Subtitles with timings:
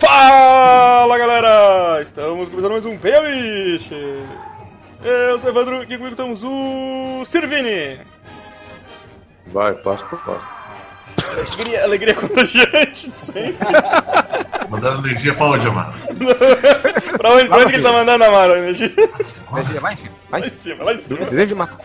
[0.00, 2.00] Fala galera!
[2.00, 4.26] Estamos começando mais um Biches!
[5.04, 8.00] Eu sou o Evandro e aqui comigo estamos o Sirvini!
[9.48, 10.46] Vai, passo por passo.
[11.36, 13.56] Alegria, alegria contagiante de sempre!
[14.70, 15.92] Mandando energia pra onde, Amaro?
[17.18, 18.56] pra onde, pra onde que ele tá mandando, Amaro?
[18.56, 18.92] Energia?
[19.52, 20.14] Energia, vai em cima.
[20.30, 20.84] Vai Lá em em cima.
[20.84, 21.26] lá em cima!
[21.26, 21.78] Desejo de matar.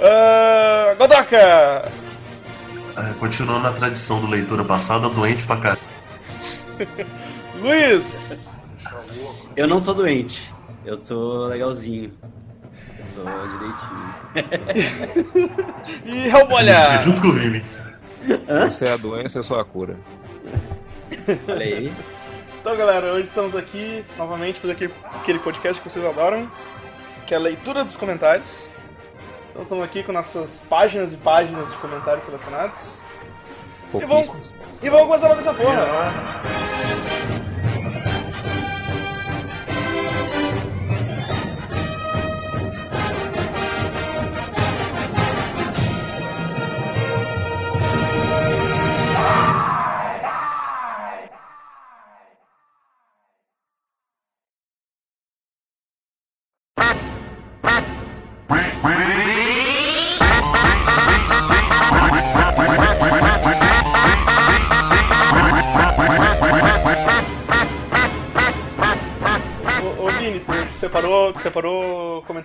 [0.00, 1.92] Ah, Godoka!
[2.96, 5.80] É, continuando a tradição do leitura passada, doente pra caralho.
[7.60, 8.50] Luiz!
[9.56, 10.52] Eu não tô doente.
[10.84, 12.12] Eu tô legalzinho.
[13.16, 13.30] Eu tô
[14.34, 15.50] direitinho.
[16.04, 16.98] E Helbolha!
[16.98, 17.64] junto com o Vini.
[18.68, 19.96] Você é a doença, eu sou a cura.
[21.46, 21.92] Olha aí.
[22.60, 26.50] Então galera, hoje estamos aqui novamente fazer aquele, aquele podcast que vocês adoram,
[27.26, 28.68] que é a leitura dos comentários.
[29.54, 32.98] Então estamos aqui com nossas páginas e páginas de comentários selecionados.
[33.94, 34.28] E vamos,
[34.82, 37.43] e vamos começar logo essa porra.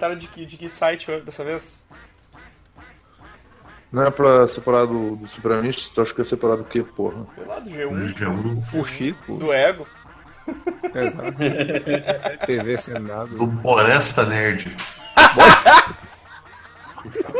[0.09, 1.79] Comentário de que, de que site dessa vez?
[3.91, 5.89] Não é pra separar do, do Supramistas?
[5.89, 7.25] Tu acha que é separar do quê, porra?
[7.63, 9.37] Do G1, G1 Fuxico.
[9.37, 9.87] do Ego.
[10.93, 11.37] Exato.
[12.45, 13.35] TV Senado.
[13.35, 14.75] do Boresta Nerd.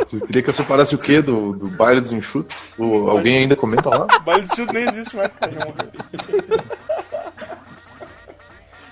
[0.10, 1.22] Tu queria que eu separasse o quê?
[1.22, 2.74] Do, do baile dos enxutos?
[2.78, 4.08] Ou alguém ainda comenta lá?
[4.16, 5.92] O baile de chute nem existe mais, cara, já morreu.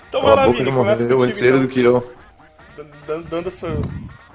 [0.08, 1.80] Então vai Cala a lá, boca, Vini, ele começa morreu antes ele do então, que
[1.80, 2.17] eu.
[3.08, 3.68] Dan- dando essa...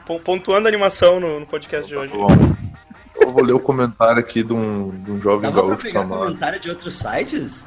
[0.05, 2.11] pon- pontuando a animação no, no podcast de hoje.
[2.11, 2.27] Bom,
[3.21, 6.01] eu vou ler o comentário aqui de um, de um jovem Dava pra gaúcho pegar
[6.01, 6.19] chamado.
[6.25, 7.65] comentário de outros sites?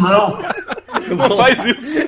[0.00, 0.38] Não!
[1.16, 1.98] Não faz isso.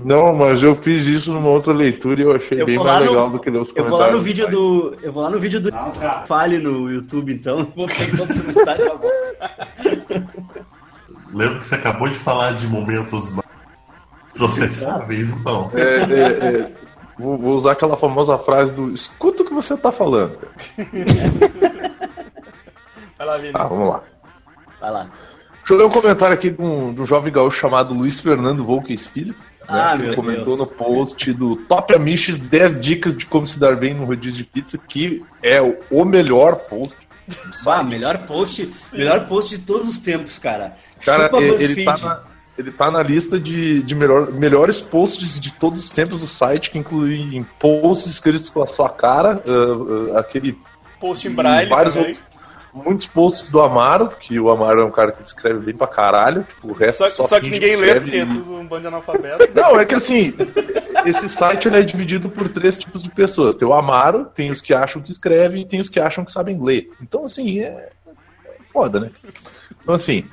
[0.00, 3.10] Não, mas eu fiz isso numa outra leitura e eu achei Eu bem mais no-
[3.10, 3.98] legal do que ler os Eu comentários.
[4.00, 4.54] vou lá no vídeo site.
[4.54, 4.96] do.
[5.02, 5.70] Eu vou lá no vídeo do.
[5.70, 6.26] Não.
[6.26, 7.70] Fale no YouTube então.
[7.76, 10.22] Vou pegar os comentários e.
[11.36, 13.36] Lembro que você acabou de falar de momentos
[14.38, 15.70] processáveis, então.
[15.74, 16.72] É, é, é,
[17.18, 20.38] vou, vou usar aquela famosa frase do escuta o que você tá falando.
[23.18, 23.52] Vai lá, Vini.
[23.52, 24.02] Tá, vamos lá.
[24.80, 25.02] Vai lá.
[25.58, 28.64] Deixa eu ler um comentário aqui de um, de um jovem gaúcho chamado Luiz Fernando
[28.64, 29.34] Volques Filho.
[29.34, 30.58] né, Ah, que meu comentou Deus.
[30.60, 34.44] no post do Top Amiches 10 dicas de como se dar bem no rodízio de
[34.44, 35.60] pizza, que é
[35.90, 36.96] o, melhor post.
[37.28, 37.86] Ah, site.
[37.86, 38.72] melhor post.
[38.94, 40.72] Melhor post de todos os tempos, cara.
[41.04, 41.72] Cara, Chupa ele, BuzzFeed.
[41.80, 42.22] ele tá na,
[42.58, 46.70] ele tá na lista de, de melhor, melhores posts de todos os tempos do site,
[46.70, 50.58] que incluem posts escritos com a sua cara, ah, ah, aquele
[51.00, 52.10] Post em braille vários também.
[52.10, 52.28] outros,
[52.74, 56.42] muitos posts do Amaro, que o Amaro é um cara que escreve bem pra caralho,
[56.42, 58.86] tipo, o resto Só, só, só que ninguém lê porque é tudo um bando de
[58.88, 59.48] analfabeto.
[59.54, 60.34] Não, é que assim,
[61.06, 63.54] esse site ele é dividido por três tipos de pessoas.
[63.54, 66.32] Tem o Amaro, tem os que acham que escrevem e tem os que acham que
[66.32, 66.90] sabem ler.
[67.00, 67.90] Então, assim, é
[68.78, 69.10] foda, né?
[69.80, 70.24] Então, assim.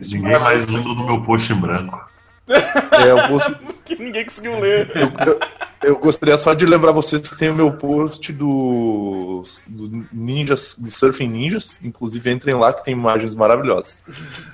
[0.00, 2.10] esse Ninguém mais lembra do meu post em branco.
[2.48, 3.54] é, o post
[3.86, 4.90] que ninguém conseguiu ler.
[4.96, 10.74] Eu, eu gostaria só de lembrar vocês que tem o meu post do, do Ninjas,
[10.76, 11.76] do Surfing Ninjas.
[11.82, 14.02] Inclusive, entrem lá que tem imagens maravilhosas.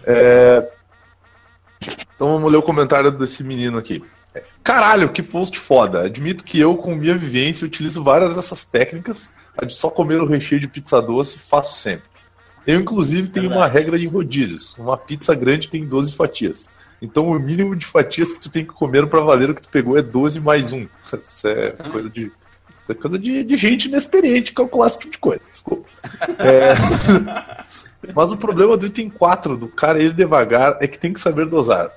[0.04, 0.68] É,
[2.14, 4.04] então vamos ler o comentário desse menino aqui.
[4.62, 6.02] Caralho, que post foda.
[6.02, 9.34] Admito que eu, com minha vivência, utilizo várias dessas técnicas.
[9.56, 12.15] A de só comer o recheio de pizza doce, faço sempre.
[12.66, 14.76] Eu, inclusive, tenho uma regra em rodízios.
[14.76, 16.68] Uma pizza grande tem 12 fatias.
[17.00, 19.68] Então o mínimo de fatias que tu tem que comer pra valer o que tu
[19.68, 20.88] pegou é 12 mais 1.
[21.20, 22.32] Isso é coisa de.
[22.88, 25.88] é coisa de, de gente inexperiente calcular esse tipo de coisa, desculpa.
[26.38, 26.74] É,
[28.14, 31.46] Mas o problema do item 4, do cara ir devagar, é que tem que saber
[31.46, 31.90] dosar.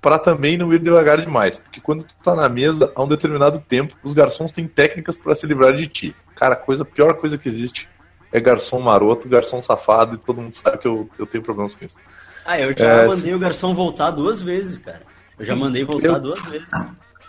[0.00, 1.58] Pra também não ir devagar demais.
[1.58, 5.34] Porque quando tu tá na mesa, a um determinado tempo, os garçons têm técnicas pra
[5.34, 6.16] se livrar de ti.
[6.36, 7.88] Cara, a coisa, a pior coisa que existe
[8.32, 11.84] é garçom maroto, garçom safado, e todo mundo sabe que eu, eu tenho problemas com
[11.84, 11.96] isso.
[12.44, 15.02] Ah, eu já É, mandei o garçom voltar duas vezes, cara.
[15.38, 16.70] Eu já mandei voltar Eu- duas vezes.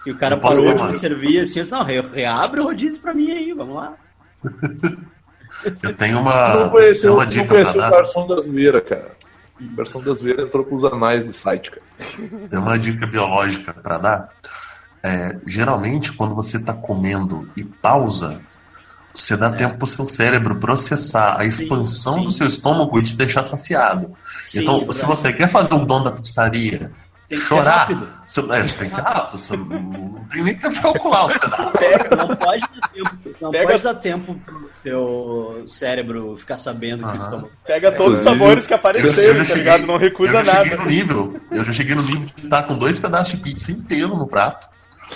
[0.06, 3.00] E o cara parou de me servir assim, eu disse, não, re- reabre o rodízio
[3.02, 3.94] pra mim aí, vamos lá.
[5.84, 7.98] Eu tenho uma, não tenho uma não dica conheceu pra o dar.
[7.98, 9.12] garçom da zoeira, cara.
[9.60, 11.82] O garçom da zoeira entrou com os anais do site, cara.
[12.50, 14.30] Tem uma dica biológica pra dar.
[15.04, 18.42] É, geralmente, quando você tá comendo e pausa,
[19.14, 19.52] Você dá É.
[19.52, 22.24] tempo pro seu cérebro processar a Sim, expansão sim.
[22.24, 24.12] do seu estômago e te deixar saciado.
[24.44, 26.92] Sim, então, é se você quer fazer o dom da pizzaria,
[27.30, 27.88] Tem que ser chorar,
[28.26, 29.38] você, é, você tem que ser rápido.
[29.38, 31.72] Você não, não tem nem tempo de calcular os pedaços.
[31.72, 37.06] Pega, não pode dar tempo, não Pega- pode dar tempo pro teu cérebro ficar sabendo
[37.06, 37.52] que o estômago.
[37.66, 39.80] Pega todos os sabores que Eu, apareceram, eu já tá ligado?
[39.80, 40.78] cheguei- Não recusa eu já nada.
[40.78, 41.40] no nível.
[41.52, 44.68] Eu já cheguei no nível de estar com dois pedaços de pizza inteiro no prato.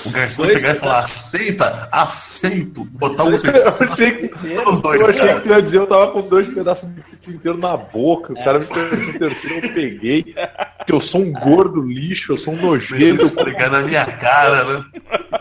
[0.06, 4.26] O garçom Dois chegar e falar, aceita, aceito, botar um Eu pedaço achei que,
[4.70, 5.42] os dois, eu achei cara.
[5.42, 8.34] que ia dizer eu tava com dois pedaços de pizza inteiro na boca.
[8.34, 10.36] O cara me perguntou o terceiro, eu peguei.
[10.78, 13.22] Porque eu sou um gordo lixo, eu sou um nojento.
[13.24, 14.86] esfregar na minha cara, né?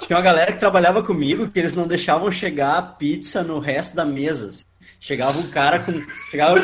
[0.01, 3.97] Tinha uma galera que trabalhava comigo que eles não deixavam chegar a pizza no resto
[3.97, 4.49] da mesa.
[4.49, 4.65] assim.
[5.01, 5.93] Chegava um cara com.
[6.31, 6.55] Chegava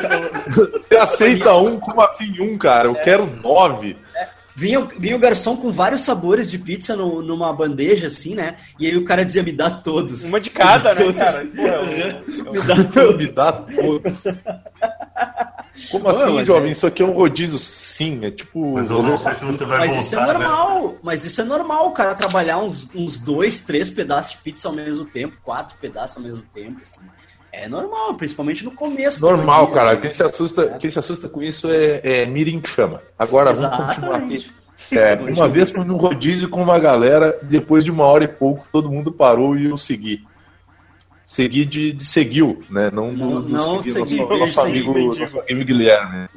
[0.72, 1.78] Você aceita um?
[1.78, 2.88] Como assim um, cara?
[2.88, 3.98] Eu quero nove.
[4.60, 8.54] Vinha, o- vinha o garçom com vários sabores de pizza no- numa bandeja, assim, né?
[8.78, 10.24] E aí o cara dizia, me dá todos.
[10.24, 11.18] Uma de cada, né, Todos.
[11.18, 11.46] cara?
[11.46, 13.28] Pô, é um- me dá Me todos.
[13.30, 14.22] dá todos.
[15.90, 16.68] Como Pô, assim, jovem?
[16.68, 17.56] é- Isso aqui é um rodízio?
[17.58, 18.72] Sim, é tipo.
[18.74, 20.26] Mas eu não sei se você vai Mas voltar, isso é né?
[20.32, 24.68] normal, mas isso é normal, o cara trabalhar uns, uns dois, três pedaços de pizza
[24.68, 27.00] ao mesmo tempo, quatro pedaços ao mesmo tempo, assim.
[27.52, 29.20] É normal, principalmente no começo.
[29.20, 29.94] do Normal, rodízio, cara.
[29.94, 30.00] né?
[30.00, 33.02] Quem se assusta, quem se assusta com isso é, é Mirim que chama.
[33.18, 34.34] Agora vamos continuar aqui.
[34.36, 34.60] Exatamente.
[34.92, 38.66] É, uma vez fui num rodízio com uma galera, depois de uma hora e pouco,
[38.72, 40.24] todo mundo parou e eu segui.
[41.26, 42.90] Segui de, de seguiu, né?
[42.92, 46.28] Não, Não- do, do não segui, nosso, nosso, amigo, nosso amigo Guilherme.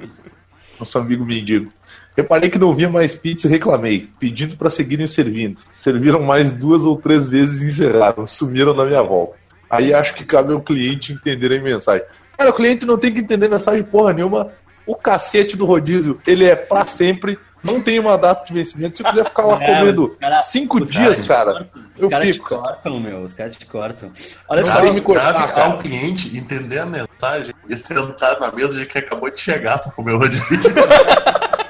[0.79, 1.71] Nosso amigo mendigo.
[2.15, 5.59] Reparei que não via mais pizza e reclamei, pedindo para seguirem servindo.
[5.71, 9.35] Serviram mais duas ou três vezes e encerraram, sumiram na minha volta.
[9.77, 12.03] Aí acho que cabe ao cliente entender a mensagem.
[12.37, 14.51] Cara, o cliente não tem que entender mensagem porra nenhuma.
[14.85, 17.37] O cacete do rodízio, ele é pra sempre.
[17.63, 18.97] Não tem uma data de vencimento.
[18.97, 22.05] Se eu quiser ficar lá É, comendo cara- cinco dias, caras te cara, cortam, eu
[22.05, 22.49] Os caras te fico.
[22.49, 23.21] cortam, meu.
[23.21, 24.11] Os caras te cortam.
[24.49, 25.65] Olha só, me cortar, Cabe cara.
[25.71, 29.91] ao cliente entender a mensagem e sentar na mesa de que acabou de chegar pra
[29.93, 30.43] comer o rodízio.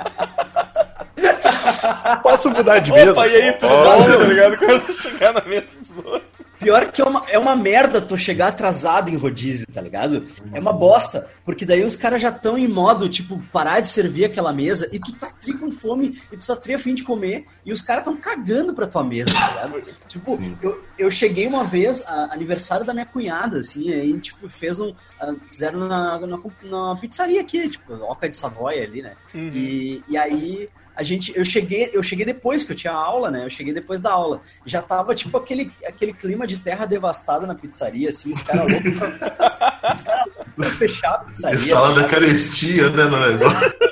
[2.22, 3.12] Posso mudar de mesa?
[3.12, 4.58] Opa, e aí, tudo bom, tá ligado?
[4.58, 6.24] Começa a chegar na mesa dos outros.
[6.60, 10.26] pior que é uma, é uma merda tu chegar atrasado em rodízio, tá ligado?
[10.54, 11.28] É uma bosta.
[11.46, 15.00] Porque daí os caras já estão em modo, tipo, parar de servir aquela mesa e
[15.00, 17.82] tu tá tri com fome e tu tá tri a fim de comer e os
[17.82, 19.94] caras tão cagando pra tua mesa, tá ligado?
[20.08, 24.80] Tipo, eu, eu cheguei uma vez, a- aniversário da minha cunhada, assim, aí, tipo, fez
[24.80, 24.94] um.
[25.20, 29.14] ah, Fizeram na, na, na pizzaria aqui, tipo, Oca de Savoia ali, né?
[29.36, 33.46] E, e aí a gente, eu cheguei, eu cheguei depois que eu tinha aula, né?
[33.46, 34.42] Eu cheguei depois da aula.
[34.66, 38.98] Já tava tipo aquele, aquele clima de terra devastada na pizzaria, assim, os caras loucos
[38.98, 39.08] pra,
[39.96, 41.60] os caras loucos pra fechar a pizzaria.
[41.60, 43.74] Instalando tá a carestia, né, no negócio.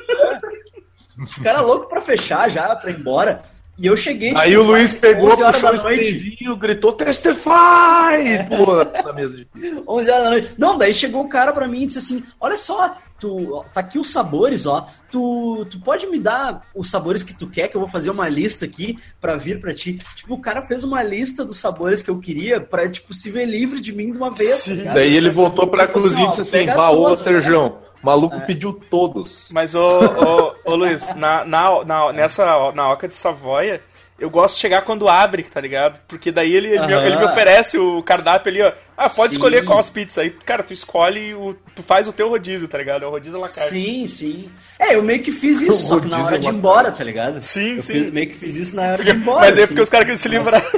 [1.22, 3.44] Os caras loucos pra fechar já, pra ir embora.
[3.78, 4.34] E eu cheguei.
[4.36, 8.46] Aí tipo, o Luiz pegou, 11 horas puxou o sprayzinho, gritou Testify!
[8.48, 9.82] Pulou na, na mesa de pizza.
[9.88, 10.52] 11 horas da noite.
[10.58, 13.80] Não, daí chegou o cara pra mim e disse assim: Olha só, tu, ó, tá
[13.80, 14.86] aqui os sabores, ó.
[15.10, 18.28] Tu, tu pode me dar os sabores que tu quer, que eu vou fazer uma
[18.30, 20.00] lista aqui pra vir pra ti.
[20.16, 23.46] Tipo, o cara fez uma lista dos sabores que eu queria pra, tipo, se ver
[23.46, 24.56] livre de mim de uma vez.
[24.60, 24.72] Sim.
[24.72, 24.94] tá ligado?
[24.96, 27.78] Daí ele voltou pra Tipo assim, cozinha e disse assim: pega Bah, ô todos, Serjão,
[28.02, 28.40] o maluco É.
[28.42, 29.50] pediu todos.
[29.52, 33.82] Mas, ô, ô, ô Luiz, na, na, na, nessa, na Oca de Savoia,
[34.20, 36.00] eu gosto de chegar quando abre, tá ligado?
[36.08, 38.72] Porque daí ele, ele, ele me oferece o cardápio ali, ó.
[38.96, 39.40] Ah, pode Sim.
[39.40, 40.20] escolher qual as pizzas.
[40.20, 43.04] Aí, cara, tu escolhe, o, tu faz o teu rodízio, tá ligado?
[43.04, 43.72] É o rodízio à la carte.
[43.72, 44.52] Sim, sim.
[44.78, 47.42] É, eu meio que fiz isso, só que na hora de ir embora, tá ligado?
[47.42, 47.94] Sim, eu sim.
[47.94, 49.40] fiz- meio que fiz isso na hora Porque- de ir embora.
[49.40, 49.68] mas é assim.
[49.74, 50.64] porque os caras queriam se livrar.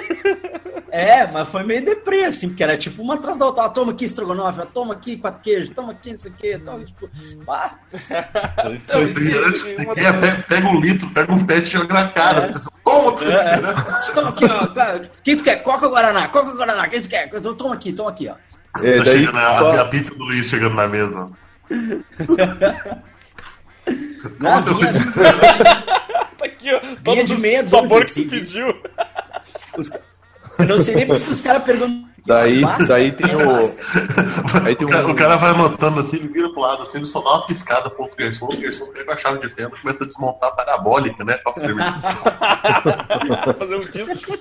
[0.96, 3.64] É, mas foi meio deprê, assim, porque era tipo uma atrás da outra.
[3.64, 6.60] Ah, toma aqui estrogonofe, ah, toma aqui quatro queijos, toma aqui não sei o quê,
[6.64, 7.10] toma, tipo,
[7.44, 7.80] pá.
[8.62, 9.06] Foi, foi.
[9.06, 12.46] Refrigerante que você quer, pega, pega um litro, pega um pé e joga na cara.
[12.46, 12.54] É.
[12.84, 13.56] Toma É, é.
[13.56, 14.14] refrigerante.
[14.14, 14.68] Toma aqui, ó.
[15.24, 15.64] Quem tu quer?
[15.64, 16.28] Coca ou Guaraná?
[16.28, 16.88] Coca ou Guaraná?
[16.88, 17.28] Quem tu quer?
[17.34, 18.36] Então, Toma aqui, toma aqui, ó.
[18.84, 21.32] É, Tá daí chegando a, só- a pizza do Luiz chegando na mesa.
[23.84, 24.94] Teu vinha-.
[26.38, 26.80] Tá aqui, ó.
[27.04, 28.82] Todos de meia sabores que assim, tu pediu.
[29.78, 29.90] Os
[30.60, 32.04] Eu não sei nem porque os caras perguntam.
[32.26, 33.76] Daí, daí tem o.
[34.66, 37.00] Aí tem o, cara, um- o cara vai anotando assim, ele vira pro lado assim,
[37.00, 39.72] ele só dá uma piscada pro outro garçom, o garçom pega a chave de fenda
[39.76, 41.36] e começa a desmontar a parabólica, né?
[41.44, 41.84] Pra servir.
[43.60, 44.38] Fazer um disco.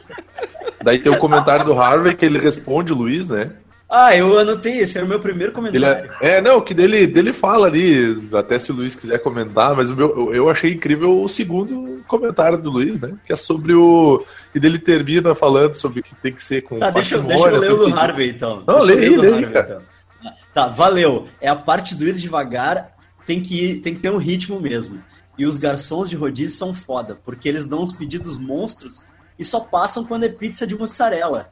[0.85, 3.51] Daí tem o comentário do Harvey que ele responde o Luiz, né?
[3.95, 6.11] Ah, eu anotei, esse era o meu primeiro comentário.
[6.23, 9.91] é, é, não, que dele, dele fala ali, até se o Luiz quiser comentar, mas
[9.91, 13.13] o meu, eu- eu achei incrível o segundo comentário do Luiz, né?
[13.27, 14.25] Que é sobre o.
[14.55, 17.73] E dele termina falando sobre que tem que ser com Tá, deixa, deixa eu ler
[17.73, 18.63] o do que- Harvey, então.
[18.67, 19.83] Não, o aí, Harvey, cara.
[20.21, 20.33] então.
[20.55, 21.29] Tá, valeu.
[21.41, 22.97] É a parte do ir devagar,
[23.27, 25.03] tem que, ir, tem que ter um ritmo mesmo.
[25.37, 29.05] E os garçons de rodízio são foda, porque eles dão uns pedidos monstros
[29.39, 31.51] e só passam quando é pizza de mussarela.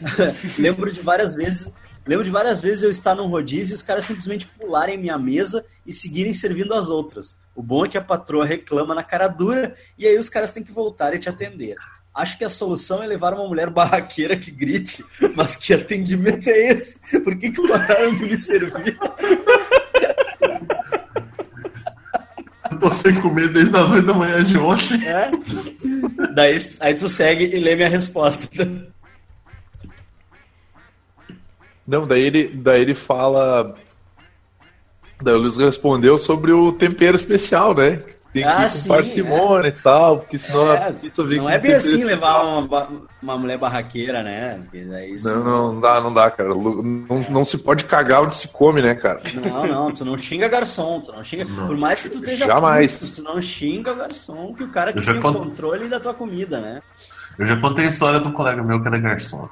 [0.58, 1.72] Lembro de várias vezes
[2.06, 5.64] Lembro de várias vezes eu estar num rodízio e os caras simplesmente pularem minha mesa
[5.84, 7.36] e seguirem servindo as outras.
[7.52, 10.62] O bom é que a patroa reclama na cara dura e aí os caras têm
[10.62, 11.74] que voltar e te atender.
[12.14, 16.72] Acho que a solução é levar uma mulher barraqueira que grite, mas que atendimento é
[16.72, 17.00] esse?
[17.20, 18.96] Por que, que pararam de me servir?
[22.70, 25.02] Eu tô sem comer desde as 8 da manhã de ontem.
[25.06, 25.30] É?
[26.34, 28.48] Daí aí tu segue e lê minha resposta.
[31.86, 33.74] Não, daí ele, daí ele fala.
[35.22, 38.02] Daí o Luiz respondeu sobre o tempero especial, né?
[38.32, 41.38] Tem que Ah, ir com sim, parcimônia e tal, porque senão É, a pizza vem
[41.38, 42.08] não com é bem assim especial.
[42.08, 42.88] levar uma,
[43.22, 44.60] uma mulher barraqueira, né?
[44.90, 46.50] Daí isso- Não, não, não dá, não dá, cara.
[46.50, 49.22] Não, não se pode cagar onde se come, né, cara?
[49.32, 51.44] Não, não, tu não xinga garçom, tu não xinga.
[51.46, 51.66] Não.
[51.68, 52.98] Por mais que tu esteja Jamais.
[52.98, 56.12] puto, tu não xinga garçom, que o cara que tem o conto- controle da tua
[56.12, 56.82] comida, né?
[57.38, 59.48] Eu já contei a história de um colega meu que era garçom.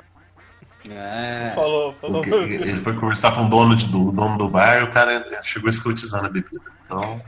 [0.90, 1.50] É.
[1.54, 2.24] Falou, falou.
[2.24, 5.70] Ele foi conversar com o dono, de, o dono do bar e o cara chegou
[5.70, 6.60] escrotizando a bebida.
[6.84, 7.22] Então,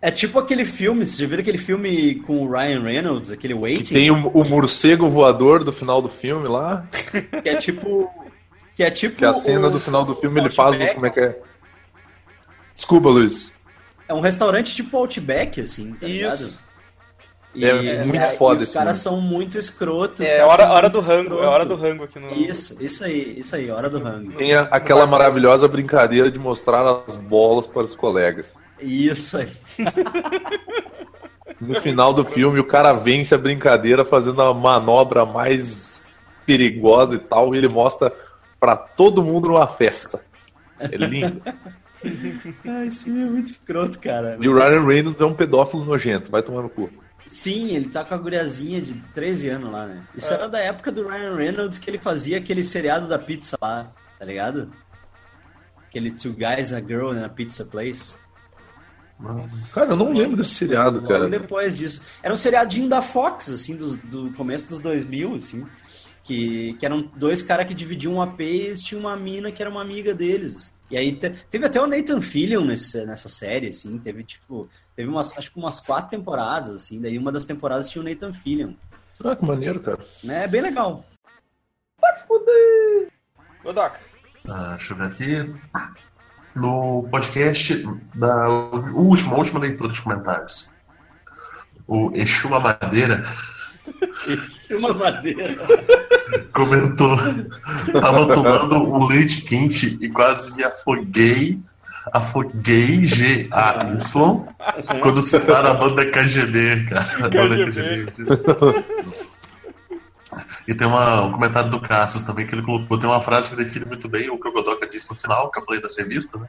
[0.00, 3.94] É tipo aquele filme, vocês já viram aquele filme com o Ryan Reynolds, aquele Waiting?
[3.94, 6.86] Tem o, o morcego voador do final do filme lá,
[7.42, 8.08] Que é tipo.
[8.76, 9.16] Que é tipo.
[9.16, 11.36] que a cena o- do final do filme ele faz o, como é que é.
[12.72, 13.50] Desculpa, Luiz.
[14.06, 16.56] É um restaurante tipo Outback, assim, tá ligado?
[17.54, 17.64] Isso.
[17.82, 20.20] E, É muito e foda Os caras são muito escrotos.
[20.20, 21.46] os É hora, hora muito do rango, é escrotos.
[21.48, 22.34] hora do rango aqui no.
[22.34, 24.32] Isso, isso aí, isso aí, hora do rango.
[24.32, 28.46] Tem a- aquela maravilhosa brincadeira de mostrar as bolas para os colegas.
[28.80, 29.48] Isso aí.
[31.60, 36.06] No final do filme, o cara vence a brincadeira fazendo a manobra mais
[36.46, 38.12] perigosa e tal, e ele mostra
[38.60, 40.20] pra todo mundo numa festa.
[40.78, 41.42] É lindo.
[42.64, 44.36] Ah, esse filme é muito escroto, cara.
[44.40, 46.88] E o Ryan Reynolds é um pedófilo nojento, vai tomar no cu.
[47.28, 50.02] Sim, ele tá com a guriazinha de 13 anos lá, né?
[50.16, 53.92] Isso era da época do Ryan Reynolds que ele fazia aquele seriado da pizza lá,
[54.18, 54.70] tá ligado?
[55.86, 58.16] Aquele Two Guys, a Girl na Pizza Place.
[59.74, 61.28] Cara, eu não lembro desse seriado, Logo cara.
[61.28, 62.02] depois disso.
[62.22, 65.66] Era um seriadinho da Fox, assim, dos- do, começo dos 2000, assim.
[66.22, 69.62] Que, que eram dois caras que dividiam um AP e eles tinham uma mina que
[69.62, 70.72] era uma amiga deles.
[70.90, 73.98] E aí te- teve até o Nathan Fillion nesse, nessa série, assim.
[73.98, 74.68] Teve, tipo,
[74.98, 77.00] teve umas, acho que umas quatro temporadas, assim.
[77.00, 78.72] Daí uma das temporadas tinha o Nathan Fillion.
[79.24, 80.04] Ah, que maneiro, cara.
[80.24, 80.42] Né?
[80.42, 81.04] É bem legal.
[83.62, 84.00] Godoka.
[84.48, 85.54] ah, deixa eu ver aqui.
[86.56, 87.80] No podcast
[88.16, 88.48] da
[88.92, 90.72] última, última leitura de comentários.
[91.86, 93.22] O Exu Madeira
[94.76, 95.54] Uma madeira.
[96.52, 97.16] comentou:
[98.00, 101.62] tava tomando um leite quente e quase me afoguei.
[102.12, 104.44] Afoguei G-A-Y
[105.00, 107.26] quando citaram a banda KGB, cara.
[107.26, 108.12] A banda KGB.
[108.12, 108.84] KGB.
[110.66, 112.98] E tem uma- um comentário do Cassius também que ele colocou.
[112.98, 115.58] Tem uma frase que define muito bem o que o Godoka disse no final, que
[115.60, 116.46] eu falei da revista, né?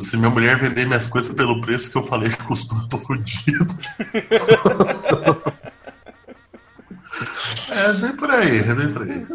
[0.00, 2.96] Se minha mulher vender minhas coisas pelo preço que eu falei que custou, eu tô
[2.98, 3.66] fudido.
[7.70, 9.26] é bem por aí, é bem por aí.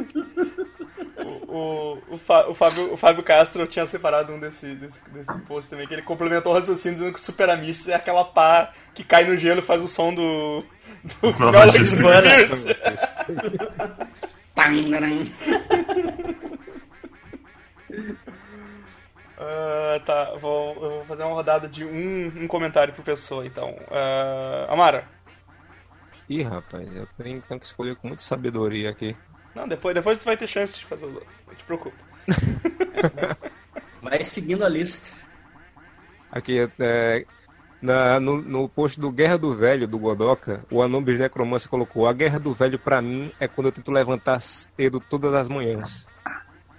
[2.20, 5.42] O, o, o, Fá- o Fábio, o Fábio Castro tinha separado um desse, desse, desse
[5.44, 8.72] post também, que ele complementou o raciocínio dizendo que o Super Amish é aquela pá
[8.94, 10.64] que cai no gelo e faz o som do.
[11.04, 11.30] do
[11.82, 12.66] isso- Spears.
[19.38, 23.76] Ah, tá, vou, eu vou fazer uma rodada de um, um comentário por pessoa, então.
[23.90, 25.06] Ah, Amara.
[26.28, 29.16] Ih, rapaz, eu tenho, tenho que escolher com muita sabedoria aqui.
[29.56, 31.40] Não, depois, depois tu vai ter chance de fazer os outros.
[31.48, 32.09] Não te preocupa.
[34.02, 35.12] Vai seguindo a lista.
[36.32, 37.26] Aqui, é,
[37.82, 42.14] na- no, no post do Guerra do Velho, do Godoka, o Anubis Necromancer colocou: A
[42.14, 46.08] Guerra do Velho, pra mim, é quando eu tento levantar cedo todas as manhãs.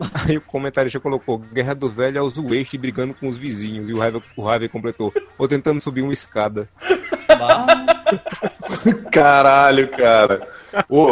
[0.26, 2.32] Aí o comentarista colocou: Guerra do Velho é os
[2.78, 3.90] brigando com os vizinhos.
[3.90, 6.68] E o Harvey, o completou: Ou tentando subir uma escada.
[9.12, 10.46] Caralho, cara.
[10.88, 11.10] Ô,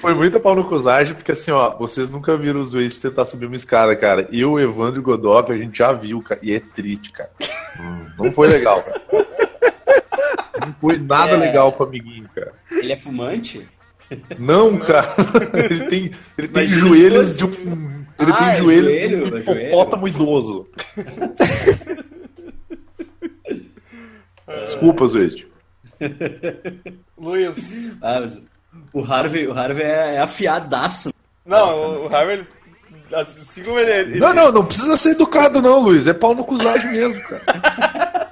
[0.00, 3.46] foi muita pau no cusagem, porque assim, ó, vocês nunca viram os Waze tentar subir
[3.46, 4.28] uma escada, cara.
[4.32, 6.40] Eu, Evandro e Godoka, a gente já viu, cara.
[6.42, 7.30] E é triste, cara.
[8.18, 9.02] Não foi legal, cara.
[10.66, 11.36] Não foi nada É.
[11.36, 12.52] legal pro amiguinho, cara.
[12.70, 13.66] ele é fumante?
[14.38, 15.14] Não, cara.
[15.52, 18.04] Ele tem, ele tem Imagina joelhos se de um.
[18.18, 19.60] Ele Ah, tem é joelhos joelho, de um é joelho.
[19.66, 20.66] hipopótamo idoso.
[24.64, 25.46] Desculpa, Waze.
[27.18, 27.96] Luiz.
[28.02, 28.26] Ah,
[28.92, 31.12] o Harvey, o Harvey é, é afiadaço.
[31.44, 32.46] Não, o, o Harvey, ele-
[33.14, 36.06] assim como ele, ele Não, não, não precisa ser educado, não, Luiz.
[36.06, 37.42] É pau no cusagem mesmo, cara.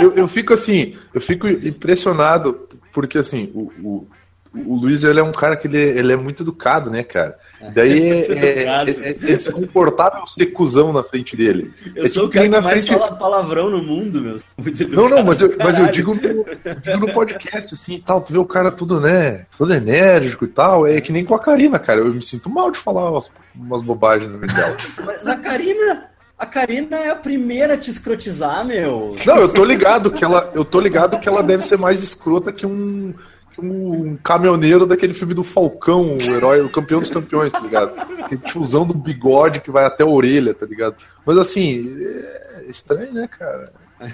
[0.00, 4.08] Eu, eu fico assim, eu fico impressionado, porque assim, o, o-
[4.52, 7.38] o Luiz ele é um cara que ele, ele é muito educado, né, cara?
[7.74, 8.90] Daí é, Muito é, educado.
[8.90, 11.72] é- é desconfortável ser cuzão na frente dele.
[11.94, 14.36] Eu É sou o tipo cara ir que mais frente- fala palavrão no mundo, meu.
[14.58, 18.00] Muito Não, não, mas eu, mas eu digo, no, eu digo no podcast, assim, e
[18.00, 21.34] tal, tu vê o cara tudo, né, todo enérgico e tal, é que nem com
[21.34, 24.76] a Karina, cara, eu me sinto mal de falar umas, umas bobagens no meio dela.
[25.04, 26.06] Mas a Karina.
[26.38, 29.14] A Karina é a primeira a te escrotizar, meu.
[29.26, 32.50] Não, eu tô ligado que ela, eu tô ligado que ela deve ser mais escrota
[32.50, 33.12] que um,
[33.60, 37.92] que um caminhoneiro daquele filme do Falcão, o herói, o campeão dos campeões, tá ligado?
[38.22, 40.96] Aquele tiozão do bigode que vai até a orelha, tá ligado?
[41.24, 43.72] Mas assim, é estranho, né, cara?
[44.00, 44.08] É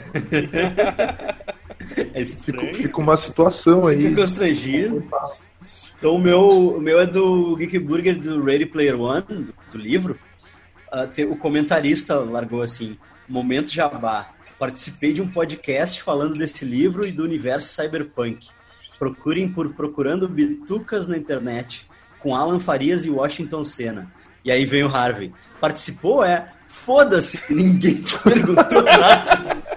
[1.84, 2.74] Fica, estranho.
[2.74, 4.08] fica uma situação aí.
[4.08, 5.04] Fica constrangido.
[5.98, 9.78] Então o meu, o meu é do Geek Burger do Ready Player One, do, do
[9.78, 10.18] livro.
[10.92, 12.96] Ah, tem- o comentarista largou assim:
[13.28, 14.30] Momento Jabá.
[14.58, 18.48] Participei de um podcast falando desse livro e do universo cyberpunk.
[18.98, 21.86] Procurem por Procurando Bitucas na internet,
[22.20, 24.10] com Alan Farias e Washington Senna.
[24.44, 25.32] E aí vem o Harvey.
[25.60, 26.24] Participou?
[26.24, 26.46] É.
[26.68, 29.75] Foda-se, ninguém te perguntou nada.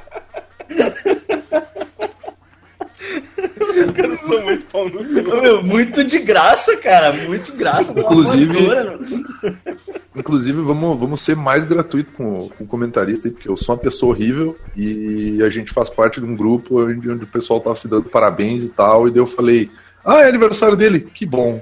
[3.85, 5.41] Os caras são muito pau no cu.
[5.41, 7.13] Meu, muito de graça, cara.
[7.13, 7.91] Muito de graça.
[7.97, 8.99] Inclusive- não-
[10.15, 13.75] Inclusive, vamos, vamos ser mais gratuito com, o- com o comentarista, aí, porque eu sou
[13.75, 17.59] uma pessoa horrível e a gente faz parte de um grupo onde, onde o pessoal
[17.61, 19.69] tava se dando parabéns e tal, e daí eu falei,
[20.03, 20.99] ah, é aniversário dele?
[20.99, 21.61] Que bom.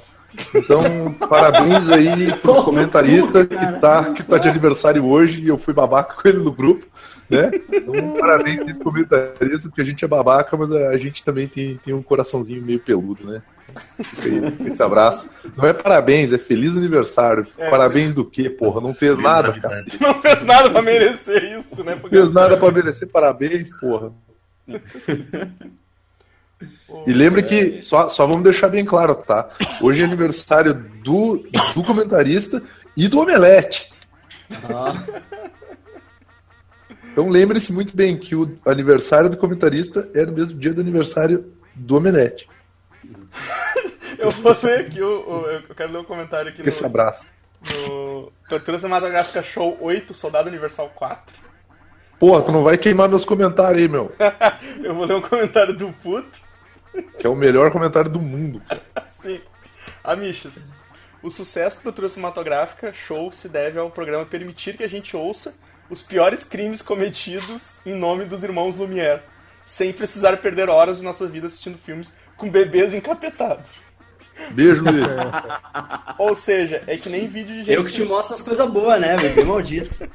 [0.54, 5.74] Então, parabéns aí pro comentarista que tá, que tá de aniversário hoje e eu fui
[5.74, 6.86] babaca com ele no grupo,
[7.30, 7.52] né?
[7.72, 11.78] Então, parabéns aí pro comentarista, porque a gente é babaca, mas a gente também tem,
[11.78, 13.42] tem um coraçãozinho meio peludo, né?
[14.02, 15.30] Fica aí, esse abraço.
[15.56, 17.48] Não é parabéns, é feliz aniversário.
[17.70, 18.82] Parabéns do quê, porra?
[18.82, 20.02] Não fez nada, cacete.
[20.02, 21.98] Não fez nada pra merecer isso, né?
[22.02, 24.12] Não fez nada pra merecer parabéns, porra.
[27.06, 29.50] E lembre que, só, só vamos deixar bem claro, tá?
[29.82, 32.62] Hoje é aniversário do, do comentarista
[32.96, 33.92] e do Omelete.
[34.70, 34.96] Ah,
[37.12, 41.52] Então lembre-se muito bem que o aniversário do comentarista é no mesmo dia do aniversário
[41.76, 42.48] do Omelete.
[44.18, 47.26] Eu vou ler aqui, o, o- eu quero ler um comentário aqui Esse no, abraço.
[47.88, 51.36] no Tortura Cinematográfica Show 8, Soldado Universal 4.
[52.20, 54.12] Porra, tu não vai queimar meus comentários aí, meu.
[54.84, 56.47] Eu vou ler um comentário do Puto.
[57.20, 58.62] Que é o melhor comentário do mundo.
[59.10, 59.42] Sim.
[60.04, 60.66] Amichas,
[61.22, 65.56] o sucesso da Tortura Cinematográfica Show se deve ao programa permitir que a gente ouça
[65.90, 69.22] os piores crimes cometidos em nome dos irmãos Lumière,
[69.66, 73.80] sem precisar perder horas de nossa vida assistindo filmes com bebês encapetados.
[74.52, 75.08] Beijo, Luiz.
[76.18, 77.72] Ou seja, é que nem vídeo de gente.
[77.72, 80.08] eu que te mostro as coisas boas, né, bebê maldito.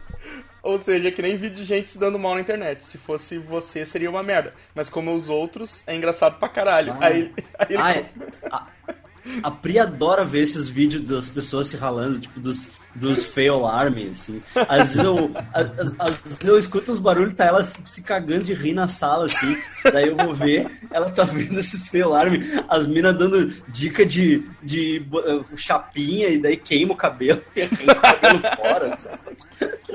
[0.62, 2.84] Ou seja, é que nem vídeo de gente se dando mal na internet.
[2.84, 4.54] Se fosse você, seria uma merda.
[4.74, 6.92] Mas como os outros, é engraçado pra caralho.
[6.92, 7.06] Ah.
[7.06, 8.94] Aí, aí ele- Ah, é.
[9.42, 14.08] A, Pri adora ver esses vídeos das pessoas se ralando, tipo, dos, dos fail army,
[14.12, 14.42] assim.
[14.68, 15.66] Às vezes eu, às,
[15.98, 19.56] às- vezes eu escuto os barulhos, tá ela se, cagando de rir na sala, assim.
[19.92, 24.42] Daí eu vou ver, ela tá vendo esses fail army, as minas dando dica de,
[24.62, 28.96] de eh, chapinha e daí queima o cabelo e o cabelo fora.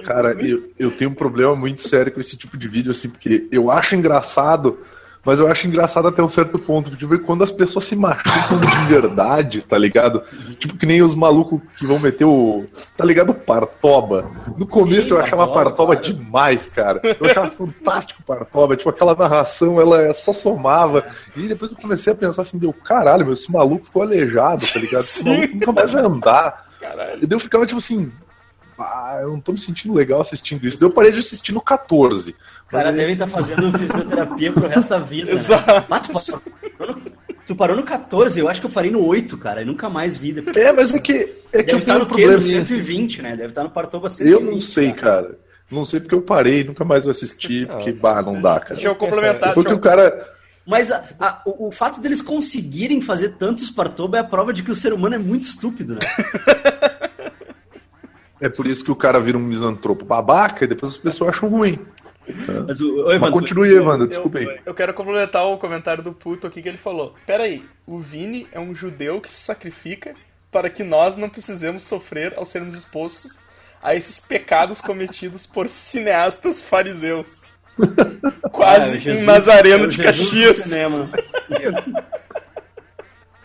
[0.06, 3.48] Cara, eu, eu tenho um problema muito sério com esse tipo de vídeo, assim, porque
[3.52, 4.80] eu acho engraçado,
[5.28, 6.96] mas eu acho engraçado até um certo ponto.
[6.96, 10.24] Tipo, quando as pessoas se machucam de verdade, tá ligado?
[10.58, 12.66] Tipo, que nem os malucos que vão meter o.
[12.96, 13.34] Tá ligado?
[13.34, 14.32] Partoba.
[14.58, 16.14] No começo Sim, eu achava Partoba, Partoba claro.
[16.14, 17.02] demais, cara.
[17.04, 18.78] Eu achava fantástico Partoba.
[18.78, 21.04] Tipo, aquela narração, ela só somava.
[21.36, 24.80] E depois eu comecei a pensar assim, deu caralho, meu, esse maluco ficou aleijado, tá
[24.80, 25.02] ligado?
[25.02, 25.30] Esse Sim.
[25.30, 26.68] maluco nunca mais vai andar.
[26.80, 27.22] Caralho.
[27.22, 28.10] E daí eu ficava tipo assim,
[28.80, 30.80] ah, eu não tô me sentindo legal assistindo isso.
[30.80, 32.36] Daí eu parei de assistir no 14.
[32.68, 35.28] O cara deve estar fazendo fisioterapia pro resto da vida.
[35.28, 35.34] Né?
[35.34, 35.86] Exato.
[35.90, 36.14] Ah, tu,
[36.78, 37.02] parou no,
[37.46, 40.18] tu parou no 14, eu acho que eu parei no 8, cara, e nunca mais
[40.18, 40.34] vi.
[40.34, 40.56] depois.
[40.58, 41.14] É, mas é que,
[41.54, 42.26] é que Deve eu estar tenho no um quê?
[42.26, 42.66] No probleminha.
[42.66, 43.30] 120, né?
[43.36, 44.34] Deve estar no Partoba 120.
[44.46, 45.38] Eu não sei, cara.
[45.72, 48.74] Não sei porque eu parei, nunca mais vou assistir, porque, bah, não dá, cara.
[48.76, 49.54] Deixa eu complementar.
[49.54, 50.34] Foi que deixa o cara.
[50.66, 54.64] Mas a- a- o, o fato deles conseguirem fazer tantos Partoba é a prova de
[54.64, 56.00] que o ser humano é muito estúpido, né?
[58.40, 61.50] É por isso que o cara vira um misantropo babaca e depois as pessoas acham
[61.50, 61.80] ruim.
[62.68, 64.60] Mas o, o Mas Evandro, continue, Evandro, eu, desculpa aí.
[64.66, 67.16] eu quero complementar o comentário do puto aqui que ele falou.
[67.26, 70.14] Pera aí, o Vini é um judeu que se sacrifica
[70.52, 73.42] para que nós não precisemos sofrer ao sermos expostos
[73.82, 77.28] a esses pecados cometidos por cineastas fariseus.
[78.52, 80.58] Quase Jesus- um nazareno é de Jesus do Caxias.
[80.58, 81.10] cinema.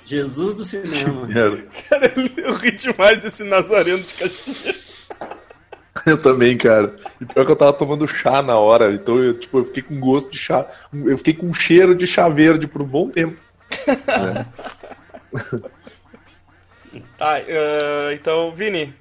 [0.05, 1.27] Jesus do cinema.
[1.89, 4.82] Cara, eu, eu ri demais desse nazareno de Caxias.
[6.07, 6.95] Eu também, cara.
[7.21, 10.01] E pior que eu tava tomando chá na hora, então eu, tipo, eu fiquei com
[10.01, 10.67] gosto de chá.
[10.93, 13.37] Eu fiquei com cheiro de chá verde por um bom tempo.
[17.17, 18.95] Tá, eh, então, Vini,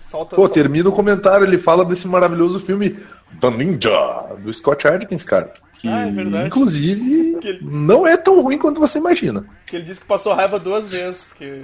[0.00, 0.34] solta.
[0.36, 2.98] Pô, solta- termina o comentário, ele fala desse maravilhoso filme
[3.40, 5.52] The Ninja, do Scott Adkins, cara.
[5.74, 6.46] Que, Ah, é verdade.
[6.46, 9.44] inclusive, Que ele- não é tão ruim quanto você imagina.
[9.66, 11.62] Que ele disse que passou raiva duas vezes, porque.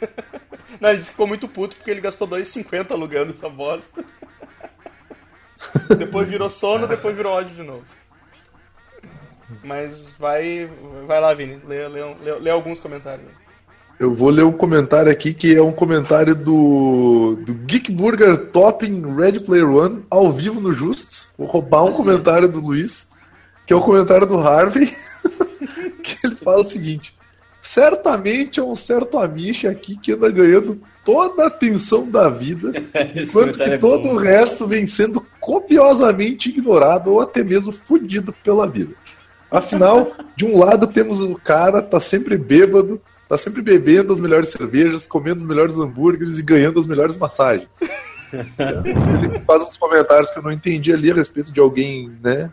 [0.80, 4.04] Não, ele ficou muito puto porque ele gastou 2,50 alugando essa bosta.
[5.96, 7.84] depois virou sono, depois virou ódio de novo.
[9.64, 10.70] Mas vai.
[11.06, 11.60] Vai lá, Vini.
[11.66, 13.26] Lê, lê, lê, lê alguns comentários.
[13.98, 19.16] Eu vou ler um comentário aqui que é um comentário do, do Geek Burger Topping
[19.16, 21.26] Red Player One ao vivo no Just.
[21.36, 23.08] Vou roubar um comentário do Luiz,
[23.66, 24.86] que é o comentário do Harvey,
[26.04, 27.17] que ele fala o seguinte:
[27.68, 32.72] certamente é um certo Amish aqui que anda ganhando toda a atenção da vida,
[33.14, 38.66] enquanto que é todo o resto vem sendo copiosamente ignorado ou até mesmo fudido pela
[38.66, 38.94] vida.
[39.50, 44.48] Afinal, de um lado temos o cara, tá sempre bêbado, tá sempre bebendo as melhores
[44.48, 47.68] cervejas, comendo os melhores hambúrgueres e ganhando as melhores massagens.
[48.32, 52.50] Ele faz uns comentários que eu não entendi ali a respeito de alguém, né,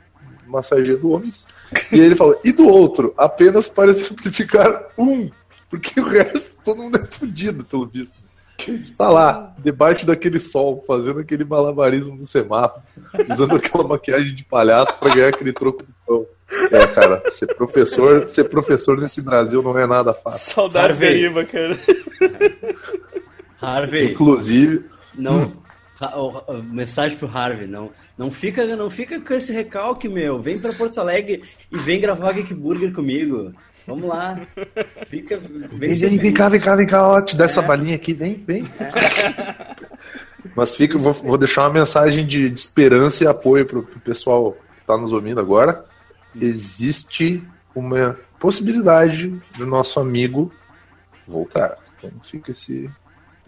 [0.47, 1.45] massageando homens.
[1.91, 5.29] E aí ele fala, e do outro, apenas para simplificar um,
[5.69, 8.13] porque o resto todo mundo é fudido, pelo visto.
[8.67, 12.81] Está lá, debaixo daquele sol, fazendo aquele malabarismo do semáforo,
[13.29, 16.25] usando aquela maquiagem de palhaço para ganhar aquele troco de pão.
[16.71, 20.53] É, cara, ser professor, ser professor nesse Brasil não é nada fácil.
[20.53, 21.21] Saudades Harvey.
[21.21, 21.77] Gariba, cara.
[23.61, 25.64] Harvey, Inclusive, não.
[26.63, 30.41] Mensagem pro Harvey, não, não fica, não fica com esse recalque, meu.
[30.41, 33.53] Vem pra Porto Alegre e vem gravar Geek Burger comigo.
[33.87, 34.39] Vamos lá.
[35.07, 38.13] Fica, vem, vem, vem, cá, vem cá, vem cá, ó, te dá essa balinha aqui,
[38.13, 38.65] vem, vem.
[40.55, 44.53] Mas fica, vou, vou deixar uma mensagem de, de esperança e apoio pro, pro pessoal
[44.53, 45.85] que está nos ouvindo agora.
[46.39, 50.51] Existe uma possibilidade do nosso amigo
[51.27, 51.77] voltar.
[51.97, 52.89] Então fica esse.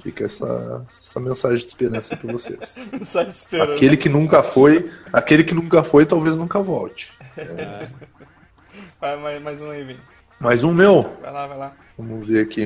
[0.02, 2.76] Fica essa, essa mensagem de esperança para vocês.
[3.04, 3.74] Só esperando.
[3.74, 7.12] Aquele que nunca foi, aquele que nunca foi, talvez nunca volte.
[9.00, 10.00] Vai, mais, mais um aí, Vini.
[10.40, 11.16] Mais um meu.
[11.22, 11.74] Vai lá, vai lá.
[11.98, 12.64] Vamos ver aqui.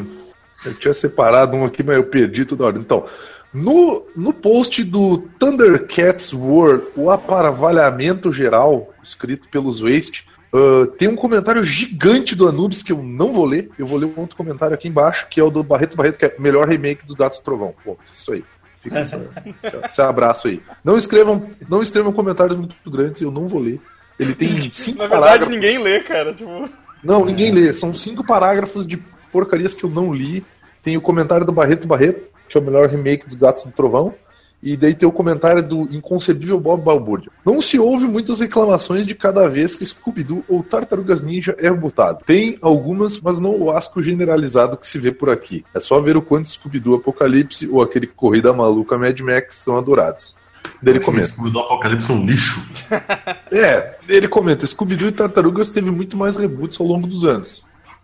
[0.65, 2.77] Eu tinha separado um aqui, mas eu perdi toda hora.
[2.77, 3.05] Então,
[3.53, 11.15] no, no post do Thundercats World, o aparvalhamento geral, escrito pelos Waste, ah, tem um
[11.15, 13.69] comentário gigante do Anubis que eu não vou ler.
[13.77, 16.25] Eu vou ler um outro comentário aqui embaixo, que é o do Barreto Barreto, que
[16.25, 17.73] é o melhor remake dos Gatos do Trovão.
[17.83, 18.43] Pô, isso aí.
[18.81, 19.15] Fica esse,
[20.01, 20.61] abraço aí.
[20.83, 23.79] Não escrevam, não escrevam comentários muito grandes, eu não vou ler.
[24.19, 25.53] Ele tem cinco Na verdade, parágrafos.
[25.55, 26.33] ninguém lê, cara.
[26.33, 26.69] Tipo.
[27.03, 27.73] Não, ninguém lê.
[27.73, 28.97] São cinco parágrafos de
[29.31, 30.43] porcarias que eu não li.
[30.83, 34.13] Tem o comentário do Barreto Barreto, que é o melhor remake dos Gatos do Trovão.
[34.61, 37.31] E daí tem o comentário do inconcebível Bob Balbúrdia.
[37.45, 42.23] Não se ouve muitas reclamações de cada vez que Scooby-Doo ou Tartarugas Ninja é rebutado.
[42.25, 45.65] Tem algumas, mas não o asco generalizado que se vê por aqui.
[45.73, 50.35] É só ver o quanto Scooby-Doo Apocalipse ou aquele Corrida Maluca Mad Max são adorados.
[50.81, 51.27] Daí ele comenta.
[51.27, 52.61] Scooby do Apocalipse é um lixo.
[53.51, 57.63] É, ele comenta, Scooby-Doo e Tartarugas teve muito mais reboots ao longo dos anos.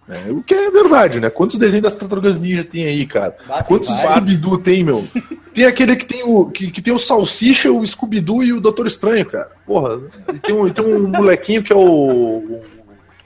[0.10, 1.30] É, o que é verdade, né?
[1.30, 3.32] Quantos desenhos das Tartarugas Ninja tem aí, cara?
[3.32, 3.90] Tem Quantos.
[4.00, 5.06] Scooby-Doo tem, meu?
[5.54, 8.88] Tem aquele que tem o que, que tem o Salsicha, o Scooby-Doo e o Doutor
[8.88, 9.52] Estranho, cara.
[9.66, 10.00] Porra,
[10.34, 12.64] e tem um, e tem um molequinho que é o, o,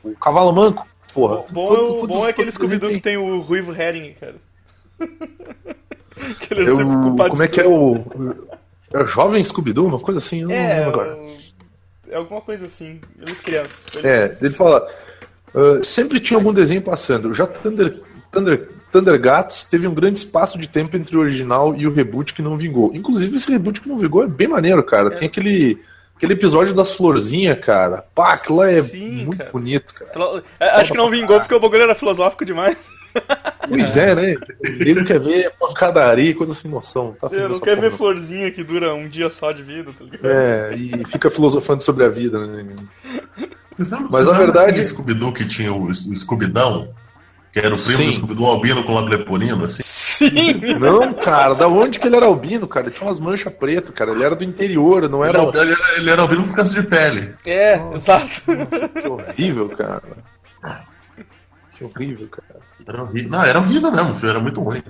[0.04, 0.88] o Cavalo Manco.
[1.13, 1.44] Porra.
[1.52, 4.36] Bom, é o- quantos- bom é aquele Scooby-Doo que tem o Ruivo Herring, cara.
[6.39, 7.98] que ele é sempre É o- culpado como é que é o.
[8.94, 9.86] É o Jovem Scooby-Doo?
[9.88, 10.41] Uma coisa assim?
[10.41, 11.17] Eu não É, lembro agora.
[12.10, 13.00] é alguma coisa assim.
[13.22, 13.86] Eles crianças.
[13.94, 14.41] Eles É, crianças.
[14.44, 14.88] ele fala.
[15.54, 17.34] "Ah, sempre tinha algum desenho passando.
[17.34, 18.00] Já Thunder,
[18.32, 22.42] Thunder, Thundergats teve um grande espaço de tempo entre o original e o reboot que
[22.42, 22.92] não vingou.
[22.94, 25.12] Inclusive, esse reboot que não vingou é bem maneiro, cara.
[25.12, 25.80] Tem aquele,
[26.18, 28.04] aquele episódio das florzinhas, cara.
[28.14, 29.50] Pá, aquilo lá é Sim, muito cara.
[29.52, 30.12] bonito, cara.
[30.12, 32.78] Tro- é, Acho que não vingou porque o bagulho era filosófico demais.
[33.68, 34.36] Pois é, né?
[34.64, 37.16] Ele não quer ver pancadaria, coisa sem noção.
[37.20, 40.26] Tá Eu não quer ver florzinha que dura um dia só de vida, tá ligado?
[40.26, 42.66] É, e fica filosofando sobre a vida, né?
[43.72, 46.90] Você sabe, Mas você verdade- Scooby-Doo que tinha o, Scooby-Dão?
[47.54, 48.06] Que era o primo Sim.
[48.06, 49.82] do Scooby-Doo albino com lábio leporino, assim.
[49.84, 50.62] Sim!
[50.80, 52.86] Não, cara, da onde que ele era albino, cara?
[52.88, 54.12] Ele tinha umas manchas pretas, cara.
[54.12, 55.48] Ele era do interior, não Ele era.
[55.48, 57.34] era, ele era, ele era albino com câncer de pele.
[57.46, 58.42] É, exato.
[59.02, 60.02] Que horrível, cara.
[61.76, 62.60] Que horrível, cara.
[62.88, 63.32] Era horrível.
[63.32, 64.82] Não, era horrível mesmo, filho, era muito ruim.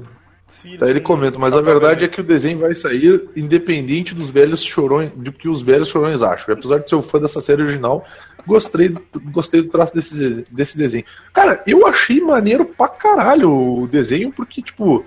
[0.52, 4.30] Sim, Daí ele comenta, mas a verdade é que o desenho vai sair independente dos
[4.30, 6.54] velhos chorões, do que os velhos chorões acham.
[6.54, 8.06] Apesar de ser um fã dessa série original,
[8.46, 11.06] gostei do, gostei do traço desse, desse desenho.
[11.34, 15.06] Cara, eu achei maneiro pra caralho o desenho, porque, tipo,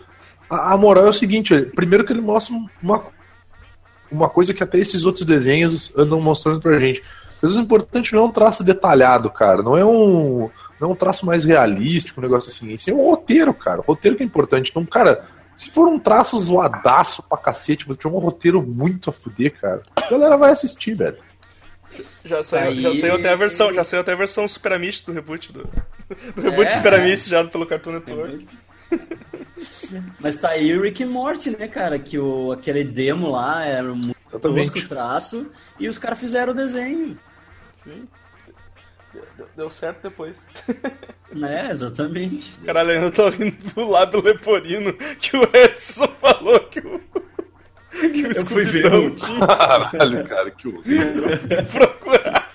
[0.48, 3.04] a, a moral é o seguinte: primeiro que ele mostra uma,
[4.11, 7.02] uma coisa que até esses outros desenhos andam mostrando pra gente.
[7.40, 9.62] Vezes o importante não é um traço detalhado, cara.
[9.62, 10.48] Não é um,
[10.80, 12.74] não é um traço mais realístico, um negócio assim.
[12.90, 13.80] É um roteiro, cara.
[13.80, 14.70] O roteiro que é importante.
[14.70, 15.24] Então, cara,
[15.57, 19.83] se for um traço zoadaço pra cacete, mas tiver um roteiro muito a fuder, cara,
[19.97, 21.19] a galera vai assistir, velho.
[22.25, 25.03] Já saiu, Aí- já saiu até a versão, já saiu até a versão Super Amish
[25.03, 25.62] do reboot do,
[26.35, 26.95] do reboot É, Super.
[26.95, 28.49] Amish já pelo Cartoon Network.
[30.19, 31.99] Mas tá aí o Rick Morty, né, cara?
[31.99, 36.57] Que o, aquele demo lá era muito tosco o traço e os caras fizeram o
[36.57, 37.17] desenho.
[37.77, 38.09] Sim.
[39.37, 40.44] Deu, deu certo depois.
[41.42, 42.55] É, exatamente.
[42.64, 47.00] Caralho, eu ainda tô rindo do lábio leporino que o Edson falou que o.
[47.90, 51.24] Que o Eu fui ver o- tinha Caralho, cara, que horrível.
[51.37, 52.48] que procurar.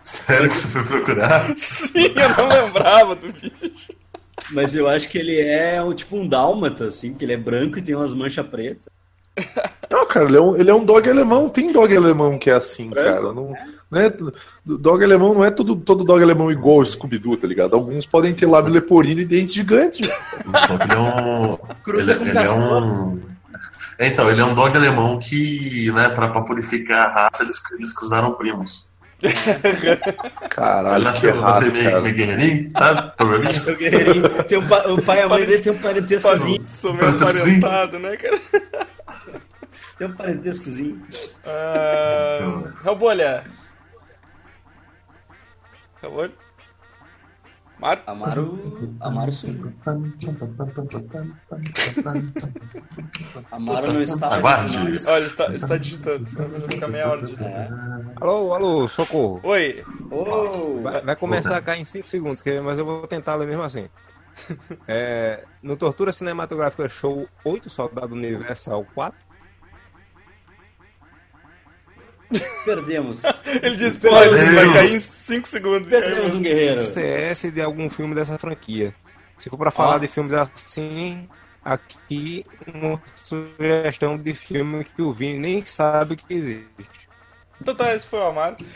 [0.00, 1.52] Sério que você foi procurar?
[1.58, 3.50] Sim, eu não lembrava do bicho.
[4.52, 7.76] Mas eu acho que ele é um, tipo um dálmata, assim, que ele é branco
[7.78, 8.86] e tem umas manchas pretas.
[9.90, 11.48] Não, cara, ele é, um, ele é um dog alemão.
[11.48, 13.22] Tem dog alemão que é assim, Branco, cara.
[13.34, 13.54] Não, não
[13.94, 14.12] é,
[14.64, 17.74] dog alemão não é todo, todo dog alemão igual o Scooby-Doo, tá ligado?
[17.76, 20.08] Alguns podem ter lábio leporino e dentes gigantes.
[20.66, 21.56] Só que ele é um.
[21.84, 23.22] Cruza ele, com ele é um.
[23.98, 27.62] É, Então, ele é um dog alemão que, né, pra, pra purificar a raça, eles,
[27.72, 28.88] eles cruzaram primos.
[29.22, 29.32] Ele
[30.50, 32.02] Caralho, que nasceu, nasceu errado, meio, cara.
[32.02, 33.12] meio guerreirinho, sabe?
[33.78, 36.62] Guerreirinho, tem um pa- o pai e a mãe dele tem um parentescozinho.
[36.76, 38.38] Sou meio aparentado, né, cara?
[39.98, 41.00] Tem um parentescozinho.
[41.46, 43.44] Ah, Hellbolha.
[46.06, 46.32] Hellbolha?
[47.78, 48.02] Mar?
[48.06, 48.58] Amaro.
[49.00, 49.70] Amaro sumiu.
[53.50, 54.34] Amaro não está.
[54.34, 54.78] Aguarde.
[55.06, 56.24] Olha, está, está digitando.
[56.24, 57.50] Vai ficar meia hora digitando.
[57.50, 57.68] É.
[58.18, 59.40] Alô, alô, socorro.
[59.42, 59.84] Oi.
[60.10, 63.62] Oh, Vai, vai começar a cair em 5 segundos, mas eu vou tentar ler mesmo
[63.62, 63.88] assim.
[64.86, 69.18] É, no Tortura Cinematográfica Show 8, Soldado Universal 4,
[72.64, 73.22] perdemos.
[73.62, 74.52] Ele disse, pode, Deus.
[74.52, 75.88] vai cair em 5 segundos.
[75.88, 76.80] Perdemos um guerreiro.
[76.80, 78.94] CS de algum filme dessa franquia.
[79.36, 79.98] Se for pra falar Ó.
[79.98, 81.28] de filmes assim,
[81.64, 87.06] aqui uma sugestão de filme que o Vini nem sabe que existe.
[87.60, 88.56] Então tá, esse foi o Amaro.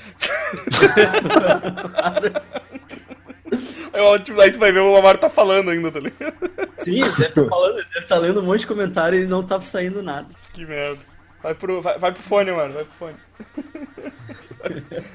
[3.92, 6.34] Eu, tipo, aí tu vai ver o Amaro tá falando ainda, tá ligado?
[6.78, 9.42] Sim, ele deve estar falando, ele deve estar lendo um monte de comentário e não
[9.42, 10.28] tá saindo nada.
[10.52, 11.00] Que merda.
[11.42, 13.16] Vai pro, vai, vai pro fone, mano, vai pro fone.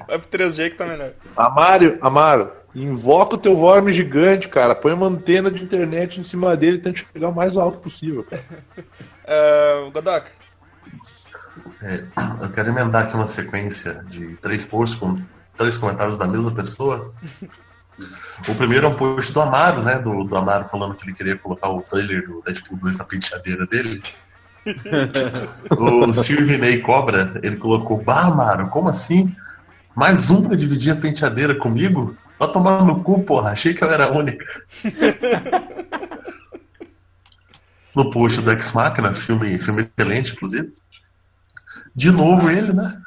[0.08, 1.12] Vai pro 3G que tá melhor.
[1.36, 4.74] Amário, Amaro, invoca o teu worm gigante, cara.
[4.74, 8.24] Põe uma antena de internet em cima dele e tenta chegar o mais alto possível,
[8.24, 8.42] cara.
[9.26, 10.30] Uh, Godoka.
[11.82, 12.04] É,
[12.42, 15.20] eu quero emendar aqui uma sequência de três posts com
[15.56, 17.12] três comentários da mesma pessoa.
[18.48, 19.98] O primeiro é um post do Amaro, né?
[19.98, 23.66] Do, do Amaro falando que ele queria colocar o trailer do Deadpool 2 na penteadeira
[23.66, 24.00] dele.
[25.78, 29.34] o Silvinei Cobra, ele colocou: Bah, Amaro, como assim?
[29.94, 32.16] Mais um pra dividir a penteadeira comigo?
[32.38, 34.44] Vai tomar no cu, porra, achei que eu era a única.
[37.96, 40.74] no post do Ex Machina, filme, filme excelente, inclusive.
[41.94, 43.00] De novo ele, né?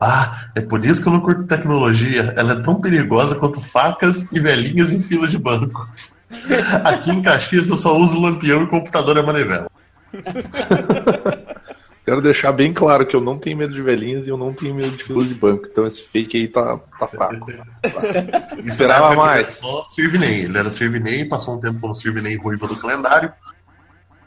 [0.00, 2.34] Ah, é por isso que eu não curto tecnologia.
[2.36, 5.88] Ela é tão perigosa quanto facas e velhinhas em fila de banco.
[6.82, 9.70] Aqui em Caxias eu só uso lampião e computador a manivela.
[12.06, 14.72] Quero deixar bem claro que eu não tenho medo de velhinhas e eu não tenho
[14.72, 15.66] medo de filas de banco.
[15.66, 17.50] Então esse fake aí tá, tá fraco.
[17.50, 19.32] Isso Esperava mais.
[19.32, 20.44] Ele era só Sirvinei.
[20.44, 23.32] Ele era Sirvinei, passou um tempo como Sirvinei ruiva do calendário.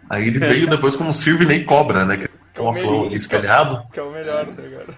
[0.09, 2.17] Aí ele veio depois como Sirvinei Cobra, né?
[2.17, 3.81] Que é uma flor espelhado.
[3.93, 4.93] Que é o melhor, tá ligado?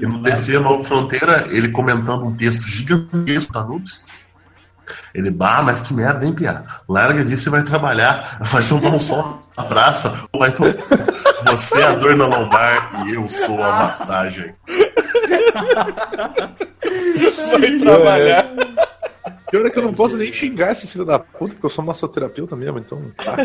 [0.00, 4.06] E no DC Nova Fronteira, ele comentando um texto gigantesco da Nubes.
[5.14, 6.64] Ele, bah, mas que merda, hein, Pia?
[6.88, 8.38] Larga disso e vai trabalhar.
[8.42, 10.26] Vai tomar um sol na praça.
[10.32, 10.74] ou Vai tomar...
[11.46, 14.54] Você é a dor na lombar e eu sou a massagem.
[17.50, 18.46] Vai trabalhar.
[19.50, 21.84] Pior é que eu não posso nem xingar esse filho da puta, porque eu sou
[21.84, 23.02] massoterapeuta mesmo, então.
[23.18, 23.36] Tá.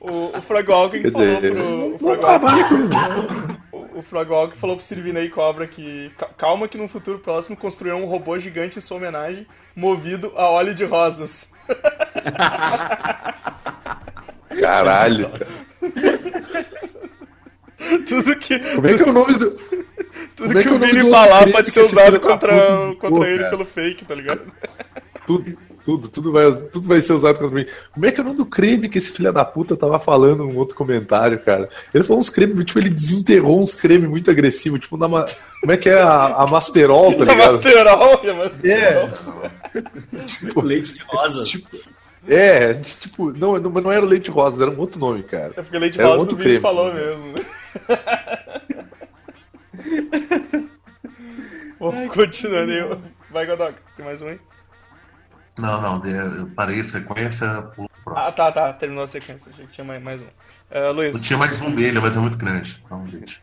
[0.00, 1.52] O, o Fragwalking Quer falou dizer,
[1.98, 2.08] pro.
[2.08, 3.59] O não
[3.94, 6.10] O, Fragwalking falou pro Sirvinei Cobra que.
[6.18, 10.48] ca- Calma que no futuro próximo construirão um robô gigante em sua homenagem, movido a
[10.48, 11.50] óleo de rosas.
[14.60, 15.30] Caralho.
[15.30, 15.46] cara.
[18.06, 18.58] Tudo que.
[18.58, 19.50] Como é que é o nome do.
[20.36, 23.38] Tudo Como é que é o Vini falar pode ser usado da contra, contra ele
[23.38, 23.50] cara?
[23.50, 24.42] pelo fake, tá ligado?
[25.26, 25.56] Tudo,
[25.98, 27.66] tudo, tudo vai, tudo vai ser usado contra mim.
[27.92, 30.44] Como é que é o nome do creme que esse filho da puta tava falando
[30.44, 31.68] num outro comentário, cara?
[31.92, 35.76] Ele falou uns cremes, tipo, ele desenterrou uns cremes muito agressivos, tipo, na, como é
[35.76, 37.54] que é a, a Masterol, tá A ligado?
[37.54, 38.50] Masterol, a Masterol.
[38.64, 39.10] É,
[40.26, 41.62] Tipo, leite de rosas.
[42.28, 45.52] é, tipo, não, não, não era o leite rosa, era um outro nome, cara.
[45.56, 46.60] É porque leite Era rosa outro o Vini creme.
[46.60, 47.24] falou mesmo.
[47.32, 47.40] né?
[51.78, 52.98] Vamos continuando aí.
[53.30, 54.38] Vai, Godoka, tem mais um aí?
[55.60, 58.36] Não, não, eu parei a sequência pro Ah, próximo.
[58.36, 59.52] tá, tá, terminou a sequência.
[59.52, 60.26] Que tinha mais, mais um.
[60.26, 62.80] Uh, Luiz, Eu tinha mais um dele, mas é muito grande.
[62.84, 63.42] Então, gente.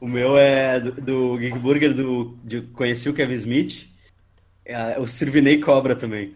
[0.00, 3.88] O meu é do, do Geek Burger, do, de, conheci o Kevin Smith.
[4.64, 6.34] É, o Sirvinei Cobra também.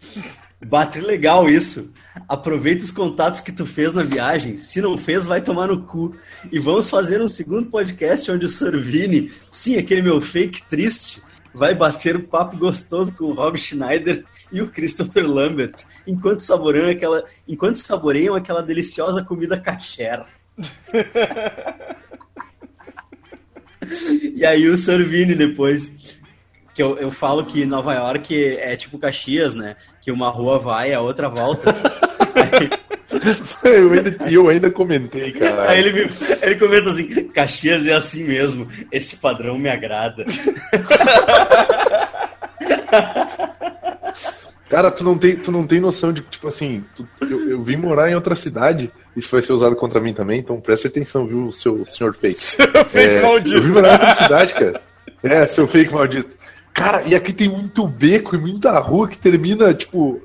[0.64, 1.92] Bate legal isso.
[2.28, 4.56] Aproveita os contatos que tu fez na viagem.
[4.56, 6.14] Se não fez, vai tomar no cu.
[6.52, 11.22] E vamos fazer um segundo podcast onde o Sorvini, sim, aquele meu fake triste,
[11.54, 16.90] vai bater um papo gostoso com o Rob Schneider e o Christopher Lambert, enquanto saboreiam
[16.90, 20.24] aquela, enquanto saboreiam aquela deliciosa comida kasher.
[24.34, 26.18] E aí o Sorvini depois.
[26.72, 29.76] Que eu, eu falo que Nova York é tipo Caxias, né?
[30.00, 31.74] Que uma rua vai, a outra volta.
[33.64, 35.70] eu, ainda, eu ainda comentei, cara.
[35.70, 36.10] Aí ele, me-
[36.42, 40.24] ele comenta assim: Caxias é assim mesmo, esse padrão me agrada.
[44.68, 47.76] Cara, tu não tem, tu não tem noção de, tipo assim, tu- eu, eu vim
[47.76, 51.50] morar em outra cidade, isso vai ser usado contra mim também, então preste atenção, viu,
[51.50, 52.38] seu senhor fake.
[52.88, 53.56] fake É, maldito.
[53.56, 54.80] Eu vim morar em outra cidade, cara.
[55.24, 56.36] É, seu fake maldito.
[56.72, 60.22] Cara, e aqui tem muito beco e muita rua que termina, tipo,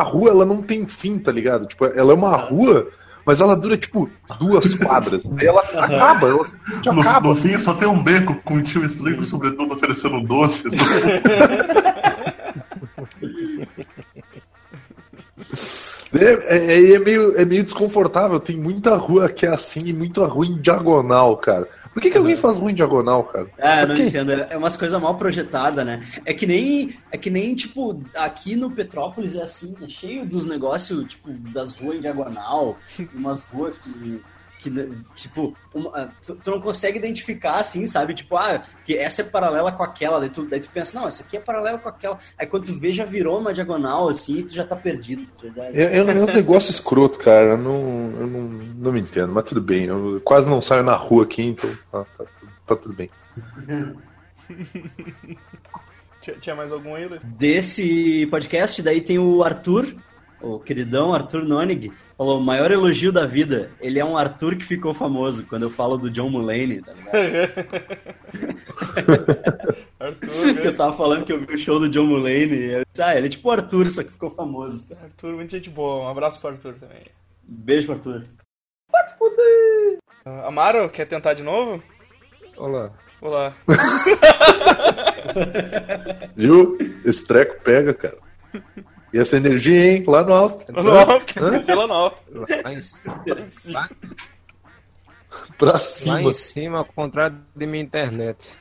[0.00, 1.66] a rua ela não tem fim, tá ligado?
[1.66, 2.88] Tipo, ela é uma rua,
[3.24, 5.22] mas ela dura, tipo, duas quadras.
[5.36, 6.44] Aí ela acaba, ela
[6.86, 7.28] No, acaba.
[7.28, 10.68] no fim, só tem um beco com um tio estranho, sobretudo, oferecendo um doce.
[16.14, 18.38] É, é, é meio, é meio desconfortável.
[18.38, 21.66] Tem muita rua que é assim e muita rua em diagonal, cara.
[21.92, 23.48] Por que, que alguém faz rua em diagonal, cara?
[23.60, 24.32] Ah, não entendo.
[24.32, 26.00] É umas coisas mal projetadas, né?
[26.24, 30.46] É que nem, é que nem, tipo, aqui no Petrópolis é assim, é cheio dos
[30.46, 32.78] negócios, tipo, das ruas em diagonal,
[33.14, 34.20] umas ruas que.
[34.62, 34.70] Que
[35.14, 38.14] tipo, uma- tu, tu não consegue identificar assim, sabe?
[38.14, 40.20] Tipo, ah, que essa é paralela com aquela.
[40.20, 42.16] Daí tu, daí tu pensa, não, essa aqui é paralela com aquela.
[42.38, 45.26] Aí quando tu vê, já virou uma diagonal, assim, e tu já tá perdido.
[45.54, 47.50] Já- É, é, é um negócio escroto, cara.
[47.50, 49.84] Eu não, eu não, não me entendo, mas tudo bem.
[49.86, 52.24] Eu quase não saio na rua aqui, então tá, tá,
[52.66, 53.10] tá tudo bem.
[56.20, 57.22] Tinha, tinha mais algum aí, Luiz?
[57.24, 59.92] Desse podcast, daí tem o Arthur,
[60.42, 63.70] o queridão Arthur Nonig, falou: o maior elogio da vida.
[63.80, 67.12] Ele é um Arthur que ficou famoso quando eu falo do John Mulaney, tá ligado?
[69.98, 72.52] Arthur, que eu tava falando que eu vi o show do John Mulaney.
[72.52, 74.88] e Eu disse, ah, ele é tipo o Arthur, só que ficou famoso.
[75.02, 76.04] Arthur, muita gente boa.
[76.04, 77.02] Um abraço pro Arthur também.
[77.42, 78.24] Beijo pro Arthur.
[80.24, 81.82] Uh, Amaro, quer tentar de novo?
[82.56, 82.92] Olá.
[83.20, 83.52] Olá.
[86.36, 86.78] Viu?
[87.04, 88.18] Esse treco pega, cara.
[89.12, 90.04] E essa energia, hein?
[90.06, 90.72] Lá no alto.
[90.72, 91.34] Lá no alto,
[91.66, 92.22] pela no alto.
[92.64, 92.78] Lá em,
[93.72, 93.90] lá,
[95.58, 96.22] Pra lá cima.
[96.22, 98.54] em cima, ao contrário de minha internet.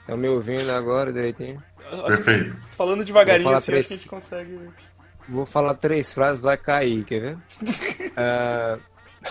[0.00, 1.62] Estão me ouvindo agora direitinho?
[2.06, 2.58] Perfeito.
[2.76, 3.86] Falando devagarinho Vou falar assim, três.
[3.86, 4.58] a gente consegue.
[5.28, 7.38] Vou falar três frases, vai cair, quer ver?
[8.20, 8.78] Ah,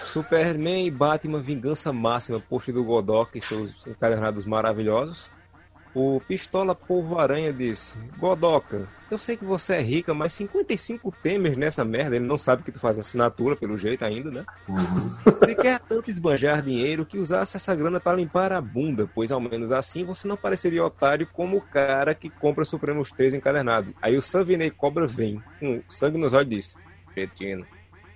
[0.03, 5.29] Superman e Batman Vingança Máxima, post do Godok e seus encadernados maravilhosos.
[5.99, 11.57] O Pistola Polvo Aranha disse: Godoka, eu sei que você é rica, mas 55 temers
[11.57, 12.15] nessa merda.
[12.15, 14.45] Ele não sabe que tu faz assinatura, pelo jeito ainda, né?
[15.25, 19.41] Você quer tanto esbanjar dinheiro que usasse essa grana para limpar a bunda, pois ao
[19.41, 23.91] menos assim você não pareceria otário como o cara que compra Supremos 3 encadernado.
[23.99, 26.75] Aí o Savinei Cobra vem, com sangue nos olhos e diz:
[27.11, 27.65] Cretino,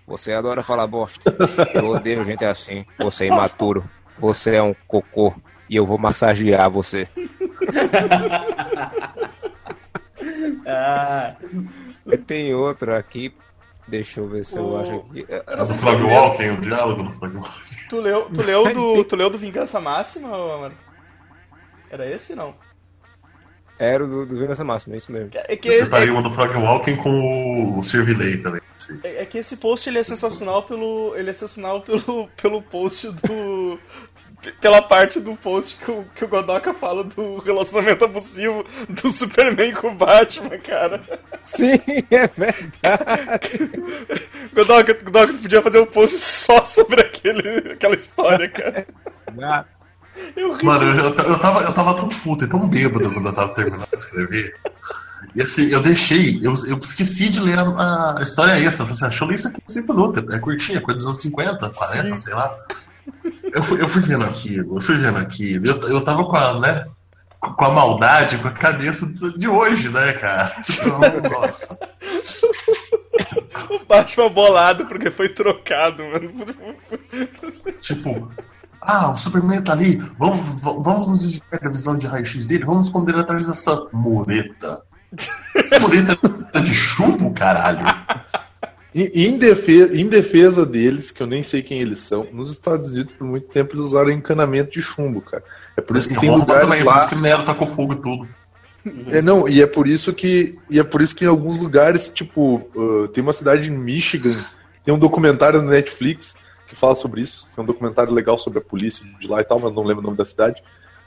[0.05, 1.35] você adora falar bosta.
[1.73, 2.85] Eu odeio gente assim.
[2.99, 3.83] Você é imaturo.
[4.19, 5.33] Você é um cocô.
[5.71, 7.07] E eu vou massagear você.
[10.65, 11.35] Ah,
[12.27, 13.33] tem outra aqui.
[13.87, 15.25] Deixa eu ver se eu O- acho aqui.
[15.27, 17.61] É do Frog Walking, o diálogo do Frog Walking.
[17.89, 20.73] Tu leu, tu leu, do, tu leu do Vingança Máxima, ô, Amaro?
[21.89, 22.55] Era esse, não?
[23.79, 25.31] Era o do, do Vingança Máxima, é isso mesmo.
[25.33, 28.61] É que, Eu é, separei uma do Frog Walking com o Servilei também.
[29.03, 31.13] é que esse post ele é sensacional pelo.
[31.15, 33.79] Ele é sensacional pelo, pelo post do.
[34.59, 39.71] Pela parte do post que o, que o Godoka fala do relacionamento abusivo do Superman
[39.73, 41.01] com o Batman, cara.
[41.43, 41.79] Sim,
[42.09, 43.71] é verdade.
[44.53, 48.87] Godoka, Godoka, tu podia fazer um post só sobre aquele, aquela história, cara.
[50.35, 53.27] Eu ri Mano, eu, já- eu, tava, eu tava tão puto e tão bêbado quando
[53.27, 54.55] eu tava terminando de escrever.
[55.35, 58.83] E assim, eu deixei, eu, eu esqueci de ler a, a história extra.
[58.83, 61.69] Eu falei assim, achou isso aqui em 5 minutos, é curtinha, coisa dos anos 50,
[61.69, 62.55] 40, sei lá.
[63.53, 65.65] Eu fui, eu fui vendo aquilo, eu fui vendo aquilo.
[65.67, 66.85] Eu, eu tava com a, né,
[67.39, 69.05] com a maldade, com a cabeça
[69.37, 70.51] de hoje, né, cara?
[70.69, 70.99] Então,
[71.29, 71.77] nossa.
[73.69, 76.31] o Batman bolado porque foi trocado, mano.
[77.79, 78.31] Tipo,
[78.81, 82.87] Ah, o Superman tá ali, vamos, vamos nos desviar da visão de raio-x dele, vamos
[82.87, 84.81] esconder atrás dessa mureta.
[85.55, 86.17] Essa mureta
[86.53, 87.85] é de chumbo, caralho.
[88.93, 93.13] Em, defesa, em defesa deles, que eu nem sei quem eles são, nos Estados Unidos
[93.13, 95.43] por muito tempo eles usaram encanamento de chumbo, cara.
[95.77, 96.95] É por isso que tem Roma lugares também, por lá.
[96.97, 98.27] isso que Nero tacou fogo e tudo.
[99.11, 100.57] É, não, e é por isso que.
[100.69, 104.35] E é por isso que em alguns lugares, tipo, uh, tem uma cidade em Michigan,
[104.83, 106.35] tem um documentário no Netflix
[106.67, 107.47] que fala sobre isso.
[107.55, 110.05] É um documentário legal sobre a polícia de lá e tal, mas não lembro o
[110.05, 110.61] nome da cidade.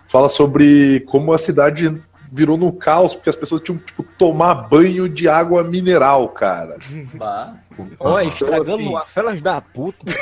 [0.07, 2.01] Fala sobre como a cidade
[2.35, 6.78] virou no caos, porque as pessoas tinham que tipo, tomar banho de água mineral, cara.
[7.14, 7.55] Bah.
[8.01, 10.05] Olha, Então, estragando assim, a felas da puta.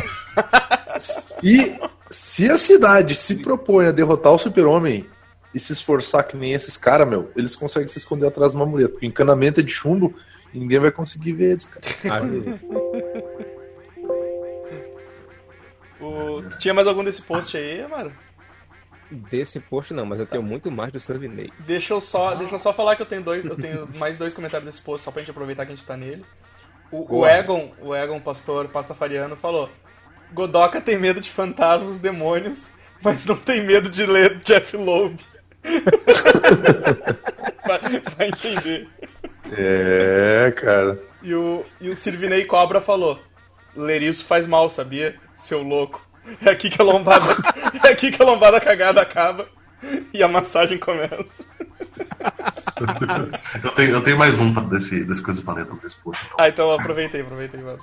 [1.43, 5.07] E se a cidade se propõe a derrotar o super-homem
[5.55, 8.67] e se esforçar que nem esses caras, meu, eles conseguem se esconder atrás de uma
[8.67, 8.91] muleta.
[8.91, 10.15] Porque encanamento é de chumbo
[10.53, 12.23] e ninguém vai conseguir ver eles, cara.
[16.03, 16.43] O...
[16.59, 18.13] Tinha mais algum desse post aí, Amaro?
[19.13, 21.51] Desse post não, mas eu tenho muito mais do Survinei.
[21.61, 24.33] Deixa eu só, deixa eu só falar que eu tenho dois, eu tenho mais dois
[24.33, 26.25] comentários desse post, só pra gente aproveitar que a gente tá nele.
[26.91, 27.27] O, o.
[27.27, 29.69] Egon, o Egon Pastor Pastafariano falou:
[30.33, 32.71] Godoka tem medo de fantasmas, demônios,
[33.03, 35.19] mas não tem medo de ler Jeff Loeb.
[37.67, 37.81] vai,
[38.17, 38.89] vai entender.
[39.57, 40.99] É, cara.
[41.23, 43.21] E o, e o Sirvinei Cobra falou:
[43.75, 45.17] Ler isso faz mal, sabia?
[45.37, 46.07] Seu louco.
[46.45, 47.25] É aqui que a lombada,
[47.85, 49.47] é aqui que a lombada cagada acaba
[50.13, 51.45] e a massagem começa.
[53.63, 56.25] Eu tenho, eu teneu mais um desse, desse coisa pra ler desse post.
[56.25, 56.37] Então.
[56.39, 57.79] Ah, então aproveitei, aproveitei, mano.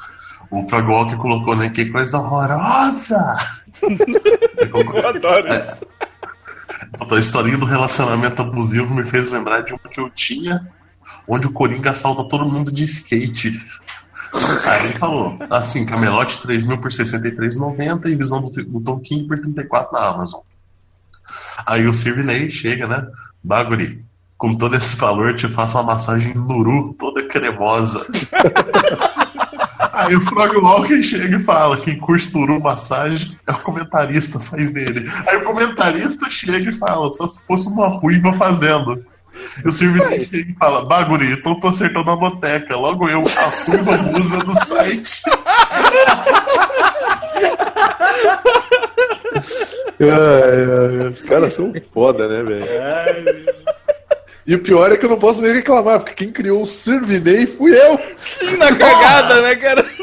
[0.49, 1.69] O Fragol que colocou, né?
[1.69, 3.37] Que coisa horrorosa!
[3.83, 5.79] Eu adoro isso.
[6.97, 10.67] Puta, A historinha do relacionamento abusivo me fez lembrar de uma que eu tinha,
[11.27, 13.59] onde o Coringa assalta todo mundo de skate.
[14.65, 19.39] Aí ele falou, assim, Camelote 3 mil por 63,90 e visão do, do Tom por
[19.39, 20.41] 34 na Amazon.
[21.65, 23.07] Aí o Sirvinei chega, né?
[23.43, 24.03] Baguri,
[24.37, 28.05] com todo esse valor, te faço uma massagem nuru, toda cremosa.
[29.99, 34.71] Aí o Frog Walker chega e fala: quem curte Turu massagem é o comentarista, faz
[34.71, 35.03] dele.
[35.27, 39.03] Aí o comentarista chega e fala: só se fosse uma ruiva fazendo.
[39.63, 42.75] E o servidor chega e fala: Baguri, então tô acertando a boteca.
[42.75, 45.21] Logo eu, a ruiva musa do site.
[49.99, 50.09] Ai,
[51.01, 52.65] ai, os caras são foda, né, velho?
[54.47, 57.45] E o pior é que eu não posso nem reclamar, porque quem criou o Servinei
[57.45, 57.99] fui eu.
[58.17, 59.85] Sim, na cagada, né, cara?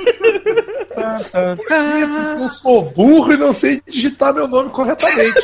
[2.41, 5.41] Eu sou burro e não sei digitar meu nome corretamente.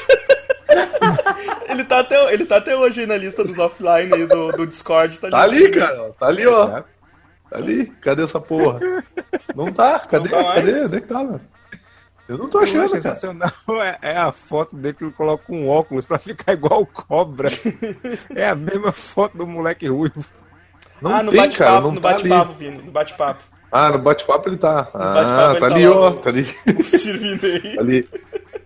[1.68, 4.66] Ele tá até, ele tá até hoje aí na lista dos offline aí do, do
[4.66, 5.18] Discord.
[5.18, 6.12] Tá, Tá ali, cara.
[6.18, 6.66] Tá ali, ó.
[6.68, 6.84] Tá
[7.52, 7.86] ali.
[8.00, 8.80] Cadê essa porra?
[9.54, 10.00] Não tá.
[10.00, 10.28] Cadê?
[10.28, 10.54] Não tá?
[10.54, 10.84] Cadê?
[10.84, 11.40] Onde é que tá, mano?
[12.28, 13.02] Eu não tô achando, cara.
[13.02, 13.50] sensacional
[13.82, 17.48] é, é a foto dele que ele coloca um óculos pra ficar igual o cobra.
[18.34, 20.24] É a mesma foto do moleque ruivo.
[21.00, 21.80] Não ah, no tem, cara.
[21.80, 22.78] bate-papo, Não no tá bate-papo, Vini.
[22.78, 23.42] No bate-papo.
[23.72, 24.88] Ah, no bate-papo ele tá.
[24.94, 26.12] Ah, tá tá ali, ó.
[26.12, 26.46] Tá ali.
[26.78, 27.74] O Sirvinei.
[27.74, 28.08] Tá ali.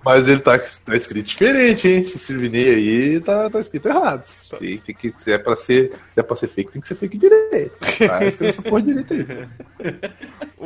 [0.04, 2.00] Mas ele tá, tá escrito diferente, hein?
[2.02, 4.24] Esse Sirvinei aí tá, tá escrito errado.
[4.58, 6.94] Tem, tem que, se, é pra ser, se é pra ser fake, tem que ser
[6.94, 7.72] fake direito.
[8.10, 9.26] Ah, escreve essa porra direito aí.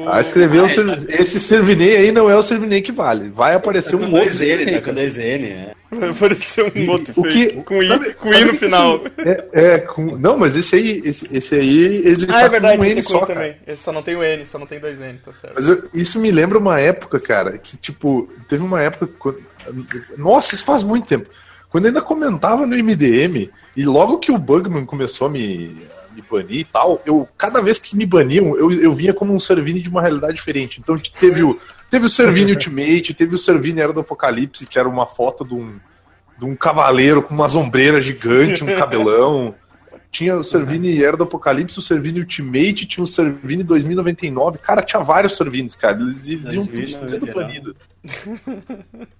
[0.07, 3.29] Ah, escreveu esse Servinei aí não é o Servinei que vale.
[3.29, 4.31] Vai aparecer um outro.
[4.39, 5.73] tá com dois N, é.
[5.91, 7.63] Vai aparecer um outro O que- fake.
[7.65, 9.03] Com I, sabe- com I no final.
[9.19, 12.77] É, é, com, não, mas esse aí, esse, esse aí, ele Ah, tá é verdade,
[12.79, 13.35] com um esse N é com só, I cara.
[13.35, 13.57] também.
[13.67, 15.55] Esse só não tem o N, só não tem dois N, tá certo.
[15.57, 19.10] Mas eu- isso me lembra uma época, cara, que tipo, teve uma época.
[19.19, 19.39] Quando-
[20.17, 21.29] nossa, isso faz muito tempo.
[21.69, 25.77] Quando ainda comentava no MDM, e logo que o Bugman começou a me,
[26.15, 29.39] me banir e tal, eu, cada vez que me baniam, eu, eu vinha como um
[29.39, 30.81] Servini de uma realidade diferente.
[30.81, 34.89] Então teve o, teve o Servini Ultimate, teve o Servini Era do Apocalipse, que era
[34.89, 35.79] uma foto de um,
[36.39, 39.55] de um cavaleiro com uma sombreira gigante, um cabelão.
[40.11, 44.59] Tinha o Servini Era do Apocalipse, o Servini Ultimate, tinha o Servini 2099.
[44.59, 46.01] Cara, tinha vários Servinis, cara.
[46.01, 47.35] Eles, eles iam tudo sendo geral.
[47.35, 47.75] banidos.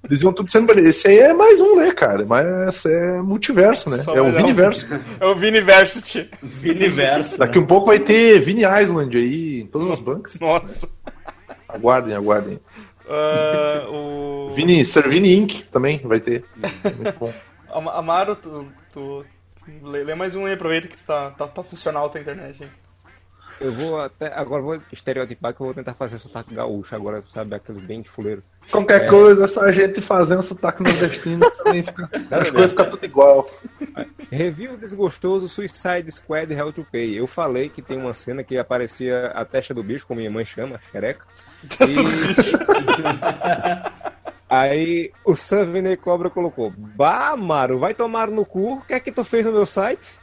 [0.05, 0.89] Eles iam tudo sendo banidos.
[0.91, 2.25] Esse aí é mais um, né, cara?
[2.27, 3.99] Mas é multiverso, né?
[3.99, 4.33] Só é o.
[4.33, 4.89] Viniverso.
[5.21, 6.29] É o Viniversity.
[6.43, 7.39] Viniverso.
[7.39, 10.41] Daqui um pouco vai ter Vini Island aí em todas as bancas.
[10.41, 10.89] Nossa.
[11.69, 12.59] Aguardem, aguardem.
[13.09, 14.51] Ah, o...
[14.55, 15.63] Vini, Servini Inc.
[15.71, 16.45] também vai ter.
[16.97, 17.33] Muito bom.
[17.73, 19.25] Am- Amaro, tu, tu
[19.83, 22.63] lê, lê mais um aí, aproveita que tá, tá, tá funcional a tua internet.
[22.63, 22.71] Hein?
[23.61, 24.33] Eu vou até.
[24.35, 27.55] Agora vou estereotipar que eu vou tentar fazer sotaque gaúcho agora, sabe?
[27.55, 28.43] Aqueles bem de fuleiro.
[28.71, 31.83] Qualquer coisa, é só a gente fazer um sotaque nordestino também.
[31.83, 33.47] Fica, as coisas ficam tudo igual.
[34.33, 37.19] Review desgostoso Suicide Squad Hell to Pay.
[37.19, 40.45] Eu falei que tem uma cena que aparecia a testa do bicho, como minha mãe
[40.47, 41.27] chama, xereca.
[41.69, 42.57] Testa do E- bicho.
[44.51, 48.75] Aí o Savinei Cobra colocou: Bah, Maro, vai tomar no cu.
[48.75, 50.19] O que é que tu fez no meu site?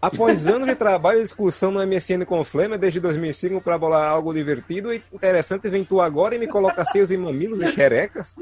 [0.00, 4.32] Após anos de trabalho e discussão no MSN com Flamer desde 2005 para bolar algo
[4.32, 8.36] divertido e interessante, vem tu agora e me coloca seios e mamilos e xerecas?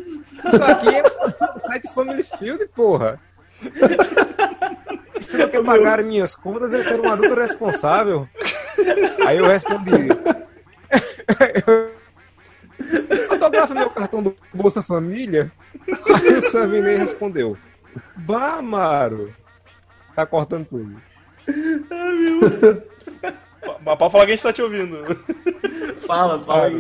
[0.45, 1.03] Isso aqui é
[1.67, 3.19] site Family Field, porra.
[5.23, 8.29] Se não quer pagar minhas contas é ser um adulto responsável.
[9.27, 10.09] Aí eu respondi.
[13.29, 15.51] Fotografa meu cartão do Bolsa Família?
[15.89, 17.57] Aí o Savinei respondeu.
[18.17, 19.33] Bah, Maro.
[20.15, 20.97] Tá cortando tudo.
[23.85, 24.99] Mas pode falar que a gente tá te ouvindo.
[26.07, 26.71] Fala, fala.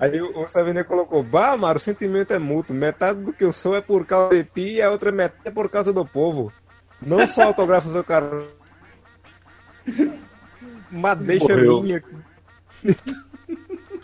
[0.00, 2.74] Aí o Savinei colocou, bah, Maro, o sentimento é mútuo.
[2.74, 5.50] Metade do que eu sou é por causa de ti e a outra metade é
[5.50, 6.52] por causa do povo.
[7.00, 8.46] Não só autografa o seu cara.
[10.90, 11.82] Uma deixa Morreu.
[11.82, 12.02] minha.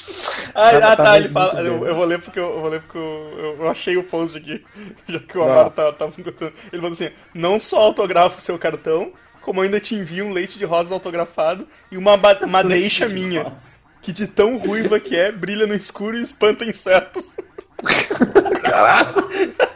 [0.53, 1.61] Ah, Tá- ah, tá tá, ele fala.
[1.61, 4.37] Eu, eu vou ler porque eu, eu vou ler porque eu, eu- achei o post
[4.37, 4.65] aqui.
[5.07, 5.43] Já que o.
[5.45, 6.29] Amaro tá, tá muito.
[6.73, 10.59] Ele manda assim: não só autografa o seu cartão, como ainda te envia um leite
[10.59, 12.17] de rosas autografado e uma
[12.49, 13.55] madeixa minha.
[14.03, 17.33] Que de tão ruiva que é, brilha no escuro e espanta insetos.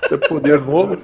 [0.05, 0.99] Isso é poder novo.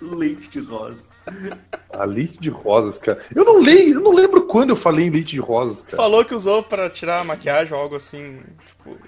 [0.00, 1.13] Leite de rosa.
[1.96, 3.24] Ah, leite de rosas, cara.
[3.32, 5.96] Eu não leio, eu não lembro quando eu falei em leite de rosas, cara.
[5.96, 8.40] Falou que usou pra tirar a maquiagem ou algo assim.
[8.66, 8.98] Tipo.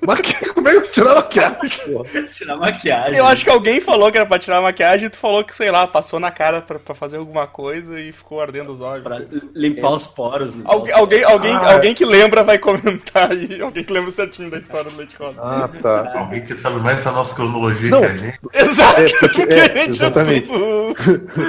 [0.00, 2.22] Como é que a maquiagem, porra?
[2.32, 3.16] Tirar maquiagem.
[3.18, 5.54] Eu acho que alguém falou que era pra tirar a maquiagem e tu falou que,
[5.56, 9.02] sei lá, passou na cara pra, pra fazer alguma coisa e ficou ardendo os olhos.
[9.02, 9.22] Pra
[9.54, 10.54] limpar os poros.
[10.54, 11.72] limpar Algu- os alguém, alguém, Ah.
[11.74, 13.60] alguém que lembra vai comentar aí.
[13.62, 15.40] Alguém que lembra certinho da história do Leite Rosa.
[15.40, 16.12] Ah, tá.
[16.20, 18.00] Alguém que sabe mais da nossa cronologia Não.
[18.00, 18.38] que a gente.
[18.52, 19.00] Exato!
[19.00, 20.46] É, porque- porque é, a gente exatamente.
[20.48, 20.94] tudo,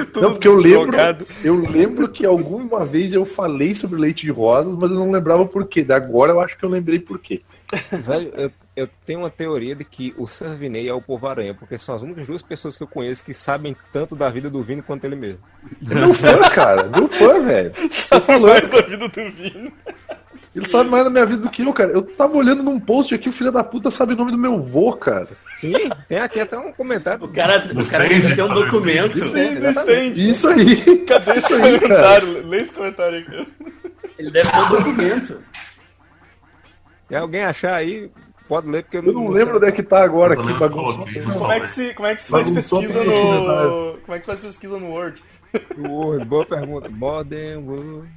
[0.06, 0.96] tudo Não, porque eu lembro,
[1.44, 5.44] eu lembro que alguma vez eu falei sobre leite de rosas, mas eu não lembrava
[5.44, 5.82] por quê.
[5.84, 7.40] Da Agora eu acho que eu lembrei por quê.
[7.92, 11.76] Velho, eu, eu tenho uma teoria de que o Servinei é o povo aranha, porque
[11.78, 14.82] são as únicas duas pessoas que eu conheço que sabem tanto da vida do Vini
[14.82, 15.40] quanto ele mesmo.
[15.90, 16.84] É meu fã, cara.
[16.84, 17.72] Meu fã, velho.
[17.90, 18.48] Sabe falando.
[18.48, 19.72] mais da vida do Vini.
[20.54, 21.92] Ele sabe mais da minha vida do que eu, cara.
[21.92, 24.58] Eu tava olhando num post aqui, o filho da puta sabe o nome do meu
[24.58, 25.28] vô, cara.
[25.58, 25.74] Sim,
[26.08, 27.22] tem aqui até um comentário.
[27.26, 29.18] O cara, No o cara stand, tem que ter um documento.
[29.18, 30.12] Sim, do stand.
[30.16, 31.04] Isso aí.
[31.04, 31.80] Cadê esse Isso aí, cara.
[31.80, 32.46] comentário?
[32.46, 33.46] Lê esse comentário aí, cara.
[34.18, 35.42] Ele deve ter um documento.
[37.08, 38.10] Se alguém achar aí,
[38.48, 41.38] pode ler, porque eu Eu não lembro onde é que tá agora aqui, bagunça.
[41.38, 43.12] Como é que se, como é que se faz pesquisa no.
[43.12, 43.98] comentário.
[44.04, 45.22] Como é que se faz pesquisa no Word?
[45.78, 46.88] Word, boa pergunta.
[46.88, 48.08] Modern Word.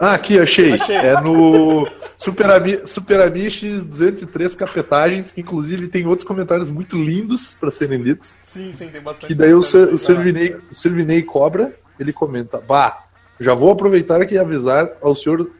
[0.00, 0.74] Ah, aqui, achei.
[0.74, 0.94] Achei.
[0.94, 1.86] É no
[2.16, 8.00] Super, Ami Super Amish 203 Capetagens, que inclusive tem outros comentários muito lindos pra serem
[8.00, 8.34] lidos.
[8.44, 9.26] Sim, sim, tem bastante.
[9.26, 9.98] Que daí o, Ser- o.
[9.98, 13.06] Servinei, o Servinei Cobra, ele comenta: Bah,
[13.40, 15.50] já vou aproveitar aqui e avisar ao senhor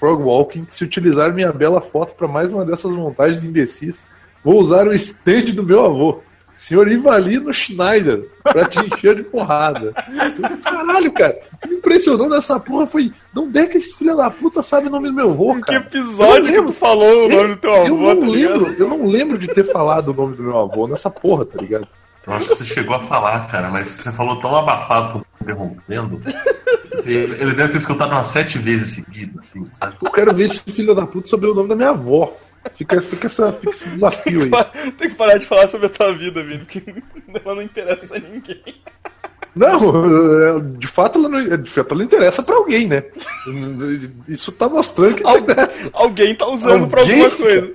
[0.00, 3.98] Frogwalking que se utilizar minha bela foto para mais uma dessas montagens imbecis,
[4.42, 6.20] vou usar o stand do meu avô,
[6.56, 9.92] senhor Ivalino Schneider, pra te encher de porrada.
[10.64, 14.16] Caralho, cara, o que me impressionou nessa porra foi: de onde é que esse filho
[14.16, 15.78] da puta sabe o nome do meu avô, Em que cara?
[15.80, 18.58] episódio Eu que tu falou o nome do teu Eu avô, não tá ligado?
[18.64, 21.60] lembro, eu não lembro de ter falado o nome do meu avô nessa porra, tá
[21.60, 21.86] ligado?
[22.26, 26.20] Eu acho que você chegou a falar, cara, mas você falou tão abafado interrompendo.
[26.92, 29.96] Assim, Ele ele deve ter escutado umas sete vezes seguidas, assim, sabe?
[30.02, 32.36] Eu quero ver se o filho da puta souber o nome da minha avó.
[32.76, 34.50] Fica, fica, essa, fica esse desafio aí.
[34.98, 36.82] Tem que parar de falar sobre a tua vida, Vini, porque
[37.42, 38.62] ela não interessa a ninguém.
[39.56, 43.02] Não, é, de fato ela não, de fato ela interessa pra alguém, né?
[44.28, 45.38] Isso tá mostrando que Al-.
[45.94, 47.74] Alguém tá usando pra Alguém alguma fica- coisa.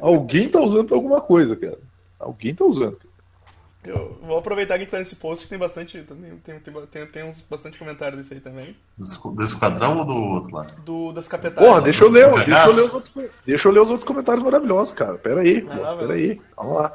[0.00, 1.78] alguém tá usando pra alguma coisa, cara.
[2.18, 2.98] Alguém tá usando.
[3.84, 5.98] Eu vou aproveitar que a gente tá nesse post que tem bastante.
[6.02, 8.76] Tem, tem, tem, tem, tem uns bastante comentários disso aí também.
[8.96, 10.66] Do esqu- do esquadrão ou do outro lá?
[10.84, 11.66] Do, das capetagens.
[11.68, 13.12] Porra, deixa eu ler, deixa eu ler os outros,
[13.44, 15.14] deixa eu ler os outros comentários maravilhosos, cara.
[15.18, 16.40] Pera aí, pô, vai pera aí.
[16.56, 16.92] Vamos lá.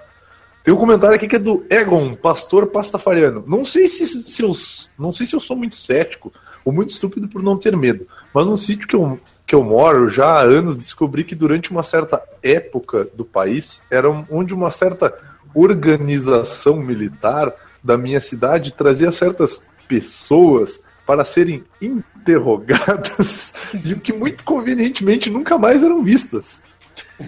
[0.63, 3.43] Tem um comentário aqui que é do Egon, pastor pastafariano.
[3.45, 4.51] Não sei se, se eu
[4.97, 6.31] não sei se eu sou muito cético
[6.63, 10.09] ou muito estúpido por não ter medo, mas no sítio que eu, que eu moro
[10.09, 15.17] já há anos descobri que durante uma certa época do país era onde uma certa
[15.57, 17.53] organização militar
[17.83, 23.53] da minha cidade trazia certas pessoas para serem interrogadas
[23.83, 26.61] e o que muito convenientemente nunca mais eram vistas.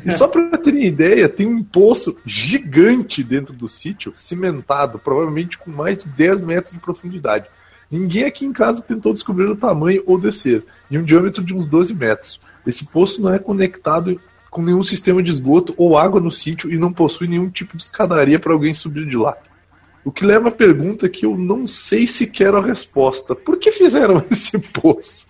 [0.05, 5.71] E só para terem ideia, tem um poço gigante dentro do sítio, cimentado, provavelmente com
[5.71, 7.47] mais de 10 metros de profundidade.
[7.89, 11.65] Ninguém aqui em casa tentou descobrir o tamanho ou descer, e um diâmetro de uns
[11.65, 12.39] 12 metros.
[12.67, 14.19] Esse poço não é conectado
[14.49, 17.83] com nenhum sistema de esgoto ou água no sítio e não possui nenhum tipo de
[17.83, 19.37] escadaria para alguém subir de lá.
[20.03, 23.35] O que leva à pergunta que eu não sei se quero a resposta.
[23.35, 25.27] Por que fizeram esse poço?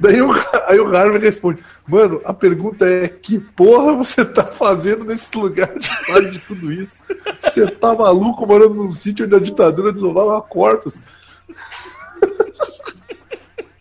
[0.00, 0.32] Daí o,
[0.66, 5.76] aí o Harvey responde: Mano, a pergunta é: que porra você tá fazendo nesse lugar
[5.76, 6.94] de história de tudo isso?
[7.40, 11.02] Você tá maluco morando num sítio onde a ditadura desovava corpos?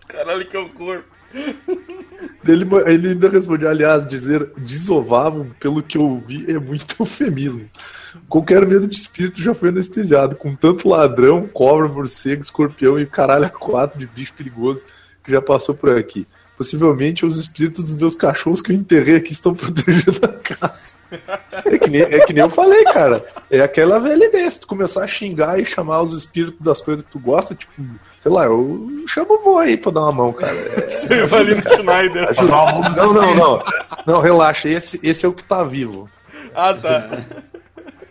[0.08, 1.04] Caralho, que horror.
[2.48, 7.66] Ele, ele ainda responde: Aliás, dizer desovavam, pelo que eu vi, é muito eufemismo.
[8.30, 13.46] Qualquer medo de espírito já foi anestesiado, com tanto ladrão, cobra, morcego, escorpião e caralho
[13.46, 14.82] a quatro de bicho perigoso
[15.24, 16.26] que já passou por aqui.
[16.58, 20.98] Possivelmente os espíritos dos meus cachorros que eu enterrei aqui estão protegendo a casa.
[21.66, 23.24] É que, nem, é que nem eu falei, cara.
[23.50, 24.50] É aquela velha ideia.
[24.50, 27.74] Se tu começar a xingar e chamar os espíritos das coisas que tu gosta, tipo,
[28.28, 30.54] sei lá, eu chamo o vô aí pra dar uma mão, cara.
[30.78, 32.36] É, Seu Valino Schneider.
[32.36, 33.64] Pra dar uma mão dos não, não, não.
[34.06, 34.68] Não, relaxa.
[34.70, 36.10] Esse, esse é o que tá vivo.
[36.54, 37.10] Ah, tá.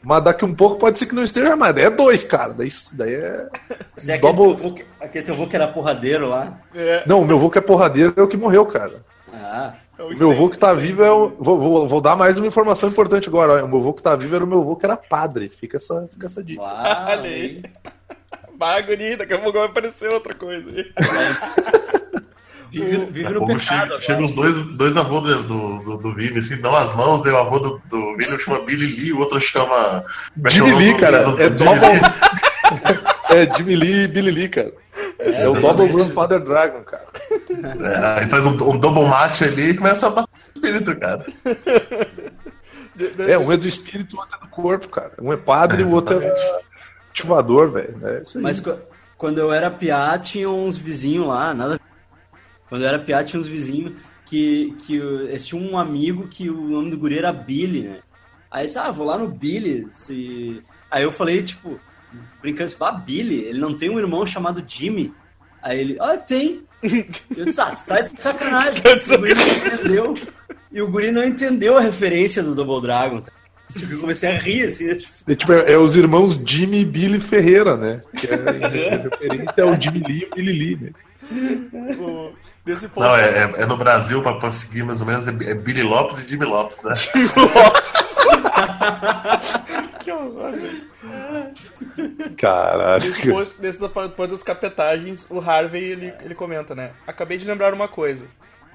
[0.03, 1.75] Mas daqui um pouco pode ser que não esteja mais.
[1.75, 2.53] Daí é dois, cara.
[2.55, 3.49] Daí, daí é.
[3.97, 6.59] Você é aquele Double- teu, vô aquele teu vô que era porradeiro lá.
[6.75, 9.05] É, Não, o meu vô que é porradeiro é o que morreu, cara.
[9.35, 11.33] Ah, é meu vô que tá vivo é o.
[11.41, 13.63] Vou, vou, vou dar mais uma informação importante agora.
[13.63, 13.65] ó.
[13.67, 15.49] O meu vô que tá vivo era o meu vô que era padre.
[15.49, 16.63] Fica essa, fica essa dica.
[16.63, 17.17] lá,
[18.87, 20.93] Guri, daqui a pouco vai aparecer outra coisa aí.
[22.69, 24.01] Vive, vive no pecado chega, agora.
[24.01, 27.31] chega os dois, dois avôs do, do, do, do Vini, assim, dão as mãos, e
[27.31, 30.05] o avô do, do Vini chama Billy Lee, o outro chama.
[30.45, 31.23] é é o Jimmy Lee, cara.
[31.23, 31.89] do- É double.
[31.89, 32.01] Lee?
[33.31, 34.73] É Jimmy Lee e Billy Lee, cara.
[35.19, 35.61] É o Exatamente.
[35.63, 37.05] Double Grandfather Dragon, cara.
[37.81, 41.25] É, aí faz um, um double match ali e começa a bater o espírito, cara.
[43.29, 45.13] É, um é do espírito, o outro é do corpo, cara.
[45.21, 46.33] Um é padre e o outro é.
[47.17, 47.97] Ativador, velho.
[48.03, 48.23] É.
[48.37, 48.79] Mas qu-
[49.17, 51.81] quando eu era piá, tinha uns vizinhos lá, nada.
[52.69, 56.61] Quando eu era piá, tinha uns vizinhos que, que eles tinham um amigo que o
[56.69, 57.99] nome do guri era Billy, né?
[58.51, 59.87] Aí eu disse, ah, vou lá no Billy.
[59.91, 60.63] Se...
[60.91, 61.81] Aí eu falei, tipo,
[62.41, 65.13] brincando assim, ah, Billy, ele não tem um irmão chamado Jimmy?
[65.63, 66.63] Aí ele, ah, tem.
[67.37, 68.83] Eu disse, ah, tá de sacanagem.
[68.83, 70.15] Tá de E o guri não entendeu.
[70.73, 73.23] E o guri não entendeu a referência do Double Dragon.
[73.73, 73.81] Tá?
[73.91, 77.21] Eu comecei a rir, assim, tipo, É, tipo, é, é os irmãos Jimmy e Billy
[77.21, 78.03] Ferreira, né?
[78.17, 80.91] Que é, é referência é o Jimmy Lee e o Billy Lee, né?
[81.99, 82.33] o-
[82.65, 83.07] desse ponto.
[83.07, 85.83] Não, é, é, é no Brasil, pra, pra seguir mais ou menos, é, é Billy
[85.83, 86.95] Lopes e Jimmy Lopes, né?
[90.01, 90.85] Que horror, velho.
[92.37, 93.03] Caralho.
[93.81, 96.91] Da parte das capetagens, o Harvey ele, ele comenta, né?
[97.07, 98.27] Acabei de lembrar uma coisa.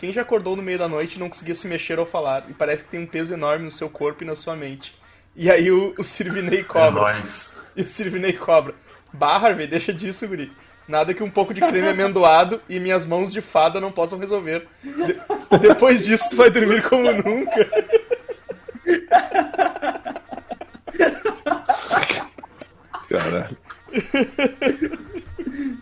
[0.02, 2.54] Quem já acordou no meio da noite e não conseguia se mexer ou falar, e
[2.54, 4.96] parece que tem um peso enorme no seu corpo e na sua mente.
[5.36, 6.90] E aí o, o Sirvinei É cobra.
[7.02, 7.62] nóis.
[7.78, 8.74] E o Sirvinei cobra.
[9.14, 10.52] Bah, Harvey, deixa disso, guri.
[10.88, 14.68] Nada que um pouco de creme amendoado e minhas mãos de fada não possam resolver.
[14.84, 17.70] De- depois disso, tu vai dormir como nunca.
[23.10, 23.58] Caralho.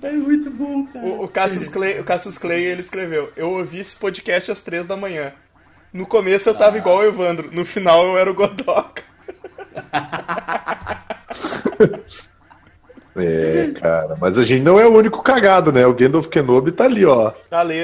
[0.02, 1.06] é muito bom, cara.
[1.06, 4.86] O, o, Cassius Clay, o Cassius Clay, ele escreveu: Eu ouvi esse podcast às três
[4.86, 5.34] da manhã.
[5.92, 9.04] No começo eu tava igual o Evandro, no final eu era o Godoka.
[13.20, 15.86] É, cara, mas a gente não é o único cagado, né?
[15.86, 17.32] O Gandalf Kenobi tá ali, ó.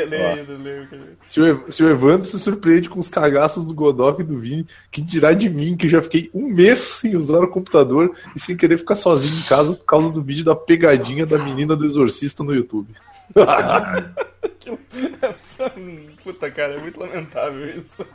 [0.06, 0.34] Lê Ó.
[0.34, 0.86] ainda, lê.
[1.26, 4.66] Se o, se o Evandro se surpreende com os cagaços do Godok e do Vini,
[4.92, 8.56] que dirá de mim, que já fiquei um mês sem usar o computador e sem
[8.56, 12.44] querer ficar sozinho em casa por causa do vídeo da pegadinha da menina do exorcista
[12.44, 12.94] no YouTube.
[16.24, 18.06] Puta, cara, é muito lamentável isso.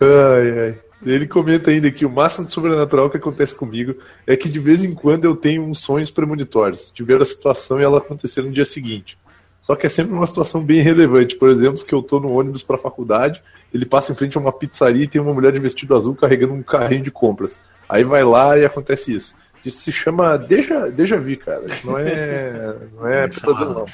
[0.00, 0.78] Ai, ai.
[1.04, 3.94] Ele comenta ainda que o máximo de sobrenatural que acontece comigo
[4.26, 7.80] é que de vez em quando eu tenho uns sonhos premonitórios, de ver a situação
[7.80, 9.16] e ela acontecer no dia seguinte.
[9.60, 11.36] Só que é sempre uma situação bem relevante.
[11.36, 13.42] Por exemplo, que eu tô no ônibus pra faculdade,
[13.72, 16.54] ele passa em frente a uma pizzaria e tem uma mulher de vestido azul carregando
[16.54, 17.58] um carrinho de compras.
[17.88, 19.36] Aí vai lá e acontece isso.
[19.64, 21.64] Isso se chama Deja, deja vu, cara.
[21.66, 23.86] Isso não é, não é pesadelo, não.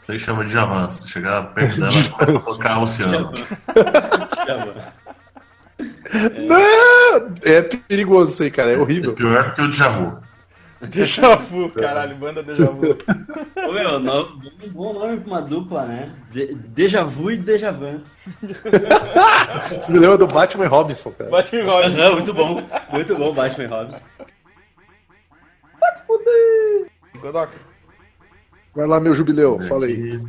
[0.00, 0.92] Isso aí chama de Javan.
[0.92, 3.32] Se tu chegar perto dela, começa a tocar o oceano.
[6.48, 7.32] Não!
[7.42, 8.72] É perigoso isso aí, cara.
[8.72, 9.14] É É horrível.
[9.14, 10.22] pior do que o Djavu.
[10.82, 12.98] Déjà vu, caralho, banda déjà vu.
[13.68, 16.10] Ô, meu, no- vamos bom nome pra uma dupla, né?
[16.32, 18.00] De, Deja vu e Deja Van.
[18.42, 21.30] Você me lembra do Batman e Robinson, cara.
[21.30, 21.86] Bate em roda.
[21.86, 22.60] Aham, muito bom.
[22.90, 24.00] Muito bom, Batman e Robson.
[27.20, 27.52] Godoka.
[28.74, 29.60] Vai lá, meu jubileu.
[29.68, 30.20] Fala aí.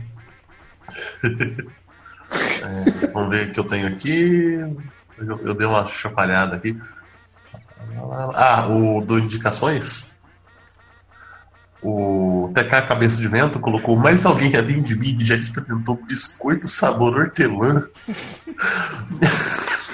[2.34, 4.58] É, vamos ver o que eu tenho aqui.
[5.18, 6.80] Eu, eu dei uma chapalhada aqui.
[8.36, 10.14] Ah, o do Indicações.
[11.82, 16.68] O TK Cabeça de Vento colocou mais alguém além de mim que já experimentou biscoito
[16.68, 17.84] sabor hortelã.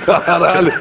[0.06, 0.72] Caralho.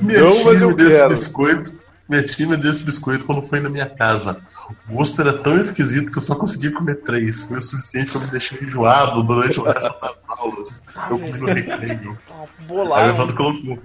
[0.00, 1.08] Me Não, mas eu desse quero.
[1.10, 1.74] biscoito
[2.08, 4.40] Minha tia me deu esse biscoito quando foi na minha casa.
[4.88, 7.42] O gosto era tão esquisito que eu só consegui comer três.
[7.42, 10.82] Foi o suficiente pra me deixar enjoado durante o resto das aulas.
[11.10, 12.18] Eu comi no recreio.
[12.28, 13.08] Tá Aí o bolado.
[13.10, 13.78] Evandro colocou.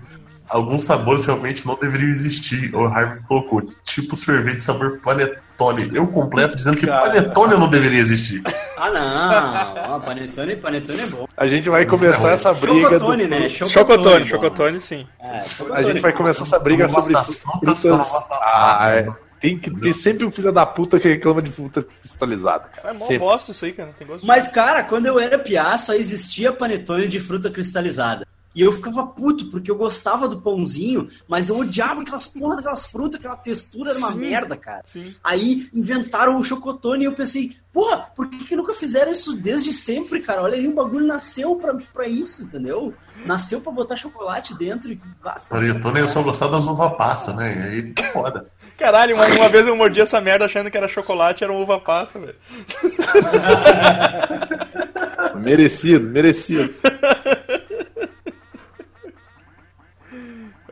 [0.47, 2.73] Alguns sabores realmente não deveriam existir.
[2.75, 5.89] O Harvey colocou, tipo sorvete sabor panetone.
[5.91, 7.01] Eu completo dizendo que Cara.
[7.09, 8.41] panetone não deveria existir.
[8.77, 9.95] Ah, não.
[9.95, 11.27] Ó, panetone, panetone é bom.
[11.37, 12.81] A gente vai começar essa briga.
[12.89, 13.49] Chocotone, do- né?
[13.49, 14.25] Chocotone, é bom.
[14.25, 15.07] chocotone sim.
[15.19, 15.83] É, A chocotone.
[15.87, 19.07] gente vai começar essa briga sobre das frutas, das Ah, é.
[19.39, 22.89] Tem, que, tem sempre um filho da puta que reclama de fruta cristalizada, cara.
[22.89, 23.19] É mó Sempre.
[23.19, 23.89] bosta isso aí, cara.
[23.89, 27.49] Não tem gosto de Mas, cara, quando eu era piá, só existia panetone de fruta
[27.49, 28.25] cristalizada.
[28.55, 32.85] E eu ficava puto, porque eu gostava do pãozinho, mas eu odiava aquelas porra daquelas
[32.85, 34.19] frutas, aquela textura era uma Sim.
[34.19, 34.81] merda, cara.
[34.85, 35.13] Sim.
[35.21, 39.73] Aí inventaram o chocotone e eu pensei, porra, por que, que nunca fizeram isso desde
[39.73, 40.41] sempre, cara?
[40.41, 42.93] Olha aí, o bagulho nasceu pra, pra isso, entendeu?
[43.25, 45.01] Nasceu pra botar chocolate dentro e.
[45.25, 47.55] Ah, Panetone eu só gostava das uva passa, né?
[47.55, 48.49] E aí fica foda.
[48.77, 52.19] Caralho, uma, uma vez eu mordi essa merda achando que era chocolate, era uva passa,
[52.19, 52.35] velho.
[55.35, 56.73] Merecido, merecido.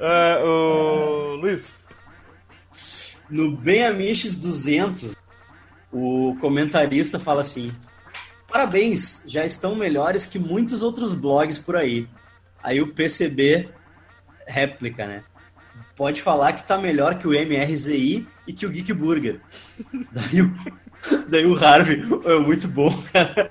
[0.06, 1.36] Ah, o...
[1.38, 1.82] Luiz.
[3.30, 5.16] No Bem Amiches 200,
[5.94, 7.74] o comentarista fala assim:
[8.50, 12.06] Parabéns, já estão melhores que muitos outros blogs por aí.
[12.62, 13.70] Aí o PCB
[14.46, 15.24] réplica, né?
[15.96, 19.40] Pode falar que tá melhor que o MRZI e que o Geek Burger.
[20.12, 20.54] Daí o,
[21.28, 23.50] daí o Harvey, é muito bom, cara.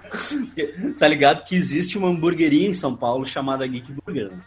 [0.99, 4.31] Tá ligado que existe uma hamburgueria em São Paulo chamada Geek Burger.
[4.31, 4.41] Né?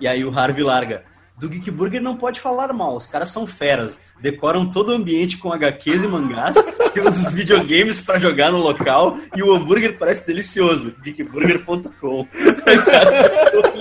[0.00, 1.04] E aí o Harvey larga.
[1.38, 4.00] Do Geek Burger não pode falar mal, os caras são feras.
[4.20, 6.56] Decoram todo o ambiente com HQs e mangás,
[6.92, 10.94] tem os videogames pra jogar no local e o hambúrguer parece delicioso.
[11.02, 12.20] Geekburger.com.
[12.20, 12.26] o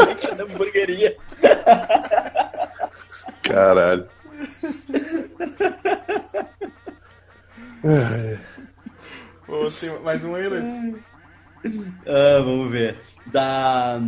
[0.06, 1.18] link da hamburgueria.
[3.42, 4.08] Caralho.
[9.80, 10.68] Tem mais um aí, Luiz.
[12.06, 13.00] Ah, vamos ver.
[13.28, 14.02] Da.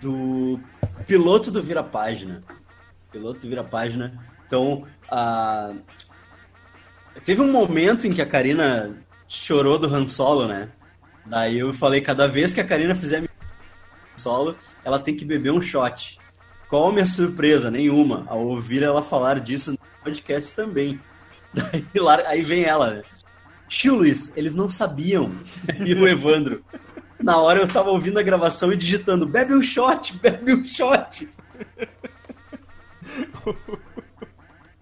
[0.00, 0.60] Do
[1.06, 2.40] piloto do Vira Página.
[3.10, 4.12] Piloto do Vira Página.
[4.46, 5.72] Então, ah,
[7.24, 8.96] teve um momento em que a Karina
[9.28, 10.68] chorou do Han Solo, né?
[11.26, 13.28] Daí eu falei, cada vez que a Karina fizer
[14.14, 16.18] Solo, ela tem que beber um shot.
[16.68, 17.70] Qual a minha surpresa?
[17.70, 18.24] Nenhuma.
[18.26, 21.00] Ao ouvir ela falar disso no podcast também.
[21.54, 23.02] Daí, lá- aí vem ela, né?
[23.68, 25.32] Tio Luiz, eles não sabiam.
[25.84, 26.64] E o Evandro.
[27.20, 31.28] Na hora eu tava ouvindo a gravação e digitando: bebe um shot, bebe um shot.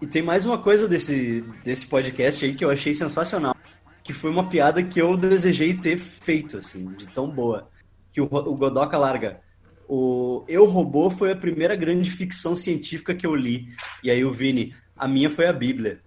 [0.01, 3.55] E tem mais uma coisa desse, desse podcast aí que eu achei sensacional.
[4.03, 7.69] Que foi uma piada que eu desejei ter feito, assim, de tão boa.
[8.11, 9.41] Que o, o Godoka larga.
[9.87, 13.69] O Eu Robô foi a primeira grande ficção científica que eu li.
[14.03, 16.01] E aí o Vini, a minha foi a Bíblia.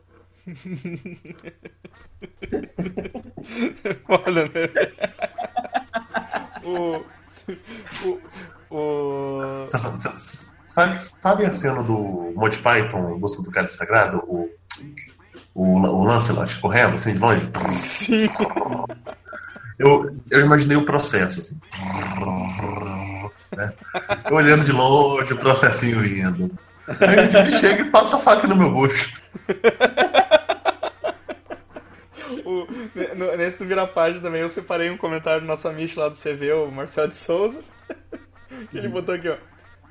[4.09, 4.69] Olha, né?
[6.77, 7.05] o...
[8.71, 8.77] O...
[8.77, 9.69] o...
[10.67, 14.19] Sabe, sabe a cena do Monty Python, Busca do Cálice Sagrado?
[14.27, 14.49] O,
[15.55, 17.51] o, o Lancelot correndo, assim, de longe?
[17.71, 18.29] Sim.
[19.79, 21.61] Eu, eu imaginei o processo, assim.
[23.57, 23.73] Né?
[24.29, 26.51] Eu olhando de longe, o processinho indo.
[27.01, 29.17] Aí ele chega e passa a faca no meu bucho.
[33.37, 36.53] Nesse do Vira Página também eu separei um comentário do nosso amigo lá do CV,
[36.53, 37.61] o Marcelo de Souza.
[38.71, 39.37] Que ele botou aqui, ó.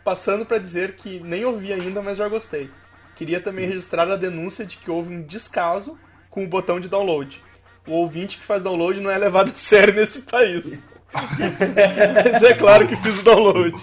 [0.03, 2.69] Passando pra dizer que nem ouvi ainda, mas já gostei.
[3.15, 5.99] Queria também registrar a denúncia de que houve um descaso
[6.29, 7.43] com o botão de download.
[7.87, 10.81] O ouvinte que faz download não é levado a sério nesse país.
[11.13, 13.75] mas é claro que fiz o download.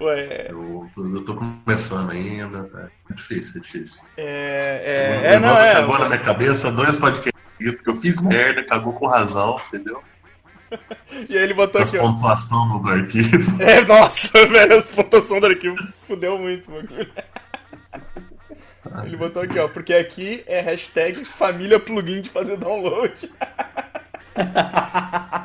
[0.00, 2.88] Ué, Eu, tô- eu tô começando ainda, tá?
[3.10, 4.02] É difícil, é difícil.
[4.16, 4.82] é.
[5.26, 5.72] É, é, não, é.
[5.74, 10.02] cagou na minha cabeça, dois podcasts seguidos, que eu fiz merda, cagou com razão, entendeu?
[11.30, 12.02] E aí ele botou As aqui, ó.
[12.12, 13.56] pontuação do, do arquivo.
[13.62, 15.74] É, nossa, velho, as pontuação do arquivo
[16.06, 16.86] fudeu muito, mano.
[19.04, 23.30] Ele botou aqui, ó, porque aqui é hashtag família plugin de fazer download.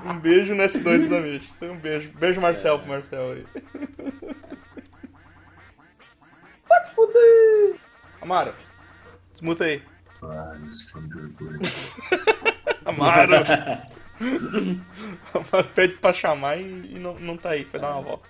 [0.05, 1.47] um beijo no S2 dos amigos.
[1.61, 2.11] Um beijo.
[2.19, 3.45] Beijo, Marcel, pro Marcel aí.
[6.73, 7.75] Pode fuder!
[8.19, 8.53] Amaro,
[9.31, 9.83] desmuta aí.
[10.23, 10.53] Ah.
[12.85, 13.35] Amaro!
[15.33, 18.27] Amaro pede pra chamar e, e não, não tá aí, foi dar uma volta.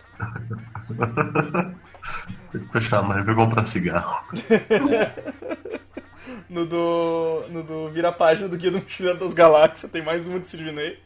[2.52, 4.28] Tem que chamar ele pra comprar cigarro.
[6.50, 10.40] No do, no do Vira Página do Guia do Mochileiro das Galáxias, tem mais uma
[10.40, 11.00] de Sirvinei.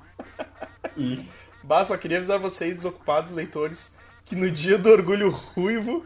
[1.63, 6.05] Bah, só queria avisar vocês, desocupados leitores, que no dia do orgulho ruivo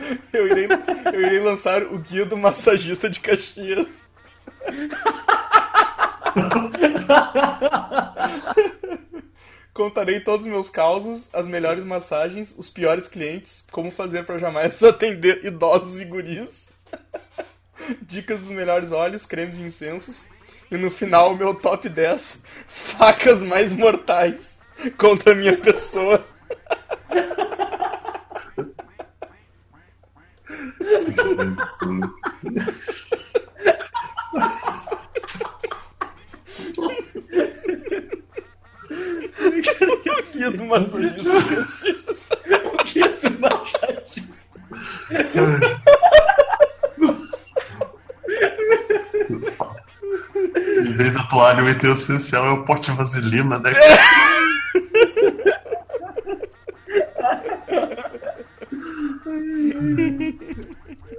[0.32, 0.66] Eu irei,
[1.12, 4.00] eu irei lançar o guia do massagista de Caxias.
[9.72, 14.82] Contarei todos os meus causos, as melhores massagens, os piores clientes, como fazer para jamais
[14.84, 16.70] atender idosos e guris.
[18.02, 20.24] Dicas dos melhores óleos, cremes e incensos.
[20.70, 24.60] E no final, o meu top 10 facas mais mortais
[24.96, 26.24] contra a minha pessoa.
[39.40, 42.22] O guia do massagista Caxias.
[42.84, 44.60] Que do massagista.
[50.84, 53.72] Em vez da toalha, o item essencial é o pote de vaselina, né?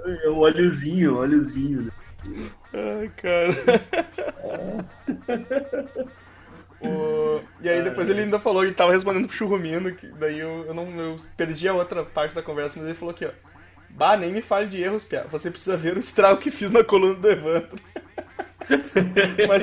[0.04, 1.90] É o óleozinho, o óleozinho.
[2.72, 3.52] Ai, cara.
[6.80, 10.64] O- E aí depois ele ainda falou, ele tava respondendo pro Churrumino, que daí eu,
[10.66, 13.30] eu não eu perdi a outra parte da conversa, mas ele falou aqui, ó.
[13.90, 15.26] Bah, nem me fale de erros, Pia.
[15.30, 17.78] Você precisa ver o estrago que fiz na coluna do Evandro.
[19.48, 19.62] mas,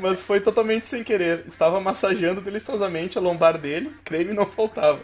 [0.00, 1.44] mas foi totalmente sem querer.
[1.46, 5.00] Estava massageando deliciosamente a lombar dele, creme não faltava.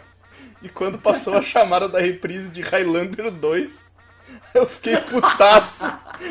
[0.61, 3.88] E quando passou a chamada da reprise de Highlander 2,
[4.53, 5.85] eu fiquei putaço.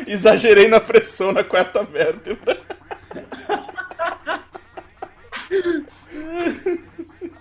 [0.07, 2.59] Exagerei na pressão na quarta vértebra.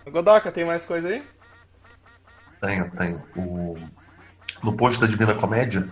[0.10, 1.22] Godoka, tem mais coisa aí?
[2.60, 3.22] Tenho, tenho.
[3.36, 3.76] O...
[4.64, 5.88] No post da Divina Comédia,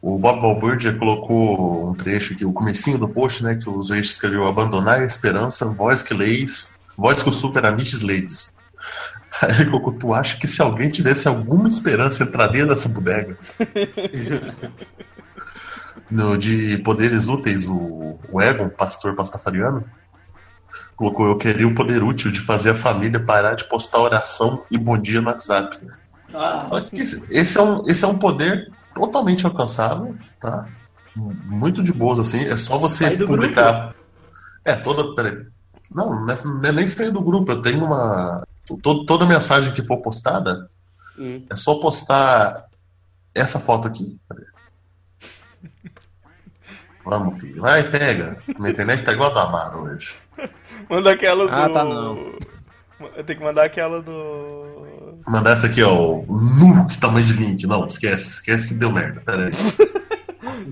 [0.00, 4.00] o Bob Balbúrdia colocou um trecho aqui, o comecinho do post, né, que o Zoe
[4.00, 8.58] escreveu Abandonar a esperança, voz que leis, voz que o super amiches leis.
[9.42, 13.38] Aí tu acha que se alguém tivesse alguma esperança entraria nessa bodega?
[16.10, 19.84] no, de poderes úteis, o, o Egon, pastor pastafariano,
[20.96, 24.76] colocou, eu queria o poder útil de fazer a família parar de postar oração e
[24.76, 25.80] bom dia no WhatsApp.
[26.34, 30.68] Ah, Esse, esse é um, esse é um poder totalmente alcançável, tá?
[31.16, 32.46] Muito de boas, assim.
[32.46, 33.94] É só você publicar.
[34.64, 35.14] É, toda.
[35.14, 35.44] Peraí.
[35.92, 37.50] Não, não é, não é nem sair do grupo.
[37.50, 38.46] Eu tenho uma.
[38.78, 40.68] To- toda mensagem que for postada,
[41.18, 41.44] Hum.
[41.50, 42.66] é só postar
[43.34, 44.18] essa foto aqui.
[47.04, 47.62] Vamos, filho.
[47.62, 48.42] Vai, pega.
[48.58, 50.14] Minha internet tá igual a do Amaro hoje.
[50.88, 51.52] Manda aquela do.
[51.54, 52.34] Ah, tá, não.
[53.16, 55.16] Eu tenho que mandar aquela do.
[55.26, 56.22] Mandar essa aqui, ó.
[56.28, 57.66] Nu, que tamanho de link.
[57.66, 58.30] Não, esquece.
[58.34, 59.20] Esquece que deu merda.
[59.22, 59.52] Pera aí.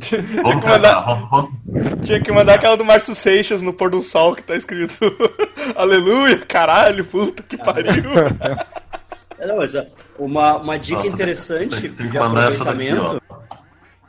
[0.01, 1.21] Tinha que mandar,
[2.03, 4.99] tinha que mandar aquela do Márcio Seixas no pôr do sol que tá escrito
[5.77, 7.93] Aleluia, caralho, puta que pariu.
[9.39, 9.73] É, Não, mas
[10.19, 13.23] uma, uma dica Nossa, interessante tem, tem que de mandar essa daqui, aproveitamento.
[13.31, 13.39] ó.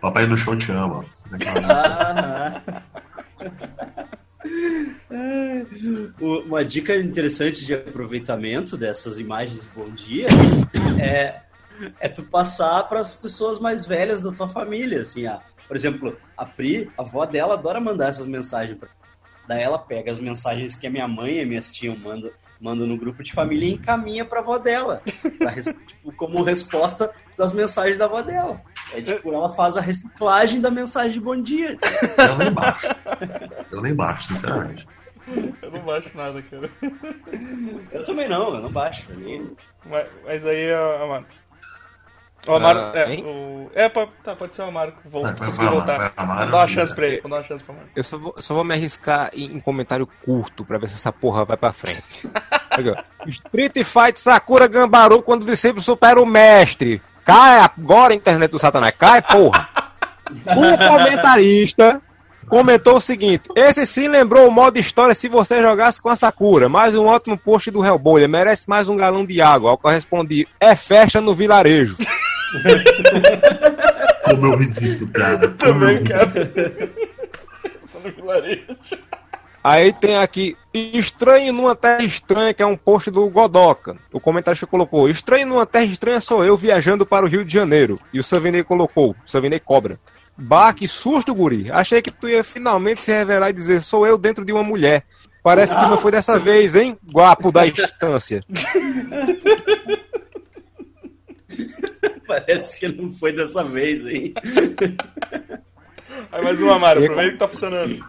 [0.01, 1.05] Papai do show te ama.
[1.11, 1.29] Essa.
[1.67, 2.61] Ah,
[6.19, 10.27] uma dica interessante de aproveitamento dessas imagens de bom dia
[11.01, 11.41] é,
[11.99, 16.17] é tu passar para as pessoas mais velhas da tua família, assim, ah, por exemplo,
[16.35, 18.89] a Pri, a avó dela adora mandar essas mensagens pra
[19.47, 22.29] Daí ela pega as mensagens que a minha mãe e minhas tias mandam,
[22.61, 25.01] mandam no grupo de família e encaminha pra avó dela.
[25.39, 28.61] pra res- tipo, como resposta das mensagens da avó dela.
[28.93, 31.79] É tipo, ela faz a reciclagem da mensagem de bom dia.
[32.29, 32.89] Eu nem baixo.
[33.71, 34.87] Eu nem baixo, sinceramente.
[35.63, 36.69] Eu não baixo nada, cara.
[37.91, 39.03] Eu também não, eu não baixo.
[39.07, 39.55] pra mim.
[39.85, 41.25] Mas, mas aí, ó, Amaro.
[42.47, 42.79] O Amaro.
[42.79, 44.93] Ah, é, o, é pô, tá, pode ser o Amaro.
[45.05, 45.97] Vou, vai, conseguiu vai, voltar.
[45.97, 46.39] vai, Amaro.
[46.39, 47.21] Vamos dar uma chance pra ele.
[47.21, 47.89] Vamos dar uma chance pro Amaro.
[47.95, 51.11] Eu só vou, só vou me arriscar em, em comentário curto pra ver se essa
[51.11, 52.29] porra vai pra frente.
[53.27, 57.01] Street Fight Sakura Gambaru quando discípulo supera o mestre.
[57.25, 58.93] Cai agora a internet do Satanás.
[58.97, 59.67] Cai, porra.
[60.31, 61.99] O comentarista
[62.47, 66.69] comentou o seguinte: Esse sim lembrou o modo história se você jogasse com a Sakura.
[66.69, 68.21] Mais um ótimo post do Hellboy.
[68.21, 69.71] Ele merece mais um galão de água.
[69.71, 71.97] Ao que eu respondi: É festa no vilarejo.
[74.23, 75.45] Como eu ri disso, cara.
[75.45, 76.51] Eu Também, cara.
[77.91, 78.65] Tô no vilarejo.
[79.63, 83.97] Aí tem aqui, estranho numa terra estranha, que é um post do Godoka.
[84.11, 87.99] O comentarista colocou, estranho numa terra estranha sou eu viajando para o Rio de Janeiro.
[88.13, 89.99] E o Savinei colocou, Savinei cobra.
[90.37, 91.69] Bah, que susto, guri.
[91.69, 95.03] Achei que tu ia finalmente se revelar e dizer, sou eu dentro de uma mulher.
[95.43, 98.41] Parece que não foi dessa vez, hein, guapo da instância.
[102.29, 104.33] Parece que não foi dessa vez, hein?
[106.31, 108.05] Aí mais um Amaro, E- aproveita que tá funcionando.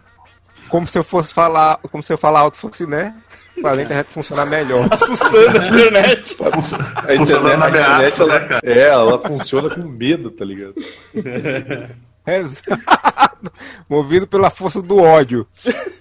[0.69, 3.15] Como se eu fosse falar, como se eu falar alto fosse, né?
[3.63, 4.89] fazer a internet funcionar melhor.
[4.93, 6.37] Assustando a internet.
[6.41, 8.61] A Funcionando na internet, ameaça, ela, né, cara?
[8.65, 10.75] é, ela funciona com medo, tá ligado?
[12.27, 13.53] Exato.
[13.89, 15.47] Movido pela força do ódio.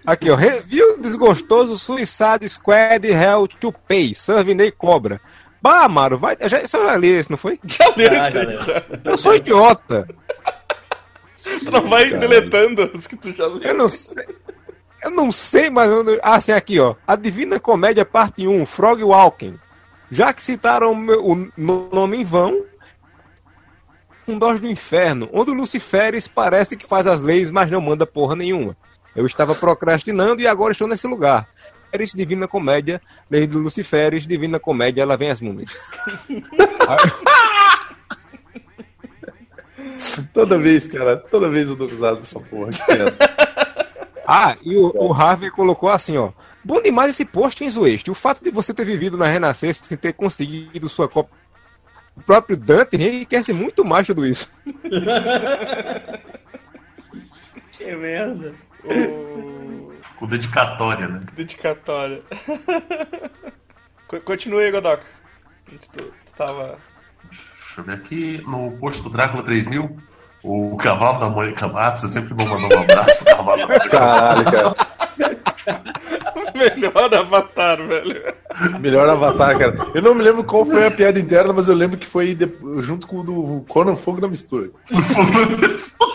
[0.06, 0.36] Aqui, ó.
[0.36, 4.14] Review desgostoso Suicide Squad Hell to Pay.
[4.14, 5.20] Survinei Cobra.
[5.62, 6.38] Bah, Amaro, vai.
[6.42, 7.60] Já, você já leu esse, não foi?
[7.66, 9.02] Já leu Ah, isso já aí, leu.
[9.04, 10.08] Eu sou idiota.
[11.44, 13.74] Tu não vai deletando os que tu já Eu leu.
[13.78, 14.26] não sei.
[15.04, 15.90] Eu não sei, mas.
[15.90, 16.18] Eu não...
[16.22, 16.96] Ah, sim, aqui, ó.
[17.08, 19.58] A Divina Comédia, parte 1, Frog Walking.
[20.12, 22.64] Já que citaram o, meu- o nome em vão.
[24.28, 28.06] Um Dós do Inferno, onde o Luciferes parece que faz as leis, mas não manda
[28.06, 28.78] porra nenhuma.
[29.16, 31.48] Eu estava procrastinando e agora estou nesse lugar.
[31.92, 35.72] Eres Divina Comédia, Lei do Luciferes, Divina Comédia, lá vem as múmias.
[40.34, 42.72] Toda vez, cara, toda vez eu dou risada dessa porra.
[44.32, 46.32] Ah, e o, o Harvey colocou assim, ó.
[46.64, 48.12] Bom demais esse post, hein, Zueste?
[48.12, 51.32] O fato de você ter vivido na Renascença sem ter conseguido sua copa.
[52.16, 54.48] O próprio Dante enriquece muito mais tudo isso.
[57.72, 58.54] Que merda.
[58.84, 59.79] O...
[60.20, 61.22] Com dedicatória, né?
[61.34, 62.22] Dedicatória.
[64.08, 65.04] Co- Continua aí, Godoka.
[65.72, 66.78] Onde Tu, tu tava.
[67.32, 68.42] Deixa eu ver aqui.
[68.46, 69.98] No post do Drácula 3000,
[70.44, 73.90] o cavalo da Mônica Matos, eu sempre vou mandar um abraço pro cavalo da Mônica
[73.90, 74.76] Caralho, cara.
[76.56, 78.34] Melhor avatar, velho.
[78.80, 79.78] Melhor avatar, cara.
[79.94, 82.52] Eu não me lembro qual foi a piada interna, mas eu lembro que foi de-
[82.82, 84.70] junto com o do Conan Fogo na mistura.
[84.92, 85.96] Matos.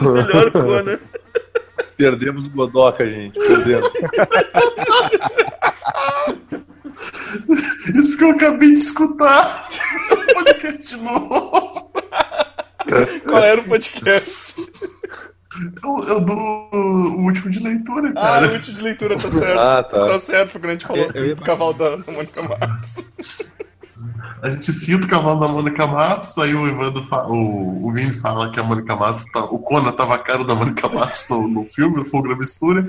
[0.00, 0.98] Melhor Conan.
[1.96, 3.38] Perdemos o Godoka, gente.
[3.38, 3.90] Perdemos.
[7.94, 9.68] Isso porque eu acabei de escutar
[10.10, 11.90] o podcast novo.
[13.26, 14.54] Qual era o podcast?
[15.84, 16.36] Eu, eu dou
[16.72, 18.48] o último de leitura, Ah, cara.
[18.48, 19.58] o último de leitura, tá certo.
[19.58, 20.08] Ah, tá.
[20.08, 23.04] Tá certo, porque a gente falou Eu do cavalo da, da Mônica Matos.
[24.42, 28.50] A gente cita o cavalo da Mônica Matos, aí o Evandro o, o Vini fala
[28.50, 31.96] que a Mônica Matos tá, o Conan tava cara da Mônica Matos no, no filme,
[31.96, 32.88] no Fogo da Mistura,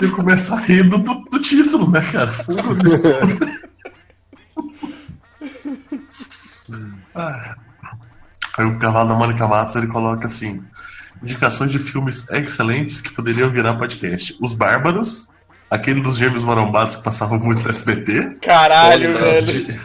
[0.00, 2.32] e começa a rir do, do, do título, né, cara?
[2.32, 3.20] Fogo da Mistura.
[8.58, 10.62] Aí o cavalo da Mônica Matos ele coloca assim:
[11.22, 14.36] indicações de filmes excelentes que poderiam virar podcast.
[14.40, 15.30] Os Bárbaros,
[15.70, 18.36] aquele dos gêmeos marombados que passava muito no SBT.
[18.42, 19.38] Caralho, velho.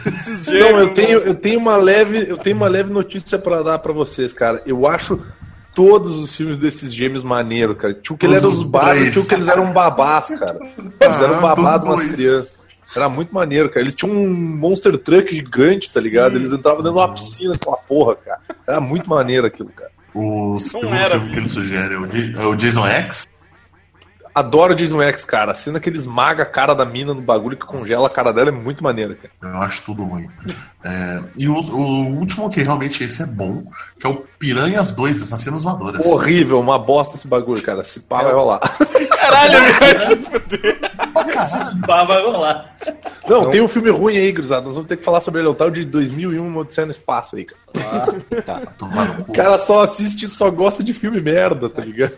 [0.06, 3.62] Esses Não, gêmeos, eu tenho, eu tenho uma leve, eu tenho uma leve notícia pra
[3.62, 4.62] dar pra vocês, cara.
[4.66, 5.20] Eu acho
[5.74, 7.94] todos os filmes desses gêmeos maneiro, cara.
[7.94, 9.12] Tinha o que eles eram os três.
[9.12, 10.58] tinha que eles eram babás, cara.
[11.00, 12.12] Eles eram Ah, umas dois.
[12.12, 12.56] crianças.
[12.96, 13.80] Era muito maneiro, cara.
[13.80, 16.36] Eles tinham um monster truck gigante, tá ligado?
[16.36, 18.40] Eles entravam dentro de uma piscina com a porra, cara.
[18.66, 19.90] Era muito maneiro aquilo, cara.
[20.14, 23.28] O segundo filme que ele sugere é é o Jason X.
[24.36, 25.52] Adoro o Jason X, cara.
[25.52, 28.34] A cena que ele esmaga a cara da mina no bagulho que congela a cara
[28.34, 29.54] dela é muito maneira, cara.
[29.54, 30.28] Eu acho tudo ruim.
[30.84, 33.64] É, e o, o último que realmente esse é bom,
[33.98, 36.04] que é o Piranhas 2, Assassinos Voadoras.
[36.04, 37.82] Horrível, uma bosta esse bagulho, cara.
[37.82, 38.60] Se pá, vai rolar.
[39.08, 40.92] Caralho, ele vai se fuder.
[41.86, 42.76] Pá, vai rolar.
[43.26, 44.66] Não, tem um filme ruim aí, Cruzado.
[44.66, 45.48] Nós vamos ter que falar sobre ele.
[45.48, 48.68] É o tal de 2001, uma Odisseia no Espaço aí, cara.
[48.76, 52.12] Tomar no O cara só assiste e só gosta de filme merda, tá ligado?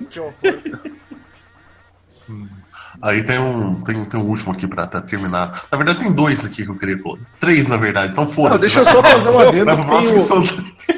[3.03, 5.66] Aí tem um, tem, tem um último aqui pra, pra terminar.
[5.70, 7.22] Na verdade, tem dois aqui que eu queria colocar.
[7.39, 8.12] Três, na verdade.
[8.12, 8.61] Então Não, foda-se.
[8.62, 9.70] deixa eu só fazer um adendo.
[9.72, 10.43] o- são-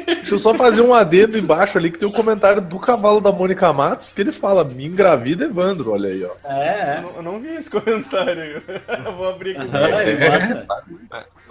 [0.07, 3.33] Deixa eu só fazer um adendo embaixo ali que tem o comentário do cavalo da
[3.33, 5.91] Mônica Matos que ele fala: Me engravida, Evandro.
[5.93, 6.29] Olha aí, ó.
[6.29, 8.63] Eu É, não, eu não vi esse comentário.
[9.05, 9.69] Eu vou abrir aqui.
[9.77, 10.67] é.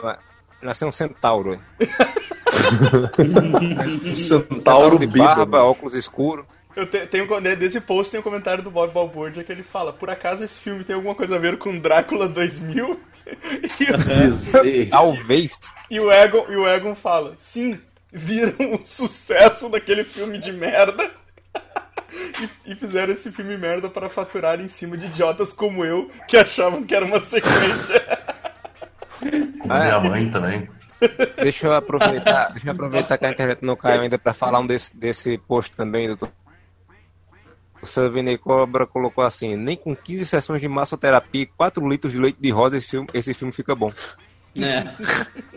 [0.01, 0.19] Bota.
[0.61, 1.53] Nasceu um centauro.
[1.53, 1.59] hein?
[4.13, 5.45] O Centauro de bêbado.
[5.45, 6.45] barba, óculos escuros.
[6.75, 10.09] Eu te, tenho, desse post tem um comentário do Bob Balbúrdia que ele fala: Por
[10.09, 12.99] acaso esse filme tem alguma coisa a ver com Drácula 2000?
[13.79, 15.59] E, o- Talvez.
[15.91, 17.79] e o Egon, e o Egon fala: Sim,
[18.11, 21.11] viram o sucesso daquele filme de merda.
[22.65, 26.37] E, e fizeram esse filme merda para faturar em cima de idiotas como eu que
[26.37, 28.01] achavam que era uma sequência.
[29.59, 30.67] Como minha mãe também.
[31.41, 34.65] Deixa eu aproveitar, deixa eu aproveitar que a internet não caiu ainda para falar um
[34.65, 36.31] desse, desse post também, doutor.
[37.81, 42.19] O Savini Cobra colocou assim: nem com 15 sessões de massoterapia e 4 litros de
[42.19, 43.91] leite de rosa esse filme, esse filme fica bom.
[44.57, 44.83] É.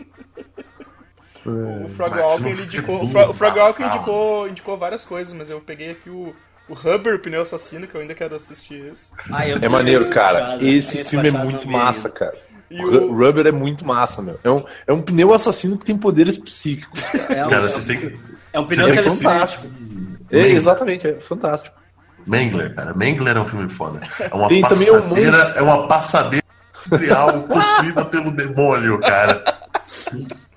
[1.45, 6.09] O Frog Walker indicou, o Frog Walker indicou, indicou várias coisas, mas eu peguei aqui
[6.09, 6.33] o,
[6.69, 9.09] o Rubber, o pneu assassino, que eu ainda quero assistir esse.
[9.29, 10.39] Ah, É maneiro, cara.
[10.39, 12.37] baixado, Esse filme é muito massa, cara.
[12.71, 14.39] E O o, Ru- Rubber é muito massa, meu.
[14.41, 17.01] É um, é um pneu assassino que tem poderes psíquicos.
[17.29, 18.17] É um- Cara, vocês têm que.
[18.53, 19.67] É um pneu Você que ele fantástico.
[20.31, 21.75] É, exatamente, é fantástico.
[22.27, 22.93] Mengler, cara.
[22.95, 24.01] Mengler é um filme foda.
[24.19, 25.01] É uma Tem o passadeira,
[25.31, 25.57] Monstro.
[25.57, 26.45] é uma passadeira
[26.87, 29.43] industrial possuída pelo demônio, cara.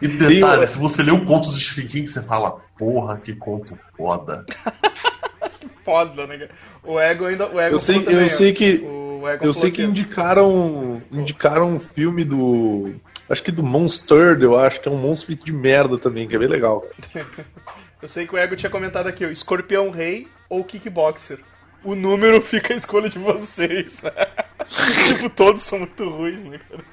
[0.00, 3.16] E detalhe, Tem o- se você lê o conto do Stephen King, você fala, porra,
[3.18, 4.44] que conto foda.
[5.84, 6.36] Foda, né?
[6.38, 6.50] cara?
[6.82, 7.46] O Ego ainda.
[7.46, 11.78] O Ego Eu sei, eu sei que O Ego eu sei que indicaram indicaram um
[11.80, 12.92] filme do
[13.30, 16.34] acho que do Monster, eu acho que é um monstro feito de merda também, que
[16.34, 16.84] é bem legal.
[18.02, 21.38] Eu sei que o Ego tinha comentado aqui, ó, Escorpião Rei ou Kickboxer.
[21.84, 24.02] O número fica a escolha de vocês.
[25.08, 26.84] tipo, todos são muito ruins, né, cara?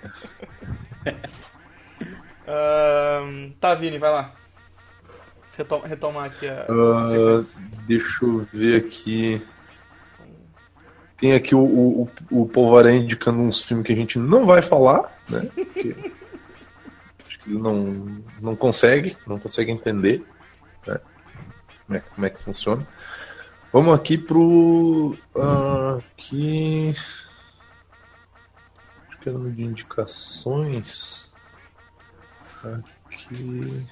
[3.60, 4.34] Tá, Vini, vai lá.
[5.58, 6.66] Retoma, retomar aqui a,
[7.06, 7.62] sequência.
[7.88, 9.42] deixa eu ver aqui.
[11.18, 15.16] Tem aqui o, o, o Polvaré indicando uns filmes que a gente não vai falar,
[15.30, 15.48] né?
[15.54, 15.96] Porque
[17.26, 20.26] acho que ele não, não consegue, não consegue entender
[20.88, 21.00] né?
[21.86, 22.86] como, é, como é que funciona.
[23.74, 25.18] Vamos aqui pro.
[25.36, 26.96] ah, aqui.
[29.10, 31.34] Acho que era no de indicações.
[32.64, 33.88] Aqui.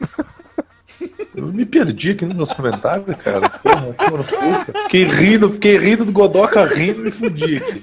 [1.34, 3.48] Eu me perdi aqui nos meus comentários, cara.
[3.48, 4.66] Porra, porra, porra.
[4.84, 7.80] Fiquei rindo, fiquei rindo do Godoka rindo e me fudi aqui.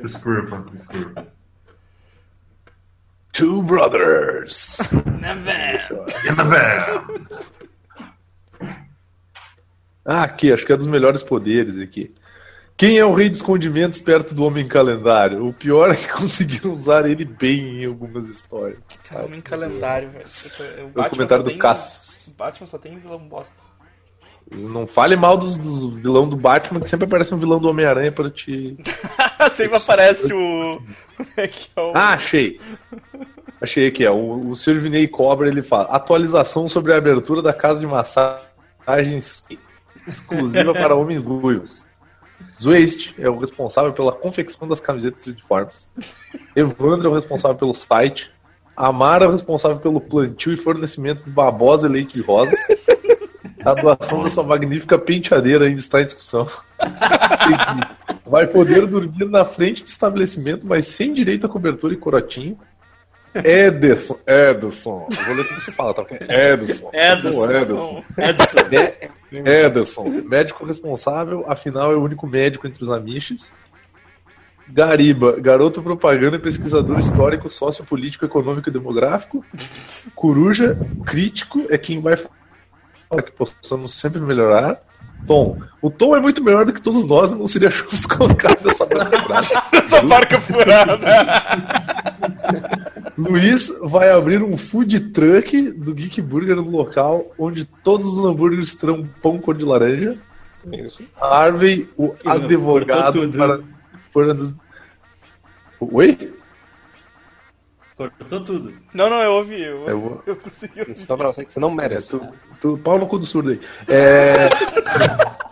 [0.00, 1.26] Desculpa, desculpa.
[3.32, 4.78] Two Brothers.
[4.92, 5.34] In the
[6.44, 7.61] van.
[10.04, 12.12] Ah, aqui, acho que é dos melhores poderes aqui.
[12.76, 15.46] Quem é o rei dos condimentos perto do Homem Calendário?
[15.46, 18.78] O pior é que conseguiram usar ele bem em algumas histórias.
[19.04, 20.24] Cara, em calendário, velho.
[20.94, 22.28] O o comentário do Cassius.
[22.36, 23.54] Batman só tem vilão bosta.
[24.50, 28.12] Não fale mal dos, dos vilão do Batman, que sempre aparece um vilão do Homem-Aranha
[28.12, 28.76] para te.
[29.50, 30.82] Sempre aparece o.
[31.16, 31.92] Como é que é o.
[31.94, 32.60] Ah, achei!
[33.60, 34.10] Achei aqui, é.
[34.10, 35.08] O, o Sr.
[35.10, 39.46] Cobra ele fala: atualização sobre a abertura da casa de massagens
[40.06, 41.86] exclusiva para homens ruivos.
[42.60, 45.90] Zwaist é o responsável pela confecção das camisetas de uniformes.
[46.54, 48.32] Evandro é o responsável pelo site.
[48.76, 52.58] Amara é o responsável pelo plantio e fornecimento de babosa e leite de rosas.
[53.64, 56.48] A doação da sua magnífica penteadeira ainda está em discussão.
[58.26, 62.58] Vai poder dormir na frente do estabelecimento, mas sem direito a cobertura e corotinho.
[63.34, 65.08] Ederson, Ederson.
[65.10, 66.04] Eu vou ler como se fala, tá?
[66.10, 66.90] Ederson.
[66.92, 67.50] Ederson.
[67.50, 68.04] Ederson.
[68.18, 69.48] Edson.
[69.48, 73.50] Ederson, médico responsável, afinal é o único médico entre os amiches.
[74.68, 79.44] Gariba, garoto propaganda e pesquisador histórico, sociopolítico, econômico e demográfico.
[80.14, 84.80] Coruja, crítico, é quem vai falar que possamos sempre melhorar.
[85.26, 88.86] Tom, o Tom é muito melhor do que todos nós, não seria justo colocar nessa
[88.86, 89.54] frase.
[89.72, 90.98] Essa barca furada.
[93.16, 98.74] Luiz vai abrir um food truck do Geek Burger no local onde todos os hambúrgueres
[98.74, 100.16] terão pão cor de laranja.
[100.72, 101.02] Isso.
[101.20, 103.38] Harvey, o Que advogado cortou tudo.
[103.38, 103.60] para,
[104.14, 104.54] para nos...
[105.80, 106.32] Oi?
[107.96, 108.72] Cortou tudo.
[108.94, 109.60] Não, não, eu ouvi.
[109.62, 110.96] Eu, Eu vou- eu consegui ouvir.
[110.96, 112.10] Só pra você que você não merece.
[112.10, 112.28] Tu,
[112.60, 113.60] tu, pau no cu do surdo aí.
[113.88, 114.48] É...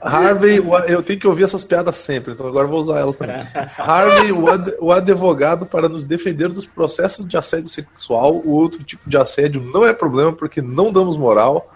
[0.00, 3.36] Harvey, a- eu tenho que ouvir essas piadas sempre, então agora vou usar elas também.
[3.78, 8.36] Harvey, o, ad- o advogado para nos defender dos processos de assédio sexual.
[8.36, 11.72] O outro tipo de assédio não é problema porque não damos moral.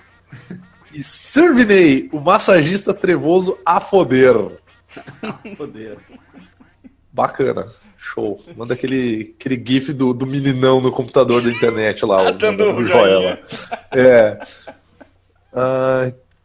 [0.92, 4.34] E Servinei, o massagista trevoso a foder.
[5.56, 5.98] Poder.
[7.12, 7.66] Bacana.
[7.96, 8.38] Show.
[8.56, 12.28] Manda aquele, aquele gif do, do meninão no computador da internet lá.
[12.28, 13.40] o- Dando o joia joinha.
[13.70, 13.78] lá.
[13.92, 14.38] É.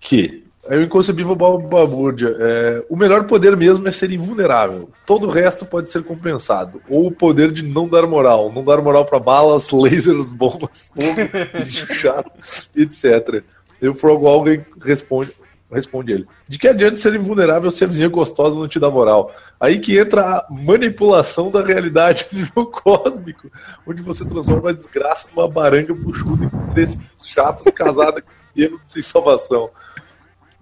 [0.01, 0.45] Aqui.
[0.69, 2.35] É o inconcebível balbúrdia.
[2.39, 4.91] É, o melhor poder mesmo é ser invulnerável.
[5.03, 6.79] Todo o resto pode ser compensado.
[6.87, 8.51] Ou o poder de não dar moral.
[8.53, 10.91] Não dar moral pra balas, lasers, bombas,
[11.65, 12.31] chato,
[12.75, 13.43] etc.
[13.81, 15.31] E o alguém responde,
[15.71, 16.27] responde ele.
[16.47, 19.33] De que adianta ser invulnerável se a vizinha gostosa não te dá moral?
[19.59, 23.49] Aí que entra a manipulação da realidade a nível cósmico,
[23.87, 29.01] onde você transforma a desgraça numa baranga buchuda com três chatos casados com erro sem
[29.01, 29.71] salvação.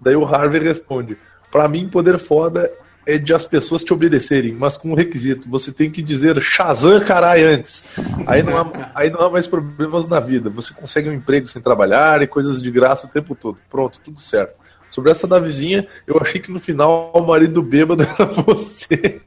[0.00, 1.16] Daí o Harvey responde:
[1.50, 2.70] Pra mim, poder foda
[3.06, 7.00] é de as pessoas te obedecerem, mas com um requisito: você tem que dizer Shazam
[7.04, 7.88] carai antes.
[8.26, 10.50] Aí não, há, aí não há mais problemas na vida.
[10.50, 13.58] Você consegue um emprego sem trabalhar e coisas de graça o tempo todo.
[13.70, 14.58] Pronto, tudo certo.
[14.90, 19.20] Sobre essa da vizinha, eu achei que no final o marido bêbado era você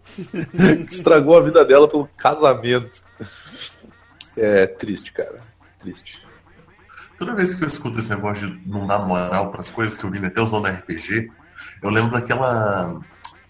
[0.88, 3.02] que estragou a vida dela pelo casamento.
[4.38, 5.40] É triste, cara.
[5.80, 6.31] Triste.
[7.22, 10.10] Toda vez que eu escuto esse negócio de não dar moral pras coisas que eu
[10.10, 11.30] vi até usando RPG,
[11.84, 13.00] eu lembro daquela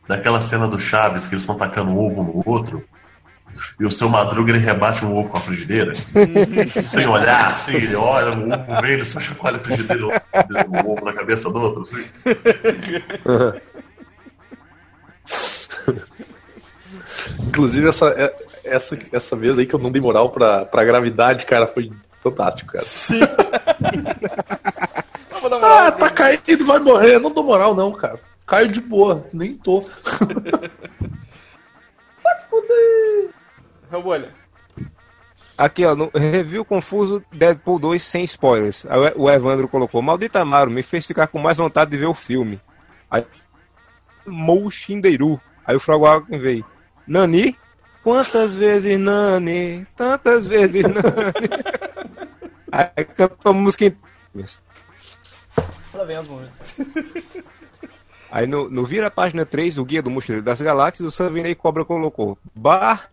[0.09, 2.83] daquela cena do Chaves que eles estão tacando ovo no outro.
[3.79, 5.93] E o seu Madruga ele rebate um ovo com a frigideira,
[6.83, 10.11] sem olhar, assim, ele olha, o ovo vem, ele só chacoalha a frigideira o
[10.91, 12.03] ovo na cabeça do outro, assim.
[17.47, 18.33] Inclusive, essa, é-
[18.65, 21.91] essa, essa vez aí que eu não dei moral pra, pra gravidade, cara, foi
[22.23, 22.85] fantástico, cara.
[23.09, 23.60] Moral
[25.61, 27.19] Ah, tá caído, vai morrer.
[27.19, 28.19] Não dou moral, não, cara.
[28.45, 29.83] Caio de boa, nem tô.
[33.89, 34.29] Rebolha.
[35.57, 38.85] Aqui, ó, no review confuso Deadpool 2 sem spoilers.
[38.87, 42.13] Aí o Evandro colocou: Maldito Amaro, me fez ficar com mais vontade de ver o
[42.13, 42.59] filme.
[43.09, 43.25] Aí.
[44.25, 45.39] Mouxinderu.
[45.65, 46.65] Aí o Frogwalken veio:
[47.05, 47.57] Nani?
[48.03, 49.85] Quantas vezes Nani?
[49.95, 52.01] Tantas vezes Nani.
[52.71, 53.95] Aí cantou a música em.
[55.93, 56.75] Lá vem as músicas.
[58.31, 61.53] Aí no, no Vira a página 3, o Guia do Mochileiro das Galáxias, o Savinei
[61.53, 63.09] Cobra colocou: Bar.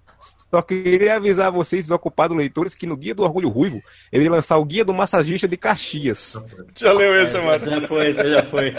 [0.50, 4.56] Só queria avisar vocês, desocupados leitores, que no Guia do Orgulho Ruivo, ele ia lançar
[4.56, 6.40] o Guia do Massagista de Caxias.
[6.74, 7.58] Já leu esse, mano.
[7.58, 8.74] Já foi, você já foi.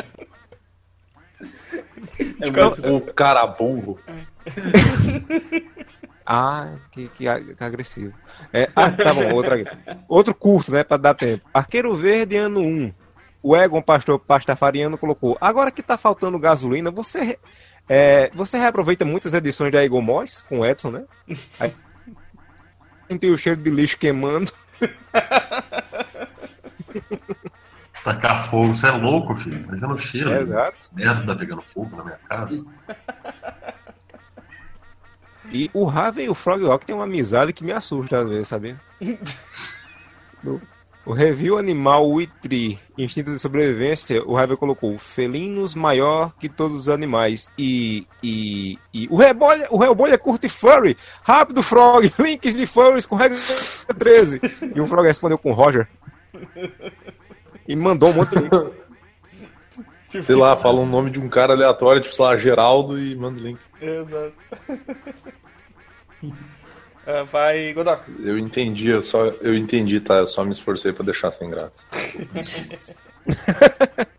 [2.20, 4.00] É muito O cara burro.
[6.32, 8.14] Ah, que, que, ag- que agressivo.
[8.54, 9.66] É, ah, tá bom, outro aqui.
[10.08, 11.44] Outro curto, né, pra dar tempo.
[11.52, 12.94] Arqueiro Verde, ano 1.
[13.42, 17.40] O Egon Pastor Pastafariano colocou: Agora que tá faltando gasolina, você,
[17.88, 21.04] é, você reaproveita muitas edições da Egon Moss com o Edson, né?
[21.60, 21.74] Aí,
[23.20, 24.52] tem o cheiro de lixo queimando.
[28.04, 29.58] Tacar fogo, você é louco, filho.
[29.68, 30.32] Imagina o cheiro.
[30.32, 30.90] É, exato.
[30.94, 32.66] Merda pegando fogo na minha casa.
[35.52, 38.80] E o Raven e o Frogwalk tem uma amizade que me assusta às vezes, sabia?
[40.44, 40.62] No-
[41.06, 46.90] o review animal Witri, Instinto de Sobrevivência, o Raven colocou felinos maior que todos os
[46.90, 47.50] animais.
[47.58, 48.06] E.
[48.22, 50.96] e, e o Rebolha, o Rebolha curte furry.
[51.24, 53.38] Rápido, Frog, links de furries com regra
[53.98, 54.40] 13.
[54.76, 55.88] E o Frog respondeu com Roger.
[57.68, 60.26] E mandou um monte de link.
[60.26, 63.40] Sei lá, fala um nome de um cara aleatório, tipo, sei lá, Geraldo e manda
[63.40, 63.60] o link.
[63.82, 64.34] Exato.
[67.06, 68.06] É, vai, Godoka.
[68.20, 70.16] Eu entendi, eu só eu entendi, tá?
[70.16, 71.84] Eu só me esforcei pra deixar sem graça.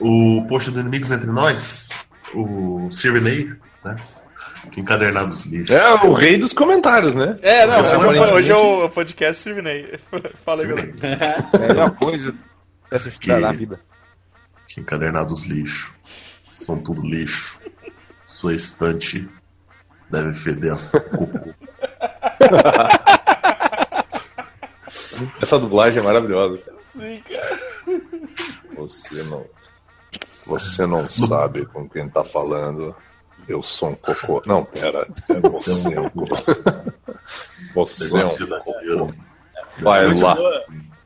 [0.00, 2.04] O post do Inimigos Entre Nós,
[2.34, 3.50] o Sirenei,
[3.84, 3.96] né?
[4.72, 5.70] Que encadernado os lixos.
[5.74, 7.38] É o rei dos comentários, né?
[7.40, 9.98] É, não, é hoje é o podcast Sirvinei.
[10.44, 11.06] Fala aí, Godoka.
[11.06, 12.34] É a coisa
[12.90, 13.80] dessa história da vida.
[14.68, 15.94] que encadernado os lixos.
[16.60, 17.58] São tudo lixo.
[18.26, 19.26] Sua estante
[20.10, 21.54] deve feder a cocô.
[25.40, 26.60] Essa dublagem é maravilhosa.
[26.92, 27.58] Sim, cara.
[28.76, 29.46] Você não.
[30.46, 32.94] Você não sabe com quem tá falando.
[33.48, 34.42] Eu sou um cocô.
[34.44, 35.08] Não, pera.
[35.42, 36.36] Você é um cocô.
[37.74, 39.14] Você é um cocô.
[39.80, 40.36] Vai lá.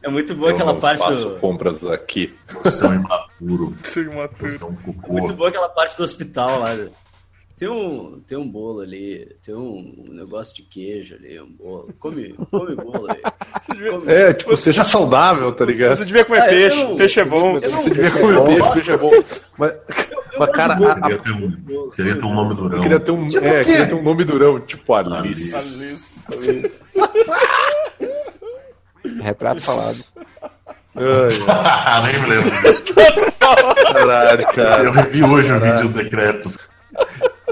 [0.05, 1.37] É muito boa Eu aquela parte faço do.
[1.37, 2.35] compras aqui.
[2.63, 3.75] Você é um imaturo.
[3.85, 4.51] Seu imaturo.
[4.51, 5.13] Você é um cocô.
[5.13, 6.77] Muito boa aquela parte do hospital lá.
[7.57, 11.95] Tem um, tem um bolo ali, tem um negócio de queijo ali, um bolo.
[12.01, 13.23] Come, come bolo aí.
[13.63, 14.13] Você devia, Come.
[14.13, 15.95] É, tipo, seja saudável, tá ligado?
[15.97, 16.85] você devia comer Ah, eu peixe.
[16.85, 17.57] não- Peixe é bom.
[17.57, 18.75] eu não- Você devia comer eu peixe, gosto.
[18.75, 19.11] peixe é bom.
[19.57, 19.73] Mas,
[20.37, 22.77] mas cara, a- Queria ter um, queria ter um nome durão.
[22.77, 25.55] eu queria ter um, Tipo é, queria ter um nome durão, tipo Alice.
[25.57, 26.15] Alice.
[29.21, 30.05] Retrato falado.
[30.97, 32.51] Ai, Nem me lembro
[33.95, 34.85] caralho, cara.
[34.85, 36.59] Eu revi hoje o vídeo dos decretos.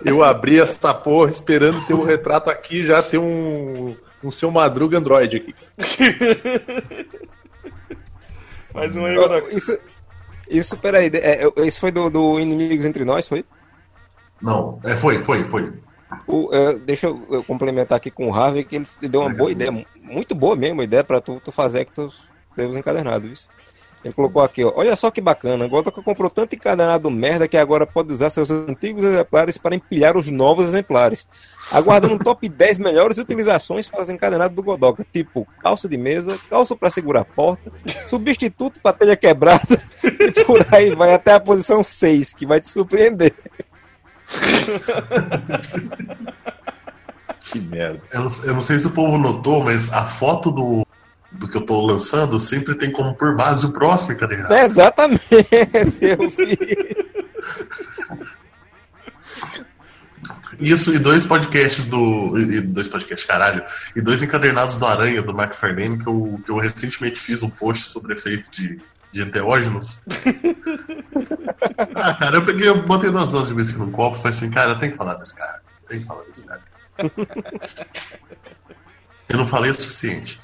[0.05, 4.99] Eu abri essa porra esperando ter um retrato aqui já ter um, um seu Madruga
[4.99, 5.55] Android aqui.
[8.75, 9.55] Mais um aí, Godoka.
[9.55, 9.79] Isso,
[10.49, 13.45] isso peraí, é, isso foi do, do Inimigos Entre Nós, foi?
[14.41, 15.73] Não, é, foi, foi, foi.
[16.27, 19.51] O, é, deixa eu, eu complementar aqui com o Harvey, que ele deu uma boa
[19.51, 19.71] ideia,
[20.01, 22.13] muito boa mesmo, a ideia pra tu, tu fazer que tu
[22.55, 23.49] teus encadernados?
[24.05, 27.87] Ele colocou aqui, ó, olha só que bacana, Godoka comprou tanto encadernado merda que agora
[27.87, 31.27] pode usar seus antigos exemplares para empilhar os novos exemplares.
[31.71, 36.37] Aguardando um top 10 melhores utilizações para os encadernados do Godoka, tipo calça de mesa,
[36.51, 37.71] calça para segurar a porta,
[38.07, 42.69] substituto para telha quebrada e por aí vai até a posição 6, que vai te
[42.69, 43.33] surpreender.
[47.53, 48.03] Que merda.
[48.11, 50.87] Eu não, eu não sei se o povo notou, mas a foto do,
[51.33, 54.55] do que eu tô lançando sempre tem como por base o próximo encadernado.
[54.55, 55.23] É, exatamente,
[56.01, 56.59] eu vi.
[60.61, 62.39] Isso e dois podcasts do.
[62.39, 63.65] E dois podcasts, caralho.
[63.97, 67.51] E dois encadernados do Aranha, do Mark Farlane, que eu, que eu recentemente fiz um
[67.51, 68.81] post sobre efeitos de,
[69.13, 70.03] de enteógenos.
[71.95, 74.51] ah, cara, eu peguei, eu botei duas doses de whisky num copo e falei assim,
[74.51, 75.61] cara, tenho que falar desse cara.
[75.89, 76.63] Tem que falar desse cara.
[79.29, 80.41] Eu não falei o suficiente.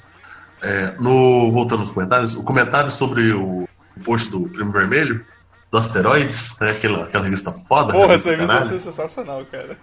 [0.61, 5.25] É, no, voltando aos comentários, o comentário sobre o, o post do Primo Vermelho,
[5.71, 7.93] do Asteroids, né, aquela, aquela revista foda.
[7.93, 9.77] Porra, revista essa revista é sensacional, cara.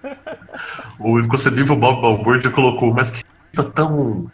[0.99, 3.23] O inconcebível Bob Balbúrdia colocou, mas que
[3.53, 4.31] revista tão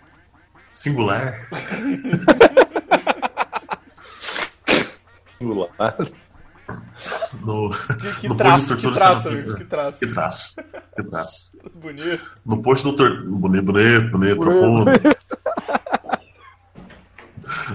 [0.73, 1.49] singular.
[5.43, 5.71] Singular.
[7.45, 9.99] No, Que, que no traço, post que do traço, Torcedor amigos, que traço.
[9.99, 10.57] Que traço.
[10.97, 11.59] Que traço.
[11.75, 12.23] Bonito.
[12.47, 13.25] No post do tor...
[13.27, 14.91] bonito, bonito, bonito, profundo.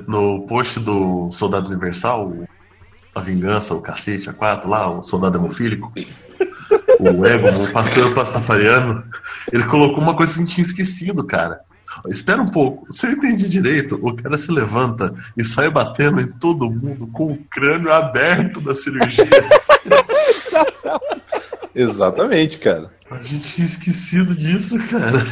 [0.07, 2.34] No post do Soldado Universal,
[3.14, 5.91] a vingança, o cacete, a quatro lá, o soldado hemofílico,
[6.99, 9.03] o ego, o pastor pastafariano,
[9.52, 11.61] ele colocou uma coisa que a gente tinha esquecido, cara.
[12.07, 16.31] Espera um pouco, se eu entendi direito, o cara se levanta e sai batendo em
[16.37, 19.25] todo mundo com o crânio aberto da cirurgia.
[21.73, 22.91] Exatamente, cara.
[23.11, 25.25] A gente tinha esquecido disso, cara.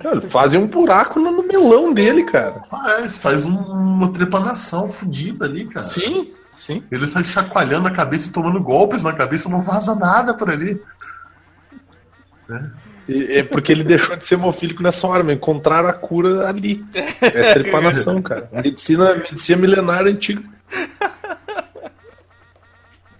[0.00, 2.62] Cara, fazem um buraco no, melão dele, cara.
[2.64, 5.84] Faz, faz um- uma trepanação fodida ali, cara.
[5.84, 6.82] Sim, sim.
[6.90, 10.80] Ele sai chacoalhando a cabeça e tomando golpes na cabeça, não vaza nada por ali.
[12.48, 12.89] E-
[13.30, 16.84] É porque ele deixou de ser hemofílico nessa hora, mas encontraram a cura ali.
[17.20, 18.48] É trepanação, cara.
[18.52, 20.42] Medicina, medicina milenar antiga.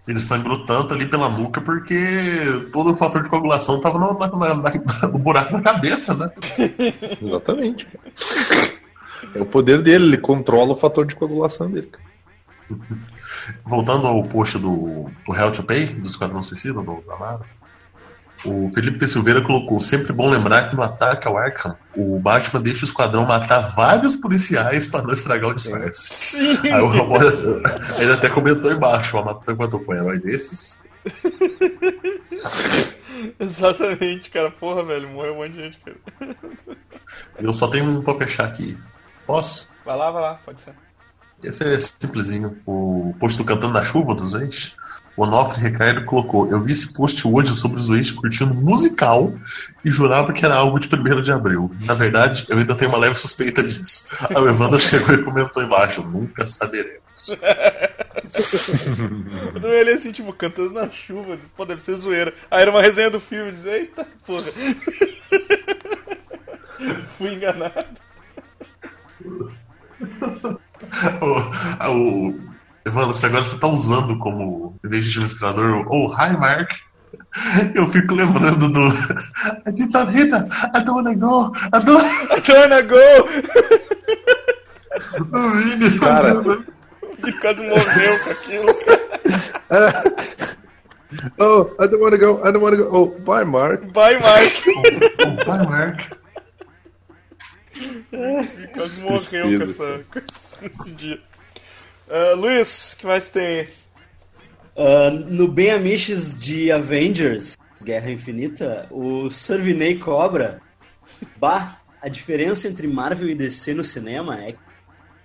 [0.09, 1.97] Ele sangrou tanto ali pela nuca porque
[2.73, 6.31] todo o fator de coagulação tava no, na- na- no buraco na cabeça, né?
[7.23, 7.87] Exatamente.
[9.35, 11.91] É o poder dele, ele controla o fator de coagulação dele.
[13.65, 17.45] Voltando ao post do, do Hell to Pay, do Esquadrão Suicida, do Amaro,
[18.45, 19.07] o Felipe.
[19.07, 23.27] Silveira colocou: sempre bom lembrar que no ataque ao Arkham, o Batman deixa o esquadrão
[23.27, 26.15] matar vários policiais para não estragar o disfarce.
[26.15, 26.73] Sim!
[26.73, 27.21] Aí o Ramon
[27.99, 30.83] ele até comentou embaixo: o Amado comentou com um herói desses.
[33.39, 34.51] Exatamente, cara.
[34.51, 35.97] Porra, velho, morreu um monte de gente, cara.
[37.39, 38.79] Eu só tenho um pra fechar aqui.
[39.27, 39.73] Posso?
[39.85, 40.75] Vai lá, vai lá, pode ser.
[41.43, 42.59] Esse é simplesinho.
[42.67, 44.77] O post do Cantando na Chuva dos Eixos.
[45.21, 49.31] O Onofre Ricardo colocou: Eu vi esse post hoje sobre os Eixos curtindo musical
[49.85, 51.71] e jurava que era algo de 1 de abril.
[51.85, 54.09] Na verdade, eu ainda tenho uma leve suspeita disso.
[54.31, 57.03] Aí o Evandro chegou e comentou embaixo: Nunca saberemos.
[59.55, 61.39] Eu dou ele assim, tipo, cantando na chuva.
[61.55, 62.33] Pô, deve ser zoeira.
[62.51, 63.53] Aí era uma resenha do filme.
[63.53, 64.51] Diz, eita, porra.
[67.19, 68.01] Fui enganado.
[71.21, 72.51] o, o,
[72.85, 76.73] Evandro, você agora você tá usando como, de administrador, o oh, Hi Mark.
[77.75, 78.81] Eu fico lembrando do.
[79.67, 82.97] A Tita Rita, I don't wanna go, I don't Dona Go!
[85.25, 86.43] do Vini Cara.
[87.23, 88.67] Ele quase morreu com aquilo.
[91.39, 92.89] Oh, I don't wanna go, I don't wanna go.
[92.91, 93.93] Oh, bye, Mark.
[93.93, 94.53] Vai, Mark.
[94.67, 96.21] Oh, Hi Mark.
[98.13, 100.05] Ele quase morreu com, essa,
[100.59, 101.30] com esse dia.
[102.13, 103.69] Ah, Luiz, o que mais tem?
[104.77, 110.61] Ah, no Bem Amiches de Avengers, Guerra Infinita, o Servinei cobra.
[111.37, 114.59] Bah, a diferença entre Marvel e DC no cinema é que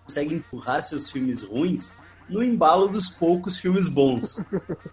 [0.03, 1.91] consegue empurrar seus filmes ruins
[2.29, 4.39] no embalo dos poucos filmes bons.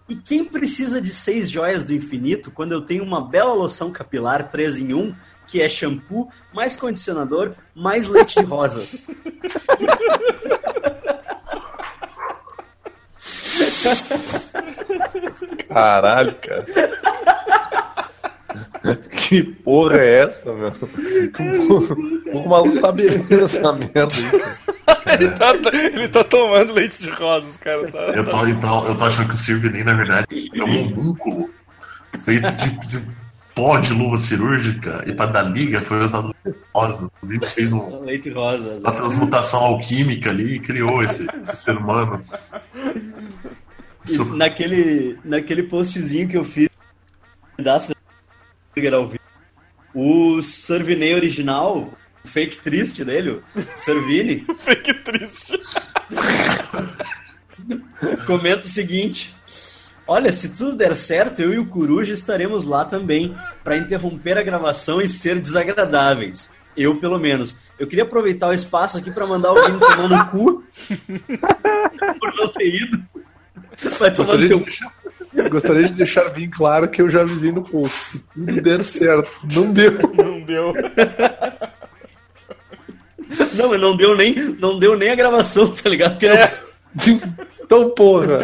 [0.09, 4.49] E quem precisa de seis joias do infinito quando eu tenho uma bela loção capilar
[4.49, 5.15] 3 em 1,
[5.45, 9.05] que é shampoo, mais condicionador, mais leite de rosas?
[15.67, 16.65] Caralho, cara.
[19.15, 20.71] Que porra é essa, meu?
[20.71, 24.53] Como o maluco tá bebendo essa merda aí?
[25.19, 27.89] Ele tá, ele tá tomando leite de rosas, cara.
[27.91, 31.49] Tá, Eu tô, então, eu tô achando que o Sirvinim, na verdade, é um homúnculo
[32.19, 33.03] feito de, de
[33.55, 36.33] pó de luva cirúrgica e pra dar liga foi usado
[36.75, 37.09] rosas.
[37.21, 38.81] O Vini fez um- Leite rosas.
[38.81, 42.23] uma transmutação alquímica ali e criou esse, esse ser humano.
[44.35, 46.69] Naquele, naquele postzinho que eu fiz
[47.57, 47.87] das
[48.93, 49.23] ao vivo,
[49.93, 51.93] o Servinei original,
[52.23, 53.43] o fake triste dele, o
[53.75, 55.57] Servini, Fique triste.
[58.25, 59.35] comenta o seguinte:
[60.07, 64.43] Olha, se tudo der certo, eu e o Coruja estaremos lá também para interromper a
[64.43, 66.49] gravação e ser desagradáveis.
[66.75, 67.55] Eu, pelo menos.
[67.77, 70.63] Eu queria aproveitar o espaço aqui para mandar alguém tomar no cu
[72.19, 73.03] por não ter ido.
[73.99, 74.93] Vai tomar Gostaria teu de, deixar,
[75.49, 77.95] gostaria de deixar bem claro que eu já avisei no post.
[77.99, 79.91] Se tudo der certo, não deu.
[80.15, 80.73] Não deu.
[83.55, 86.13] Não, mas não deu nem, não deu nem a gravação, tá ligado?
[86.13, 86.53] Porque É.
[87.65, 88.39] Então, porra.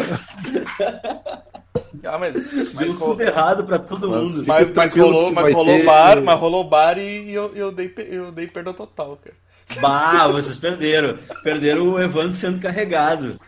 [2.02, 2.34] Ah, mas,
[2.72, 4.44] mas, Deu rolou, tudo errado pra todo Mas mundo.
[4.46, 8.32] mas, mas rolou, mas rolou ter- bar, mas rolou bar e eu, eu, dei, eu
[8.32, 9.36] dei perda total, cara.
[9.80, 11.16] Bah, vocês perderam.
[11.42, 13.40] Perderam o Evandro sendo carregado.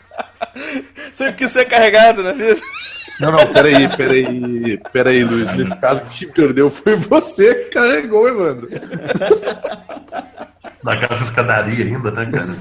[1.13, 2.61] Sempre quis ser carregado na vida.
[3.21, 5.53] Não, não, peraí, peraí, peraí, Luiz.
[5.55, 8.69] Nesse caso, quem perdeu foi você que carregou, Evandro.
[10.83, 12.57] Naquela escadaria ainda, né, cara?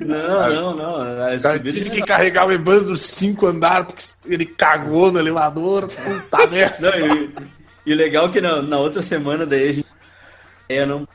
[0.00, 1.28] Não, não, não.
[1.32, 5.88] Esse Cara, tive que carregar o Evandro cinco andares porque ele cagou no elevador.
[5.88, 6.76] Puta merda.
[6.78, 7.30] Não, e,
[7.86, 9.88] e o legal é que na, na outra semana daí a gente.
[10.68, 11.08] Eu não.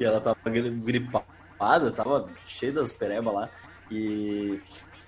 [0.00, 3.50] Que ela tava gri- gripada, tava cheia das perebas lá.
[3.90, 4.58] E.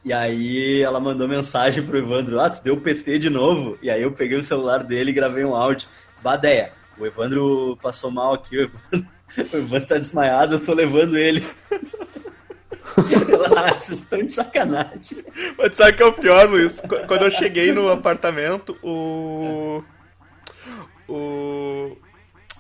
[0.05, 3.79] E aí ela mandou mensagem pro Evandro, ah, tu deu PT de novo?
[3.81, 5.89] E aí eu peguei o celular dele e gravei um áudio.
[6.23, 9.09] Badeia, o Evandro passou mal aqui, o Evandro,
[9.55, 11.43] o Evandro tá desmaiado, eu tô levando ele.
[13.79, 15.25] Vocês estão de sacanagem.
[15.57, 16.81] Mas sabe o que é o pior, Luiz?
[16.83, 19.83] Qu- Quando eu cheguei no apartamento, o.
[21.09, 21.97] O.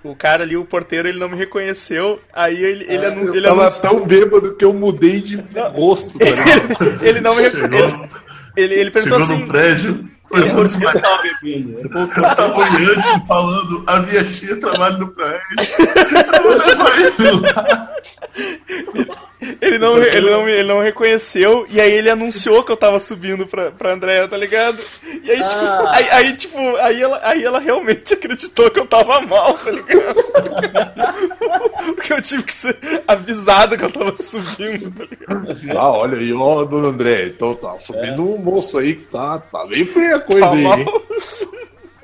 [0.04, 2.20] O cara ali, o porteiro, ele não me reconheceu.
[2.32, 5.36] Aí ele, ele, anu- Eu ele, tava anunciou- tão bêbado que eu mudei de
[5.74, 7.04] rosto, tá ligado?
[7.04, 8.08] ele não me reconheceu.
[8.56, 9.42] Ele, ele perguntou chegou assim.
[9.44, 11.78] num prédio, Ele olhando os porque tava bebendo.
[11.82, 11.88] Eu
[12.36, 15.40] tava olhando falando, a minha tia trabalha no prédio.
[16.36, 17.94] Eu vou levar ele lá.
[19.60, 23.46] Ele não, ele, não, ele não reconheceu, e aí ele anunciou que eu tava subindo
[23.46, 24.78] pra, pra Andréia, tá ligado?
[25.24, 25.90] E aí, tipo, Ah.
[25.96, 30.14] aí, aí, tipo, aí ela, aí ela realmente acreditou que eu tava mal, tá ligado?
[31.96, 32.78] Porque eu tive que ser
[33.08, 35.76] avisado que eu tava subindo, tá ligado?
[35.78, 37.26] Ah, olha aí, ó, dona André.
[37.26, 40.62] Então tá subindo um moço aí que tá, tá bem feia a coisa Tá aí,
[40.62, 40.78] mal.
[40.78, 40.86] hein?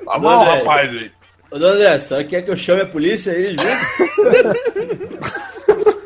[0.05, 0.57] Tá mal, André.
[0.59, 1.11] rapaz aí.
[1.51, 3.69] Ô, Dona André, só quer que eu chame a polícia aí junto?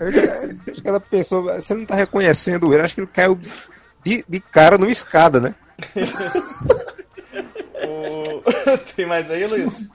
[0.00, 3.38] Acho que ela pensou, você não tá reconhecendo ele, acho que ele caiu
[4.04, 5.54] de, de cara numa escada, né?
[7.82, 8.42] O-
[8.96, 9.88] Tem mais aí, Luiz?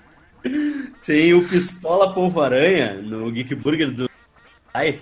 [1.05, 4.09] Tem o Pistola Polvo-Aranha no Geek Burger do
[4.73, 4.99] Ai.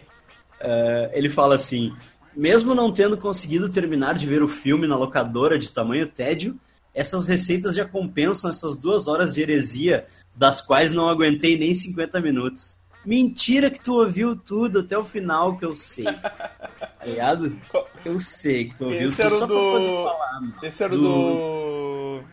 [0.59, 1.93] eh, ele fala assim:
[2.35, 6.57] mesmo não tendo conseguido terminar de ver o filme na locadora de tamanho tédio,
[6.93, 10.05] essas receitas já compensam essas duas horas de heresia,
[10.35, 12.77] das quais não aguentei nem 50 minutos.
[13.05, 16.05] Mentira que tu ouviu tudo até o final que eu sei.
[16.05, 17.59] Tá ligado?
[18.05, 20.03] Eu sei que tu ouviu Esse tudo era o só pra poder do.
[20.03, 20.53] falar, mano.
[20.63, 22.23] Esse era o do.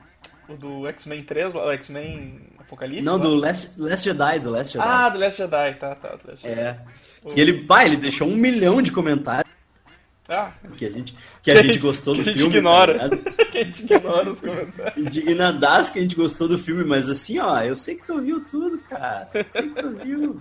[0.48, 3.02] O do X-Men 3, lá, o X-Men Apocalipse?
[3.04, 3.18] Não, lá?
[3.22, 4.88] do Last, Last Jedi, do Last Jedi.
[4.88, 6.08] Ah, do Last Jedi, tá, tá.
[6.16, 6.60] Do Last Jedi.
[6.60, 6.80] É.
[7.28, 9.52] Que ele, pá, ele deixou um milhão de comentários
[10.32, 11.12] Ah, que a gente,
[11.42, 12.56] que a gente gostou que do a gente filme.
[12.56, 13.10] ignora.
[13.10, 13.16] tá
[13.50, 14.96] que a gente ignora os comentários.
[14.96, 18.40] Indignadas que a gente gostou do filme, mas assim, ó, eu sei que tu ouviu
[18.48, 19.28] tudo, cara.
[19.34, 20.40] Eu sei que tu ouviu.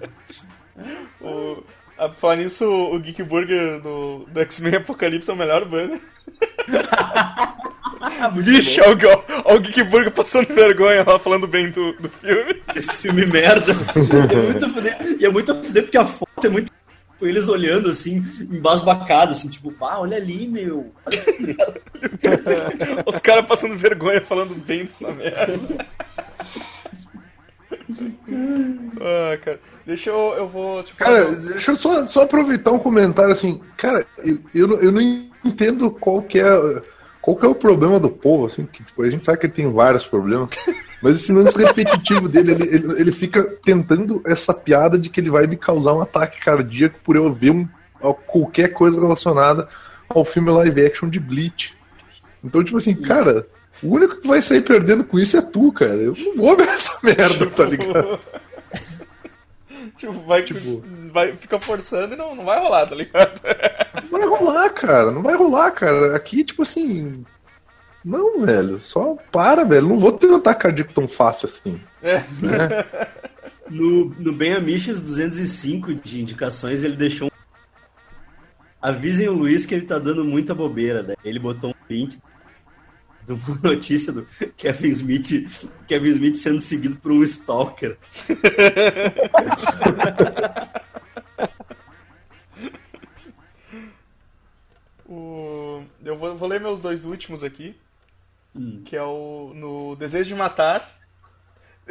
[1.20, 1.64] O,
[1.98, 6.00] a, falar nisso, o Geek Burger do, do X-Men Apocalipse é o melhor banner.
[8.38, 12.62] Vixe, olha o, Geek Burger passando vergonha lá, falando bem do, do filme.
[12.76, 13.74] Esse filme merda.
[14.30, 15.18] É muito fuder.
[15.20, 16.72] E é muito a fuder porque a foto é muito.
[17.20, 20.92] Com Eles olhando assim, embasbacados, assim, tipo, ah, olha ali, meu.
[23.06, 25.86] Os caras passando vergonha, falando bem dessa merda.
[29.02, 29.60] ah, cara.
[29.86, 30.34] Deixa eu.
[30.38, 30.84] Eu vou.
[30.84, 33.62] Tipo, Cara, deixa eu só, só aproveitar um comentário assim.
[33.78, 35.02] Cara, eu, eu, não- eu não
[35.44, 36.82] entendo qual que é.
[37.22, 39.54] Qual que é o problema do povo, assim, que tipo, a gente sabe que ele
[39.54, 40.50] tem vários problemas,
[41.02, 45.30] mas esse lance repetitivo dele, ele, ele, ele fica tentando essa piada de que ele
[45.30, 47.68] vai me causar um ataque cardíaco por eu ver um,
[48.28, 49.68] qualquer coisa relacionada
[50.10, 51.78] ao filme live action de Bleach.
[52.44, 53.48] Então, tipo assim, cara,
[53.82, 55.94] o único que vai sair perdendo com isso é tu, cara.
[55.96, 58.20] Eu não vou ver essa merda, tá ligado?
[59.98, 63.42] tipo, vai, Tipo- vai ficar forçando e não, não vai rolar, tá ligado?
[64.12, 65.12] Não vai rolar, cara.
[65.12, 66.16] Não vai rolar, cara.
[66.16, 67.24] Aqui, tipo assim.
[68.04, 68.80] Não, velho.
[68.80, 69.88] Só para, velho.
[69.88, 71.80] Não vou ter um ataque cardíaco tão fácil assim.
[72.02, 72.24] É.
[73.70, 77.32] No, no Ben Amiches 205 de indicações, ele deixou um...
[78.82, 81.04] Avisem o Luiz que ele tá dando muita bobeira.
[81.04, 82.18] Daí ele botou um link
[83.28, 84.26] de uma notícia do
[84.58, 87.98] Kevin Smith, Kevin Smith sendo seguido por um stalker.
[95.12, 95.82] O...
[96.06, 97.76] Eu vou, vou ler meus dois últimos aqui.
[98.56, 98.82] Hum.
[98.86, 99.52] Que é o.
[99.56, 100.98] No Desejo de Matar.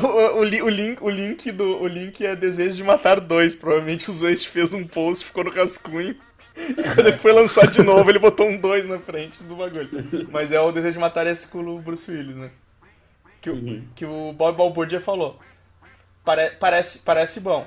[0.00, 3.54] o, o, o link, o, link do, o link é Desejo de Matar 2.
[3.56, 6.16] Provavelmente o Zoeste fez um post, ficou no rascunho.
[6.56, 10.28] E quando ele foi lançar de novo, ele botou um 2 na frente do bagulho.
[10.30, 12.50] Mas é o Desejo de Matar esse com o Bruce Willis, né?
[13.40, 13.84] Que, o- Uhum.
[13.94, 15.38] que o Bob Balbúrdia falou.
[16.24, 17.66] Pare- parece, parece bom.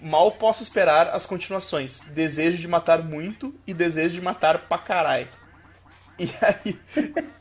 [0.00, 2.00] Mal posso esperar as continuações.
[2.14, 5.26] Desejo de matar muito e desejo de matar pra caralho.
[6.18, 6.78] E aí,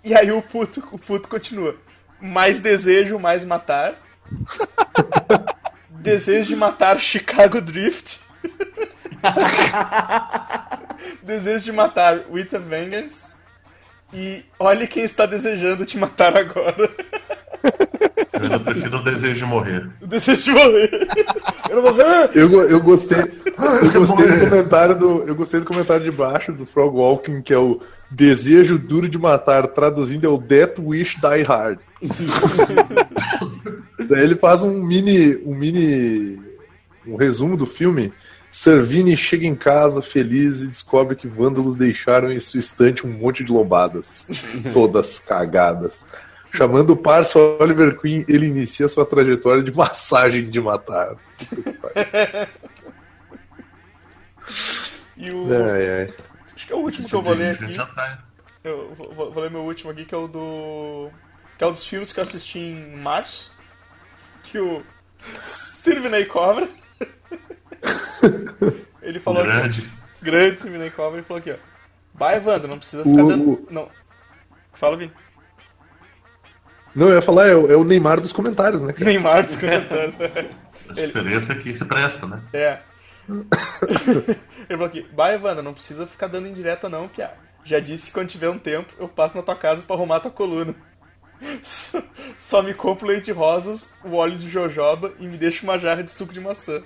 [0.04, 1.78] e aí o puto, o puto continua.
[2.20, 3.96] Mais desejo, mais matar.
[5.90, 8.20] Desejo de matar Chicago Drift.
[11.24, 13.34] Desejo de matar With a Vengeance.
[14.14, 16.94] E olhe quem está desejando te matar agora.
[18.36, 19.88] Eu ainda prefiro o desejo de morrer.
[20.02, 21.08] O desejo de morrer.
[21.70, 22.30] Eu morrer.
[22.36, 23.18] Eu, go- eu gostei.
[23.20, 25.24] Eu gostei do comentário do.
[25.24, 27.82] Eu gostei do comentário de baixo do Frog Walking, que é o
[28.12, 31.80] desejo duro de matar, traduzindo é o Death Wish Die Hard.
[34.08, 35.36] Daí ele faz um mini.
[35.46, 36.40] um mini.
[37.08, 38.14] um resumo do filme.
[38.52, 43.44] Servini chega em casa feliz e descobre que vândalos deixaram em sua estante um monte
[43.44, 44.28] de lobadas,
[44.72, 46.06] todas cagadas.
[46.56, 51.16] Chamando o parça Oliver Queen, ele inicia sua trajetória de massagem de matar.
[55.18, 55.48] E o.
[55.54, 56.14] Ai, ai.
[56.56, 57.78] Acho que é o último que eu vou ler aqui.
[58.64, 61.10] Eu vou, ler meu último aqui, que é o do.
[61.58, 63.54] Que é um dos filmes que eu assisti em março.
[64.44, 64.84] Que o.
[65.44, 66.68] Sirvinei Cobra.
[69.02, 69.52] Ele falou aqui.
[69.52, 69.92] Grande.
[70.22, 71.20] Grande Sirvinei Cobra.
[71.20, 71.56] Ele falou aqui, ó.
[72.14, 73.68] Vai, Evandro, não precisa ficar O- dando.
[73.70, 73.90] Não.
[74.74, 75.12] Fala, Vini.
[76.96, 79.06] Não, eu ia falar, é o, é o Neymar dos comentários, né, cara?
[79.06, 80.16] Neymar dos comentários.
[80.90, 82.42] A diferença é que se presta, né?
[82.54, 82.80] É.
[83.28, 84.38] Ele
[84.70, 87.32] falou aqui, vai, Evandro, não precisa ficar dando indireta não, Pia.
[87.64, 90.32] Já disse que quando tiver um tempo, eu passo na tua casa pra arrumar tua
[90.32, 90.76] coluna.
[91.64, 92.02] Só,
[92.38, 96.02] só me compro leite de rosas, o óleo de jojoba e me deixa uma jarra
[96.02, 96.82] de suco de maçã.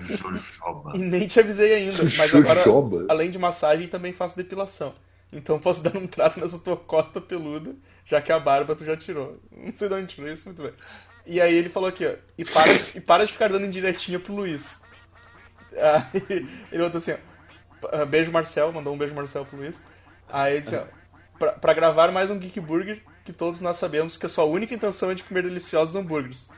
[0.00, 0.92] Jojoba.
[0.94, 3.06] E nem te avisei ainda, mas agora, Jojoba?
[3.08, 4.92] além de massagem, também faço depilação.
[5.32, 7.74] Então posso dar um trato nessa tua costa peluda,
[8.04, 9.40] já que a barba tu já tirou.
[9.50, 10.72] Não sei de onde tirou isso, muito bem.
[11.26, 14.34] E aí ele falou aqui, ó, e para, e para de ficar dando indiretinha pro
[14.34, 14.80] Luiz.
[15.72, 19.78] Aí ele botou assim, ó, "Ah, beijo Marcel, mandou um beijo Marcel pro Luiz.
[20.28, 20.84] Aí ele disse, ó,
[21.38, 24.74] pra, pra gravar mais um Geek Burger, que todos nós sabemos que a sua única
[24.74, 26.48] intenção é de comer deliciosos hambúrgueres.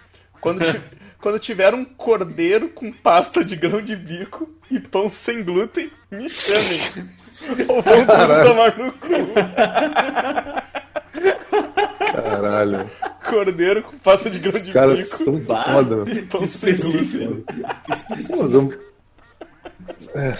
[0.40, 0.80] Quando, ti-
[1.20, 6.28] quando tiver um cordeiro com pasta de grão de bico e pão sem glúten, me
[6.28, 6.80] chamem.
[7.68, 9.08] Ou vão tudo tomar no cu.
[12.12, 12.90] Caralho.
[13.28, 16.10] Cordeiro com pasta de grão de Os caras bico são foda.
[16.10, 17.44] e pão sem glúten.
[20.14, 20.34] É,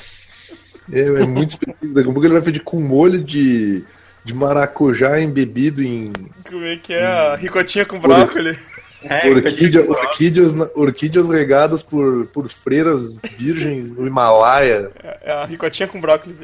[0.93, 1.95] é, é muito específico.
[1.95, 3.85] Daqui a pouco ele vai pedir com molho de,
[4.25, 6.11] de maracujá embebido em
[6.49, 7.05] Como é que é?
[7.05, 8.59] A ricotinha com brócolis.
[9.03, 14.91] É, orquídea, orquídeas, orquídeas regadas por, por freiras virgens no Himalaia.
[15.23, 16.37] É a ricotinha com brócolis.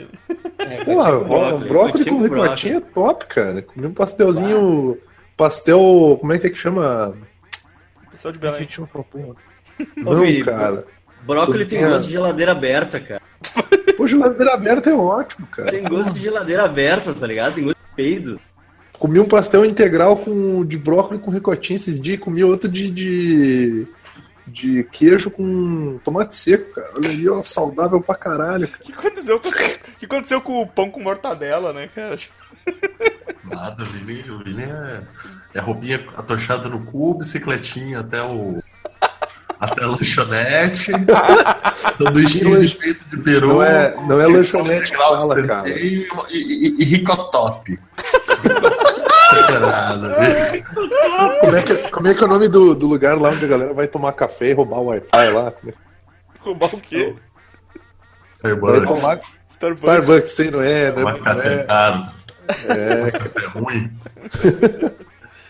[0.59, 3.63] É, Pô, brócolis, brócolis com ricotinha é top, cara.
[3.63, 4.97] Comi um pastelzinho.
[5.37, 6.17] Pastel.
[6.19, 7.15] Como é que é que chama?
[8.11, 8.73] Pessoal de Como é que Belém.
[8.73, 9.37] chama porra?
[10.07, 10.85] Ô, Não, cara.
[11.27, 11.89] Brócolis tem É.
[11.89, 13.21] gosto de geladeira aberta, cara.
[13.97, 15.71] Pô, geladeira aberta é ótimo, cara.
[15.71, 17.55] Tem gosto de geladeira aberta, tá ligado?
[17.57, 18.41] Tem gosto de peido.
[18.99, 22.91] Comi um pastel integral com, de brócolis com ricotinha esses dias e comi outro de,
[22.91, 23.87] de,
[24.47, 26.91] de queijo com tomate seco, cara.
[26.95, 28.83] Olha aí, ó, saudável pra caralho, cara.
[28.83, 29.53] O que aconteceu com, o
[29.99, 32.17] que aconteceu com o pão com mortadela, né, cara?
[33.45, 35.03] Nada, o Vini, o Vini é,
[35.55, 38.63] é roupinha atochada no cu, bicicletinha até o.
[39.59, 40.93] Até a lanchonete,
[41.99, 45.69] sanduichinho de peito de peru, Não é- não é lanchonete que fala, cara.
[45.69, 47.79] E, e, e ricotop.
[49.61, 50.65] Nada, Vini.
[51.41, 53.49] Como é que, como é, que é o nome do, do lugar lá onde a
[53.49, 55.53] galera vai tomar café e roubar o Wi-Fi lá?
[56.41, 57.15] Roubar o quê?
[58.35, 59.83] Starbucks, tomar Starbucks.
[59.83, 60.93] Starbucks, sei, não é, né?
[60.93, 62.05] tomar café É, caro,
[62.69, 63.91] é, café ruim.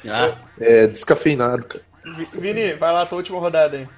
[0.09, 1.83] Ah, é descafeinado, cara.
[2.17, 3.89] Vi- Vini, vai lá, tua última rodada aí.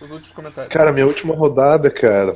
[0.00, 0.72] Os últimos comentários.
[0.72, 2.32] Cara, minha última rodada, cara.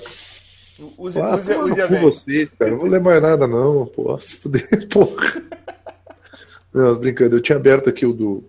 [0.98, 2.02] Use, Ah, use, use a cu vez.
[2.02, 2.70] vocês, cara.
[2.70, 3.86] Não vou ler mais nada, não.
[3.86, 5.42] Pô, se fuder, porra.
[6.72, 7.36] Não, brincando.
[7.36, 8.44] Eu tinha aberto aqui o do.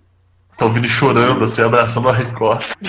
[0.58, 2.66] Tá o Vini chorando, assim, abraçando a ricota.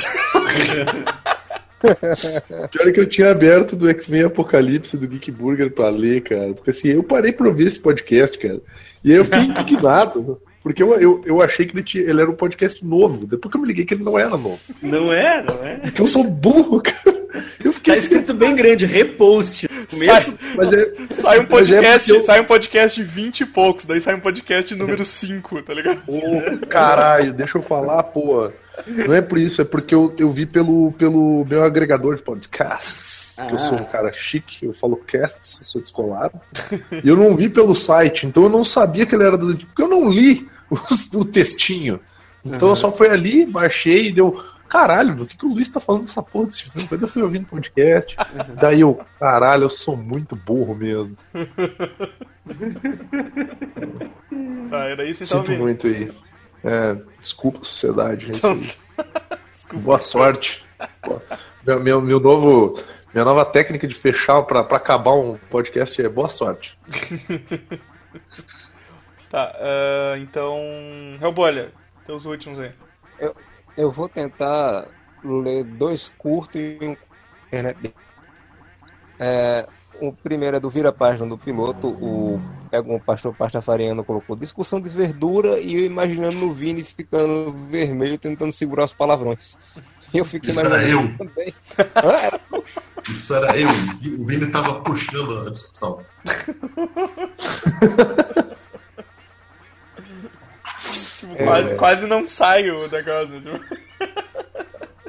[2.71, 6.55] Pior que eu tinha aberto do X-Men Apocalipse do Geek Burger pra ler, cara.
[6.55, 8.61] Porque assim, eu parei pra ouvir esse podcast, cara.
[9.03, 10.41] E aí eu fiquei indignado.
[10.63, 13.27] Porque eu, eu, eu achei que ele, tinha, ele era um podcast novo.
[13.27, 14.61] Depois que eu me liguei que ele não era novo.
[14.81, 15.77] não é, não é.
[15.79, 17.23] Porque eu sou burro, cara.
[17.65, 17.97] Eu Tá fiquei.
[17.97, 19.67] escrito bem grande, repost.
[19.91, 23.41] Começo, Mas é, Sai um Mas é podcast, porque eu- sai um podcast de 20
[23.41, 26.03] e poucos, daí sai um podcast número 5, tá ligado?
[26.07, 28.51] Ô, caralho, deixa eu falar, pô.
[28.87, 33.22] Não é por isso, é porque eu, eu vi pelo, pelo meu agregador de podcasts.
[33.37, 36.39] Que eu sou um cara chique, eu falo casts, eu sou descolado.
[37.03, 39.57] e eu não vi pelo site, então eu não sabia que ele era do.
[39.57, 41.99] Porque eu não li o, o textinho.
[42.45, 44.43] Então eu só fui ali, baixei e deu.
[44.69, 46.89] caralho, do que, que o Luiz tá falando dessa porra desse filme?
[46.89, 48.17] Quando eu fui ouvindo podcast,
[48.61, 51.17] daí eu, caralho, eu sou muito burro mesmo.
[54.69, 56.11] Tá, era isso então, Sinto muito aí.
[56.65, 58.27] É, desculpa, sociedade.
[58.27, 59.79] É Então, aí.
[59.81, 60.65] Boa sorte.
[61.07, 61.23] Boa-
[61.67, 62.75] Meu, meu, meu novo,
[63.13, 66.79] minha nova técnica de fechar pra, pra acabar um podcast é boa sorte.
[69.33, 70.59] Tá, ah, então.
[71.19, 71.73] Hellbolha,
[72.05, 72.71] teus últimos aí.
[73.75, 74.87] Eu vou tentar
[75.25, 76.95] ler dois curtos e um.
[79.19, 79.67] É,
[80.01, 81.89] o primeiro é do Vira-Página do piloto.
[81.89, 87.53] O pega um pastor pastafariano colocou discussão de verdura e eu imaginando no Vini ficando
[87.69, 89.59] vermelho tentando segurar os palavrões.
[90.13, 91.19] E eu fiquei Isso imaginando era eu.
[91.19, 91.55] também.
[91.79, 92.13] Hã?
[92.21, 92.39] Era
[93.09, 93.69] Isso era eu.
[94.19, 96.05] O Vini tava puxando a discussão.
[101.23, 101.45] Tipo, É.
[101.45, 103.41] quase, quase não sai o negócio.
[103.41, 103.83] Tipo.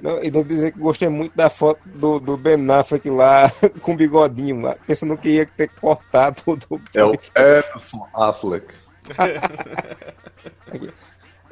[0.02, 3.50] Não, e não dizer que gostei muito da foto do, do Ben Affleck lá
[3.82, 8.74] com bigodinho, lá, pensando que ia ter cortado o do É o Edson Affleck.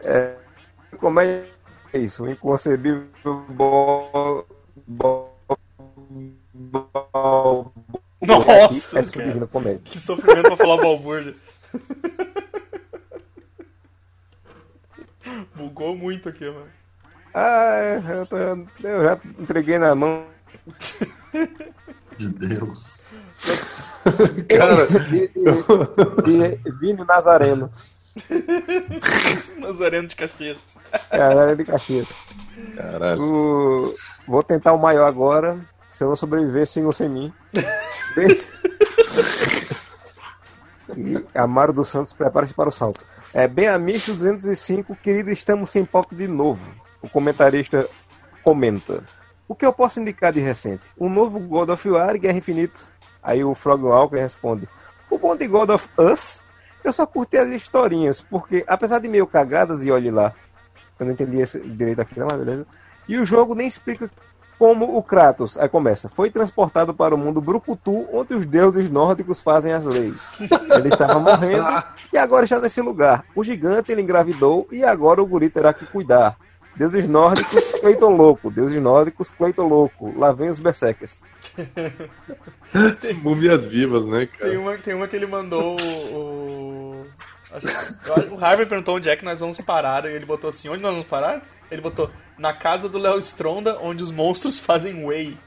[0.03, 0.35] É,
[0.99, 1.45] como é
[1.93, 2.23] isso?
[2.23, 3.07] O inconcebível
[3.49, 4.43] bom.
[4.85, 5.30] bom,
[8.21, 9.25] Nossa, Essa cara.
[9.27, 9.81] divina comédia.
[9.85, 11.33] Que sofrimento pra falar balbúrdia.
[15.55, 16.67] Bugou muito aqui, mano.
[17.33, 18.67] Ah, eu, tô- eu
[19.03, 20.25] já entreguei na mão.
[22.17, 23.05] De Deus.
[24.49, 27.71] Cara, De, de, de Vini Nazareno.
[29.59, 30.59] Nazareno de Caxias.
[31.11, 32.09] Galera de Caxias.
[32.75, 33.21] caralho.
[33.23, 33.93] O-
[34.27, 35.59] Vou tentar o maior agora.
[35.91, 37.33] Se eu não sobreviver, sigam sem mim.
[38.15, 38.41] Bem-
[41.35, 43.03] Amaro dos Santos, prepare-se para o salto.
[43.33, 46.69] É bem amigo 205, querido, estamos sem pauta de novo.
[47.01, 47.87] O comentarista
[48.43, 49.03] comenta.
[49.47, 50.91] O que eu posso indicar de recente?
[50.97, 52.79] O novo God of War e Guerra Infinita.
[53.23, 54.67] Aí o Frog Walker responde.
[55.09, 56.43] O bom de God of Us,
[56.83, 60.33] eu só curti as historinhas, porque apesar de meio cagadas, e olhe lá,
[60.99, 62.65] eu não entendi esse direito aqui, não, mas beleza.
[63.07, 64.09] E o jogo nem explica
[64.61, 69.41] como o Kratos, aí começa, foi transportado para o mundo Brucutu, onde os deuses nórdicos
[69.41, 70.21] fazem as leis.
[70.77, 71.83] Ele estava morrendo
[72.13, 73.25] e agora está nesse lugar.
[73.35, 76.37] O gigante ele engravidou e agora o guri terá que cuidar.
[76.75, 78.51] Deuses nórdicos, Cleiton louco.
[78.51, 80.13] Deuses nórdicos, Cleiton louco.
[80.15, 81.23] Lá vem os berserkers.
[83.23, 84.59] Múmias vivas, né, Tem cara?
[84.59, 85.75] uma, tem uma que ele mandou
[86.11, 87.03] o.
[88.29, 90.91] O Harvey perguntou onde é que nós vamos parar, e ele botou assim: onde nós
[90.91, 91.41] vamos parar?
[91.71, 95.37] Ele botou na casa do Léo Stronda, onde os monstros fazem whey.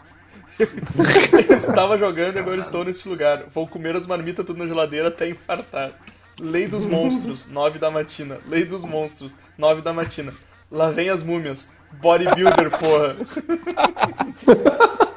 [0.59, 3.45] eu estava jogando e agora estou neste lugar.
[3.53, 5.93] Vou comer as marmitas tudo na geladeira até infartar.
[6.41, 8.39] Lei dos monstros, 9 da matina.
[8.49, 10.33] Lei dos monstros, 9 da matina.
[10.71, 11.69] Lá vem as múmias.
[11.93, 13.17] Bodybuilder, porra.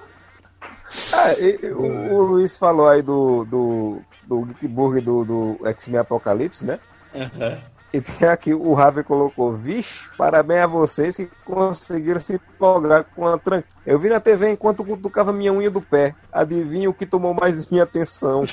[1.13, 5.99] Ah, e- o, o Luiz falou aí do, do, do Geek Burger do, do X-Men
[5.99, 6.79] Apocalipse, né?
[7.13, 7.57] Aham.
[7.97, 13.25] E tem aqui, o Raven colocou, vixe, parabéns a vocês que conseguiram se empolgar com
[13.25, 13.63] a tran...
[13.83, 16.13] Eu vi na TV enquanto cutucava minha unha do pé.
[16.31, 18.43] Adivinha o que tomou mais minha atenção?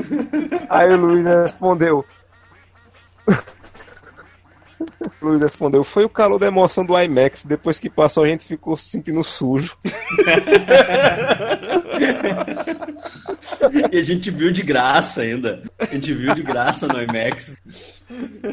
[0.70, 2.06] Aí o Luiz respondeu.
[3.28, 3.34] O
[5.28, 7.44] Luiz respondeu, foi o calor da emoção do IMAX.
[7.44, 9.76] Depois que passou, a gente ficou se sentindo sujo.
[13.92, 15.62] E a gente viu de graça ainda.
[15.78, 17.60] A gente viu de graça no IMAX.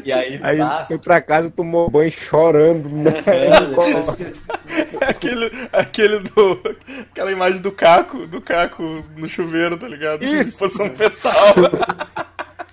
[0.04, 2.88] E aí, Aí ah, foi pra casa, tomou banho chorando.
[2.88, 3.12] Né?
[3.26, 6.60] é, que- aquele, aquele do.
[7.10, 10.22] Aquela imagem do Caco, do Caco no chuveiro, tá ligado?
[10.24, 10.56] Isso.
[10.58, 11.54] Posição fetal.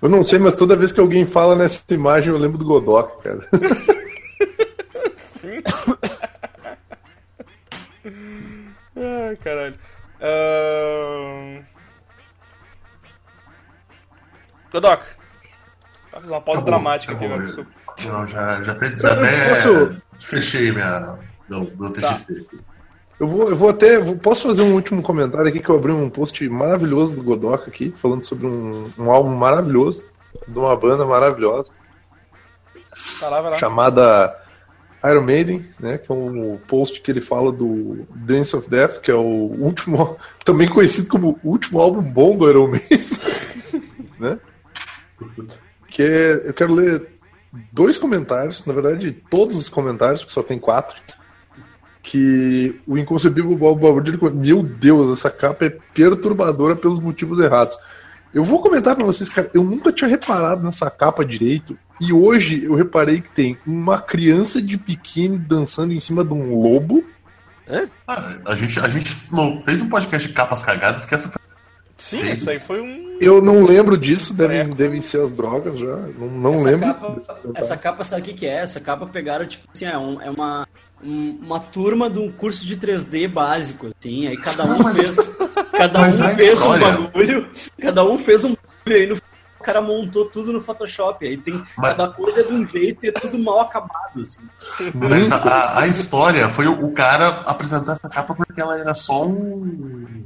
[0.00, 3.22] Eu não sei, mas toda vez que alguém fala nessa imagem eu lembro do Godok,
[3.22, 3.48] cara.
[5.40, 5.62] Sim.
[8.96, 9.74] Ai, caralho.
[10.20, 11.64] Ahn...
[14.72, 15.02] Godok.
[16.12, 17.38] Vou fazer uma pausa Acabou, dramática aqui, acabou.
[17.38, 17.44] né?
[17.44, 17.70] Desculpa.
[18.06, 21.18] Não, já, já até, já até Posso- fechei minha,
[21.48, 22.32] meu, meu TXT.
[22.32, 22.60] aqui.
[23.18, 23.98] Eu vou, eu vou até.
[23.98, 27.68] vou- Posso fazer um último comentário aqui que eu abri um post maravilhoso do Godok
[27.68, 30.04] aqui, falando sobre um, um álbum maravilhoso,
[30.46, 31.70] de uma banda maravilhosa,
[33.20, 33.56] Vai lá, vai lá.
[33.56, 34.36] chamada
[35.10, 35.98] Iron Maiden, né?
[35.98, 40.16] Que é um post que ele fala do Dance of Death, que é o último,
[40.44, 43.06] também conhecido como o último álbum bom do Iron Maiden,
[44.18, 44.38] né?
[45.88, 47.08] Que é, eu quero ler
[47.72, 50.96] dois comentários, na verdade, todos os comentários, porque só tem quatro.
[52.02, 57.76] Que o inconcebível Bob comenta, meu Deus, essa capa é perturbadora pelos motivos errados.
[58.36, 61.78] Eu vou comentar pra vocês, cara, eu nunca tinha reparado nessa capa direito.
[61.98, 66.54] E hoje eu reparei que tem uma criança de biquíni dançando em cima de um
[66.60, 67.02] lobo.
[68.06, 69.10] Ah, a gente, a gente
[69.64, 71.40] fez um podcast de capas cagadas que essa foi.
[71.96, 73.16] Sim, isso aí foi um.
[73.22, 75.96] Eu não lembro disso, devem, devem ser as drogas já.
[75.96, 76.86] Não, não essa lembro.
[76.86, 77.16] Capa,
[77.54, 78.56] essa capa, sabe o que, que é?
[78.58, 80.68] Essa capa pegaram, tipo assim, é, um- é uma,
[81.02, 84.26] um- uma turma de um curso de 3D básico, assim.
[84.28, 85.16] Aí cada um fez.
[85.72, 87.50] Cada um fez um bagulho.
[87.80, 88.96] Cada um fez um bagulho.
[89.02, 89.16] Aí no
[89.58, 91.26] o cara montou tudo no Photoshop.
[91.26, 91.54] Aí tem.
[91.76, 94.40] Mas- Cada coisa de um jeito e é tudo mal acabado, assim.
[94.94, 99.26] Mas a, a- história foi o, o cara apresentar essa capa porque ela era só
[99.26, 100.24] um.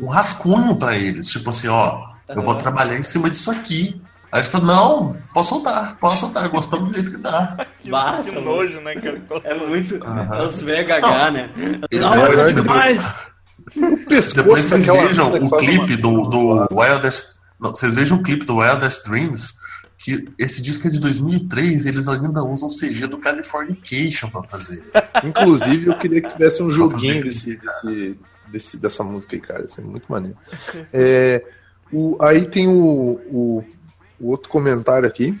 [0.00, 1.28] um rascunho pra eles.
[1.28, 4.00] Tipo assim, ó, eu vou trabalhar em cima disso aqui.
[4.32, 7.54] Aí ele falou, não, posso soltar, posso soltar, gostamos do jeito que dá.
[7.80, 9.22] Que, que tá nojo, né, cara?
[9.44, 9.96] É muito.
[10.02, 10.34] Aham.
[10.36, 11.50] É os VHH, né?
[11.92, 13.12] Não, depois- é depois- demais!
[14.08, 17.36] Pescoço Depois vocês vejam o clipe do, do Wildest.
[17.60, 19.54] não, vocês vejam o clipe do Wildest Dreams,
[19.98, 24.84] que esse disco é de 2003 eles ainda usam CG do Californication pra fazer.
[25.24, 28.18] Inclusive, eu queria que tivesse um joguinho desse, desse,
[28.48, 29.64] desse- dessa música aí, cara.
[29.64, 30.36] Isso é muito maneiro.
[30.92, 31.44] É,
[31.92, 33.64] o, aí tem o, o,
[34.22, 35.36] o outro comentário aqui,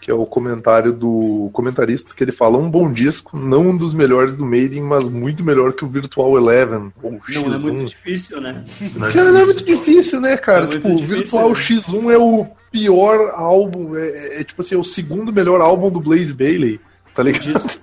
[0.00, 3.92] que é o comentário do comentarista, que ele fala um bom disco, não um dos
[3.92, 7.44] melhores do Maiden, mas muito melhor que o Virtual Eleven, ou X1.
[7.46, 8.64] Não é muito difícil, né?
[8.94, 10.66] Não é Cara, não é muito difícil, né, cara?
[10.66, 11.54] É tipo, o Virtual né?
[11.56, 15.90] X1 é o pior álbum, é, é, é, tipo assim, é o segundo melhor álbum
[15.90, 16.78] do Blaze Bailey,
[17.14, 17.62] tá O ligado?
[17.62, 17.82] disco,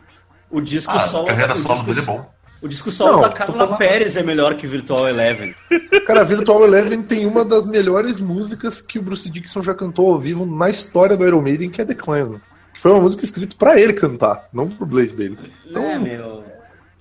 [0.49, 1.23] o disco Ah, solo.
[1.25, 2.33] a carreira o solo dele é bom.
[2.63, 5.53] O disco solo Não, da Carla falando- Pérez é melhor que Virtual Eleven.
[6.07, 10.19] Cara, Virtual Eleven tem uma das melhores músicas que o Bruce Dixon já cantou ao
[10.19, 12.41] vivo na história do Iron Maiden, que é The Clansman.
[12.73, 15.37] Que foi uma música escrita pra ele cantar, não pro Blaze Bailey.
[15.69, 16.43] Né, meu?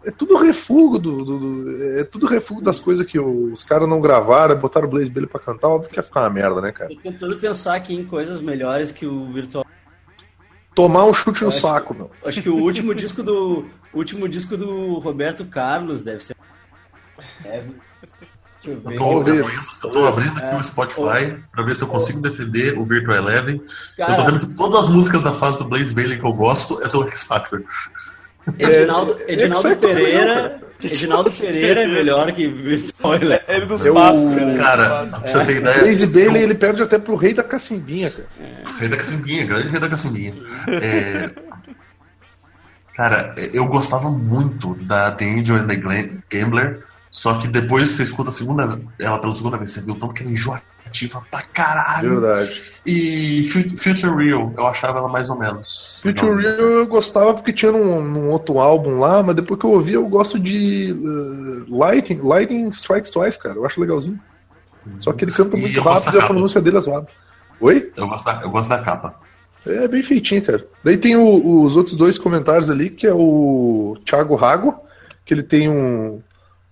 [0.04, 4.00] É tudo refugo do, do- do- é tudo refugo das coisas que os caras não
[4.00, 6.90] gravaram, botaram o Blaze Bailey pra cantar, óbvio que ia ficar uma merda, né, cara?
[6.90, 9.64] Tô tentando pensar aqui em coisas melhores que o Virtual.
[10.74, 12.10] Tomar um chute no acho- saco, meu.
[12.24, 13.66] Acho que o último disco do.
[13.92, 16.36] O último disco do Roberto Carlos deve ser.
[17.42, 17.64] Deixa
[18.64, 18.94] eu Eu ver.
[18.94, 19.36] tô, Talvez.
[19.38, 19.44] eu
[19.80, 20.56] tô- eu tô abrindo aqui É.
[20.56, 23.56] o Spotify pra ver se eu consigo defender o Virtual Eleven.
[23.56, 26.32] eu tô Cara, vendo que todas as músicas da fase do Blaze Bailey que eu
[26.32, 27.62] gosto é do X Factor.
[28.58, 30.62] Edinaldo, É, Edinaldo é legal, Pereira.
[30.92, 33.14] Edinaldo Pereira é melhor que Virtual.
[33.14, 34.56] É ele do Eu- espaço, cara.
[34.56, 35.38] Cara, do pra espaço.
[35.38, 35.78] você ter ideia.
[35.80, 38.26] Blaze Bailey ele perde até pro rei da cacimbinha, cara.
[38.78, 40.34] Rei da Cacimbinha, grande Rei da Cacimbinha.
[40.68, 41.30] É,
[42.94, 45.76] Cara, eu gostava muito da The Angel and the
[46.30, 46.82] Gambler,
[47.12, 50.14] só que depois você escuta a segunda, ela pela segunda vez, você viu o tanto
[50.14, 52.20] que ela é enjoativa pra caralho.
[52.20, 52.62] Verdade.
[52.86, 56.00] E Fu- Future Real, eu achava ela mais ou menos.
[56.02, 59.70] Future Real eu gostava porque tinha num, num outro álbum lá, mas depois que eu
[59.70, 63.54] ouvi eu gosto de uh, Lightning, Lightning Strikes Twice, cara.
[63.56, 64.18] Eu acho legalzinho.
[64.98, 67.06] Só que ele canta E muito gosto rápido e a pronúncia dele é zoada.
[67.60, 67.92] Oi?
[67.94, 69.20] Eu gosto da, eu gosto da capa.
[69.64, 70.66] É bem feitinho, cara.
[70.82, 74.74] Daí tem o- os outros dois comentários ali, que é o Thiago Rago,
[75.24, 76.20] que ele tem um,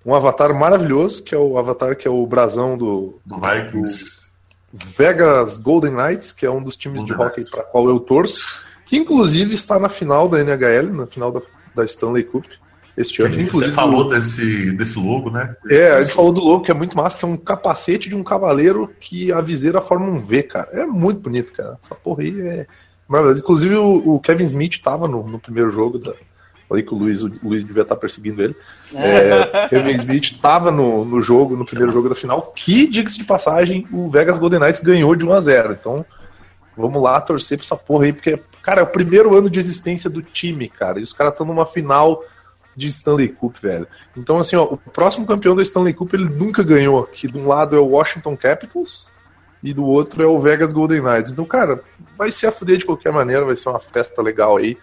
[0.05, 4.31] um avatar maravilhoso, que é o avatar que é o brasão do Do Vikings.
[4.73, 7.51] Vegas Golden Knights, que é um dos times de Golden hockey Knights.
[7.51, 11.43] para qual eu torço, que inclusive está na final da NHL, na final da,
[11.75, 12.45] da Stanley Cup
[12.97, 13.35] este A ano.
[13.35, 15.55] gente Inclusive, falou desse, desse logo, né?
[15.71, 18.15] É, a gente falou do logo que é muito massa, que é um capacete de
[18.15, 20.69] um cavaleiro que a viseira forma um V, cara.
[20.73, 21.79] É muito bonito, cara.
[21.83, 22.67] Essa porra aí é
[23.09, 23.43] maravilhosa.
[23.43, 26.13] Inclusive o, o Kevin Smith tava no, no primeiro jogo da.
[26.71, 28.55] Falei que o Luiz, o Luiz devia estar perseguindo ele.
[28.95, 33.25] É, Kevin Smith tava no, no jogo, no primeiro jogo da final, que, diga-se de
[33.25, 36.07] passagem, o Vegas Golden Knights ganhou de 1 a 0 Então,
[36.77, 40.09] vamos lá torcer pra essa porra aí, porque, cara, é o primeiro ano de existência
[40.09, 41.01] do time, cara.
[41.01, 42.23] E os caras estão numa final
[42.77, 43.89] de Stanley Cup, velho.
[44.17, 47.03] Então, assim, ó, o próximo campeão da Stanley Cup ele nunca ganhou.
[47.03, 49.09] Que de um lado é o Washington Capitals
[49.61, 51.33] e do outro é o Vegas Golden Knights.
[51.33, 51.83] Então, cara,
[52.17, 54.79] vai se a fuder de qualquer maneira, vai ser uma festa legal aí.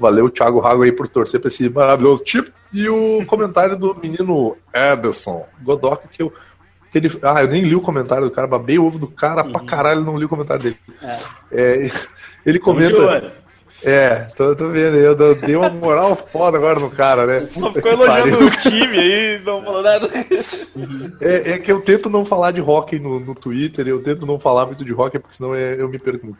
[0.00, 2.50] Valeu, Thiago Rago, aí por torcer pra esse maravilhoso tipo.
[2.72, 6.32] E o comentário do menino Ederson Godoka, que eu.
[6.90, 9.44] Que ele, ah, eu nem li o comentário do cara, babei o ovo do cara
[9.44, 10.76] pra caralho, não li o comentário dele.
[11.52, 11.88] É,
[12.44, 13.32] ele comenta.
[13.82, 17.48] É, tô, tô vendo, eu dei uma moral foda agora no cara, né?
[17.52, 18.46] Só Puta ficou que elogiando pariu.
[18.46, 20.08] o time aí, não falou nada.
[21.20, 24.38] É, é que eu tento não falar de hockey no, no Twitter, eu tento não
[24.38, 26.36] falar muito de hockey, porque senão é- eu me pergunto.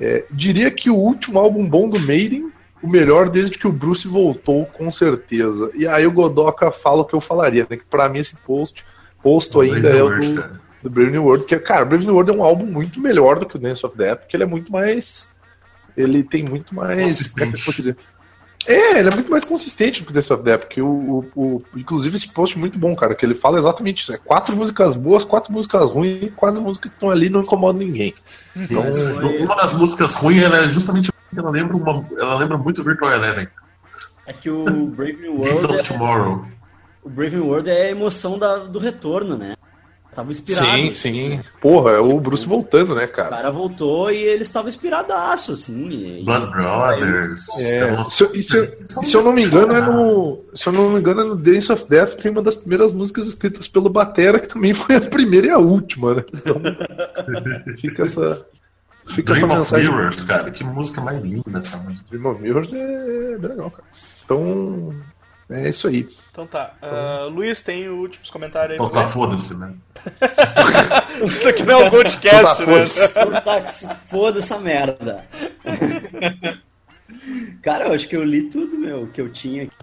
[0.00, 2.50] É, diria que o último álbum bom do Maiden,
[2.82, 5.70] o melhor desde que o Bruce voltou, com certeza.
[5.74, 7.76] E aí o Godoka fala o que eu falaria, né?
[7.76, 8.84] Que pra mim esse post,
[9.22, 10.60] posto ainda é o do, cara.
[10.82, 13.46] do Brave New World, que, cara, Brave New World é um álbum muito melhor do
[13.46, 15.30] que o Dance of Death, porque ele é muito mais.
[15.96, 17.32] Ele tem muito mais.
[17.38, 17.94] É?
[18.64, 21.26] É, ele é muito mais consistente do que o Dance of Death, porque o, o,
[21.34, 24.12] o- Inclusive esse post é muito bom, cara, que ele fala exatamente isso.
[24.12, 28.12] É quatro músicas boas, quatro músicas ruins, quatro músicas que estão ali não incomodam ninguém.
[28.52, 28.64] Sim.
[28.78, 28.84] Então,
[29.44, 33.46] Uma das músicas ruins, ela é justamente ela lembra, uma, ela lembra muito Virtual Eleven.
[34.26, 34.64] É que o
[34.94, 36.44] Brave New World of é, Tomorrow.
[37.02, 39.54] o Brave New World é a emoção da- do retorno, né?
[40.14, 40.66] Tava inspirado.
[40.66, 41.40] sim, sim.
[41.58, 43.30] Porra, é o Bruce voltando, né, O cara?
[43.30, 45.88] cara voltou e ele estava inspiradaço, assim.
[45.88, 47.48] e- Blood Brothers.
[47.72, 50.44] É, umas- se, eu- e se, eu- e se eu não me engano, é no.
[50.54, 53.26] Se eu não me engano, é no Dance of Death tem uma das primeiras músicas
[53.26, 56.24] escritas pelo Batera, que também foi a primeira e a última, né?
[56.34, 56.60] Então,
[57.80, 58.46] fica essa.
[59.06, 59.90] Fica essa Dream of mensagem.
[59.90, 60.50] Mirrors, cara.
[60.50, 62.06] Que música mais linda essa música.
[62.10, 63.84] Dream of Mirrors é bem legal, cara.
[64.24, 64.94] Então,
[65.50, 66.06] é isso aí.
[66.30, 66.74] Então tá.
[66.80, 68.76] Ah, Luiz, tem os últimos comentários aí.
[68.76, 69.74] Então tá, foda-se, né?
[71.26, 73.60] Isso aqui não é um podcast, Então tá, né?
[73.62, 75.24] Tá, foda essa merda.
[77.62, 79.64] Cara, eu acho que eu li tudo, meu, que eu tinha.
[79.64, 79.76] aqui.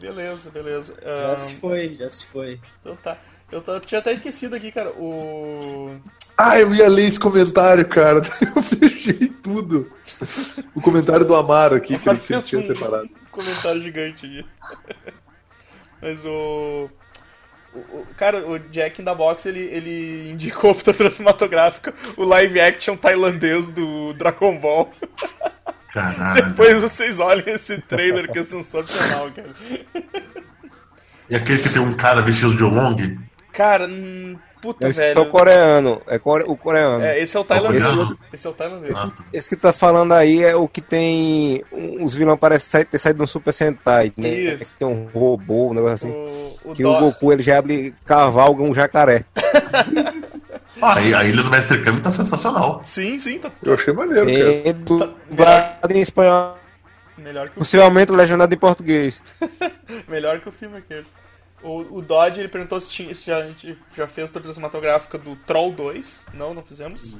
[0.00, 0.94] Beleza, beleza.
[1.02, 2.60] Já Ah, se foi, já se foi.
[2.80, 3.16] então tá.
[3.50, 4.90] Eu t- tinha até esquecido aqui, cara.
[4.90, 5.96] O.
[6.36, 8.20] Ah, eu ia ler esse comentário, cara.
[8.56, 9.90] Eu fechei tudo.
[10.74, 13.08] O comentário do Amaro aqui, que ele, Fez tinha um separado.
[13.30, 14.46] comentário gigante aqui.
[16.02, 16.90] Mas o...
[17.72, 22.24] o- o- Cara, o Jack in the Box ele, ele indicou pra tortura cinematográfica o
[22.24, 24.92] live action tailandês do Dragon Ball.
[25.92, 26.48] Caralho.
[26.48, 29.50] Depois vocês olhem esse trailer que é sensacional, cara.
[31.30, 33.18] E aquele que tem um cara vestido de Olong?
[33.52, 35.18] Cara, hum, puta, Esse velho.
[35.18, 36.00] é o coreano.
[36.06, 37.04] É core- o coreano.
[37.04, 37.84] É, esse é o tailandês.
[37.84, 38.18] Coreano?
[38.32, 38.98] Esse é o tailandês.
[38.98, 41.62] Ah, Esse que tá falando aí é o que tem.
[42.00, 44.28] Os vilões parecem ter saído de um Super Sentai, né?
[44.28, 44.72] Isso.
[44.72, 46.10] Que tem um robô, um negócio assim.
[46.64, 49.24] O, o Que Do- o Goku ele já abre cavalga um jacaré.
[50.82, 52.80] Ah, a Ilha do Mestre Kami tá sensacional.
[52.84, 54.68] Sim, sim, tá Eu achei maneiro, cara.
[54.68, 56.58] E dublado em espanhol,
[57.16, 59.22] melhor que o possivelmente legendado em português.
[60.08, 61.06] Melhor que o filme aquele.
[61.64, 65.34] O, o Dodge, ele perguntou se, tinha, se a gente já fez tortura cinematográfica do
[65.34, 66.26] Troll 2.
[66.34, 67.18] Não, não fizemos.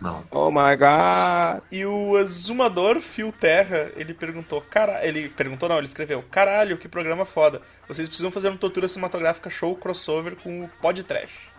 [0.00, 0.24] Não.
[0.30, 1.62] Oh my god.
[1.72, 6.88] E o exumador Phil Terra, ele perguntou, cara, ele perguntou não, ele escreveu, caralho, que
[6.88, 7.62] programa foda.
[7.88, 11.55] Vocês precisam fazer uma tortura cinematográfica show crossover com o Pod Trash.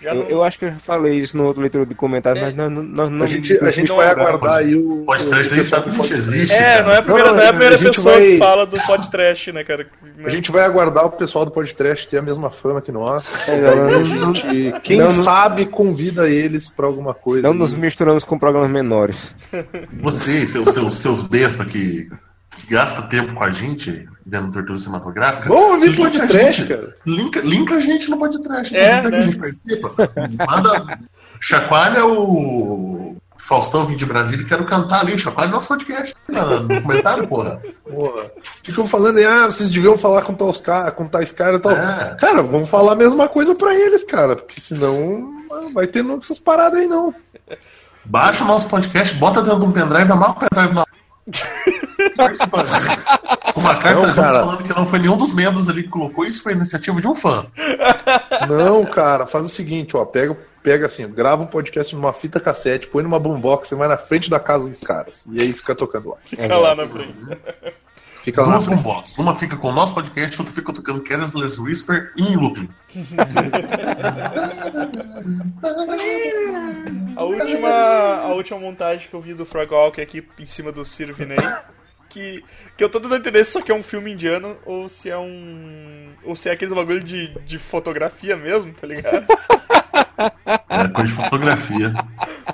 [0.00, 0.28] Já Eu, não...
[0.30, 2.46] eu acho que eu já falei isso no outro leitura de comentários, É.
[2.46, 3.24] mas nós, nós não.
[3.24, 5.04] A gente, a gente não vai aguardar aí o.
[5.28, 6.56] Trás nem sabe que a gente existe.
[6.56, 6.82] É, cara.
[6.84, 8.66] não é a primeira, Não, não é a a primeira gente pessoa vai- que fala
[8.66, 9.86] do Pod Trash, né, cara?
[10.24, 13.48] A gente vai aguardar o pessoal do podcast ter a mesma fama que nós.
[13.48, 17.46] É, não, a não, gente, quem não, não- sabe, convida eles pra alguma coisa.
[17.46, 19.34] Não nos misturamos com programas menores.
[20.00, 22.08] Vocês, seus, seus, seus bestas que,
[22.60, 25.48] que gastam tempo com a gente dentro da tortura cinematográfica.
[25.48, 26.96] Vamos ouvir podcast, gente- cara.
[27.06, 28.76] Linka, linka a gente no podcast.
[28.76, 29.18] É, Visita que né?
[29.18, 30.10] a gente participa.
[30.48, 30.98] Manda.
[31.40, 33.16] Chacoalha o.
[33.38, 35.18] Faustão vim de Brasília e quero cantar ali.
[35.18, 36.14] Chacoalha nosso podcast.
[36.30, 37.62] cara, No comentário, porra.
[37.88, 38.30] Porra.
[38.62, 41.72] Ficam falando aí, ah, vocês deviam falar com tais caras, com tais caras e tal.
[41.72, 42.16] É.
[42.20, 46.38] Cara, vamos falar a mesma coisa pra eles, cara, porque senão não vai ter essas
[46.38, 47.14] paradas aí não.
[48.04, 50.84] Baixa o nosso podcast, bota dentro de um pendrive, amarra o pendrive na.
[53.56, 54.40] Uma carta Não, junto cara.
[54.40, 57.14] falando que não foi nenhum dos membros ali que colocou, isso foi iniciativa de um
[57.14, 57.46] fã.
[58.48, 62.86] Não, cara, faz o seguinte, ó, pega, pega assim, grava um podcast numa fita cassete,
[62.86, 65.24] põe numa boombox, você vai na frente da casa dos caras.
[65.30, 66.16] E aí fica tocando lá.
[66.24, 67.14] Fica lá na frente.
[68.22, 68.58] Fica lá.
[68.58, 69.18] Duas.
[69.18, 72.68] Uma fica com o nosso podcast, outra fica tocando Careless Whisper em looping.
[77.16, 81.12] A última, a última montagem que eu vi do Frogwalk aqui em cima do Ciro
[81.12, 81.36] Vinay,
[82.08, 82.42] que,
[82.76, 85.18] que eu tô tentando entender se isso aqui é um filme indiano ou se é
[85.18, 86.08] um.
[86.24, 89.26] ou se é aqueles bagulho de, de fotografia mesmo, tá ligado?
[90.68, 91.92] É coisa de fotografia.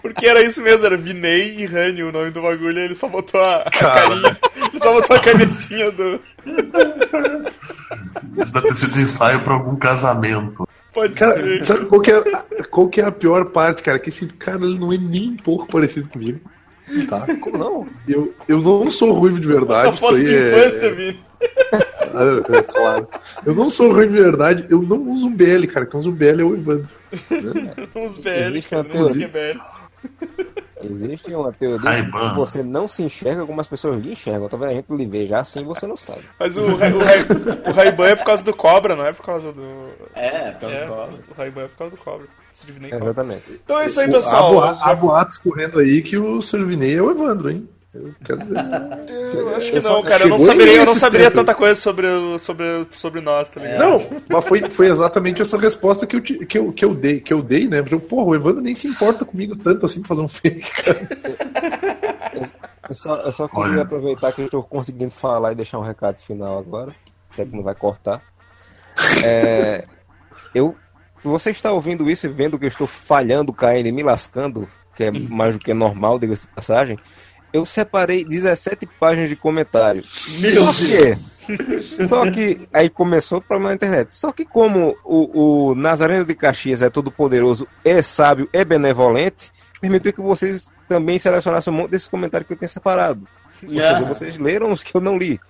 [0.02, 3.09] Porque era isso mesmo, era Vinay e Rani o nome do bagulho, e ele só
[3.09, 4.36] botou a, a carinha.
[4.78, 6.20] Só botou a cabecinha do.
[8.39, 10.66] Isso deve ter sido ensaio pra algum casamento.
[10.93, 11.65] Pode Cara, ser.
[11.66, 12.23] sabe qual que, é,
[12.70, 13.98] qual que é a pior parte, cara?
[13.98, 16.40] Que esse cara ele não é nem um pouco parecido comigo.
[17.09, 17.27] Tá?
[17.40, 17.86] Como não?
[18.09, 19.89] Eu, eu não sou ruivo de verdade.
[19.89, 21.20] A foto isso de aí é- infância, Vini.
[21.40, 23.09] É, é claro.
[23.44, 25.85] Eu não sou ruim de verdade, eu não uso um BL, cara.
[25.85, 26.89] Quem usa um BL é o Evandro.
[27.94, 29.28] Uns BL, Existe cara, uma nem sei teoria.
[29.28, 29.61] que é BL.
[30.82, 34.48] Existe uma teoria que você não se enxerga como as pessoas lhe enxergam.
[34.48, 36.20] Talvez a gente lhe veja assim você não sabe.
[36.39, 39.53] Mas o, o, Ray- o Ray-Ban é por causa do Cobra, não é por causa
[39.53, 39.66] do.
[40.15, 41.15] É, por causa É, do cobra.
[41.31, 42.27] o Ray-Ban é por causa do Cobra.
[42.97, 43.44] Exatamente.
[43.65, 44.65] Então é isso aí, O- pessoal.
[44.82, 47.69] Há boatos correndo aí que o Servinei é o Evandro, hein?
[47.97, 49.35] Eu quero dizer.
[49.35, 50.24] Eu acho que não, cara.
[50.24, 52.06] Eu não saberia, eu não saberia tanta coisa sobre,
[52.39, 53.78] sobre, sobre nós, tá ligado?
[53.78, 57.32] Não, mas foi, foi exatamente essa resposta que eu, que eu, que eu dei, que
[57.32, 57.82] eu dei, né?
[57.82, 61.09] Porque, porra, o Evandro nem se importa comigo tanto assim pra fazer um fake, cara.
[62.90, 63.82] só, eu só queria Olha.
[63.82, 66.94] aproveitar que eu estou conseguindo falar e deixar um recado final agora,
[67.32, 68.23] que é que não vai cortar.
[69.24, 69.85] É,
[70.55, 70.74] eu,
[71.23, 75.05] você está ouvindo isso e vendo que eu estou falhando, caindo e me lascando, que
[75.05, 76.98] é mais do que normal, diga-se de passagem.
[77.57, 80.03] Eu separei 17 páginas de comentário.
[80.41, 84.15] Meu Só que, só que aí começou o problema na internet.
[84.15, 89.51] Só que como o, o Nazareno de Caxias é todo poderoso, é sábio, é benevolente,
[89.81, 93.27] permitiu que vocês também selecionassem um monte desses comentários que eu tenho separado.
[93.66, 93.83] Ou Ah.
[93.83, 95.41] seja, vocês leram os que eu não li.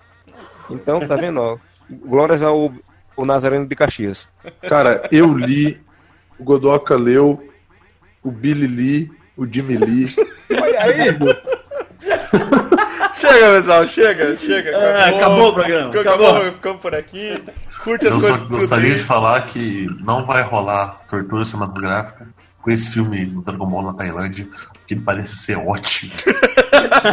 [0.70, 1.40] Então, tá vendo?
[1.40, 1.58] ó?
[1.90, 2.72] Glórias ao,
[3.16, 4.28] ao Nazareno de Caxias.
[4.68, 5.80] Cara, eu li,
[6.38, 7.42] o Godoka leu,
[8.22, 10.14] o Billy li, o Jimmy li.
[10.50, 10.98] Olha aí!
[13.16, 14.76] Chega, pessoal, chega, chega.
[14.76, 16.52] Ah, acabou o programa, Acabou, acabou.
[16.52, 17.42] ficamos por aqui.
[17.82, 22.26] Curte as Eu só coisas do gostaria de falar que não vai rolar tortura cinematográfica
[22.60, 24.46] com esse filme do Dragon Ball na Tailândia,
[24.86, 26.12] que parece ser ótimo.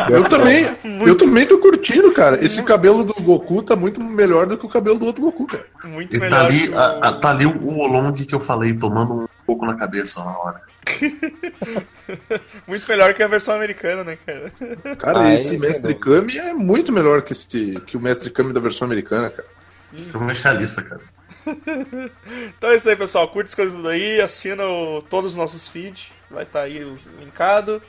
[0.10, 0.66] Eu também,
[1.06, 2.44] eu também tô curtindo, cara.
[2.44, 5.64] Esse cabelo do Goku tá muito melhor do que o cabelo do outro Goku, cara.
[5.86, 8.40] Muito E melhor tá ali, que o- a- a- tá ali o Olong que eu
[8.40, 10.62] falei, tomando um pouco na cabeça na hora.
[12.68, 14.52] Muito melhor que a versão americana, né, cara?
[14.98, 15.96] Cara, Ah, esse isso, Mestre?
[15.96, 19.48] Kami é muito melhor que, esse, que o Mestre Kami da versão americana, cara.
[19.94, 21.02] Extremamente realista, cara.
[22.58, 23.28] Então é isso aí, pessoal.
[23.28, 26.12] Curte as coisas daí, assina o- todos os nossos feeds.
[26.32, 27.82] Vai estar aí os linkado.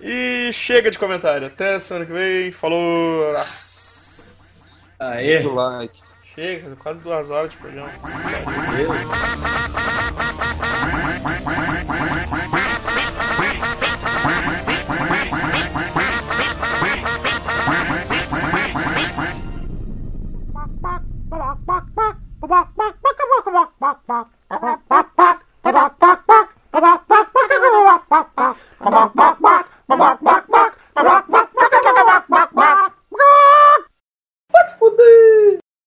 [0.00, 1.46] E chega de comentário.
[1.46, 2.52] Até semana que vem.
[2.52, 3.32] Falou.
[4.98, 5.40] Aê.
[5.40, 6.00] Do like.
[6.36, 7.90] Chega, quase duas horas de programa.
[29.88, 30.35] Bak bak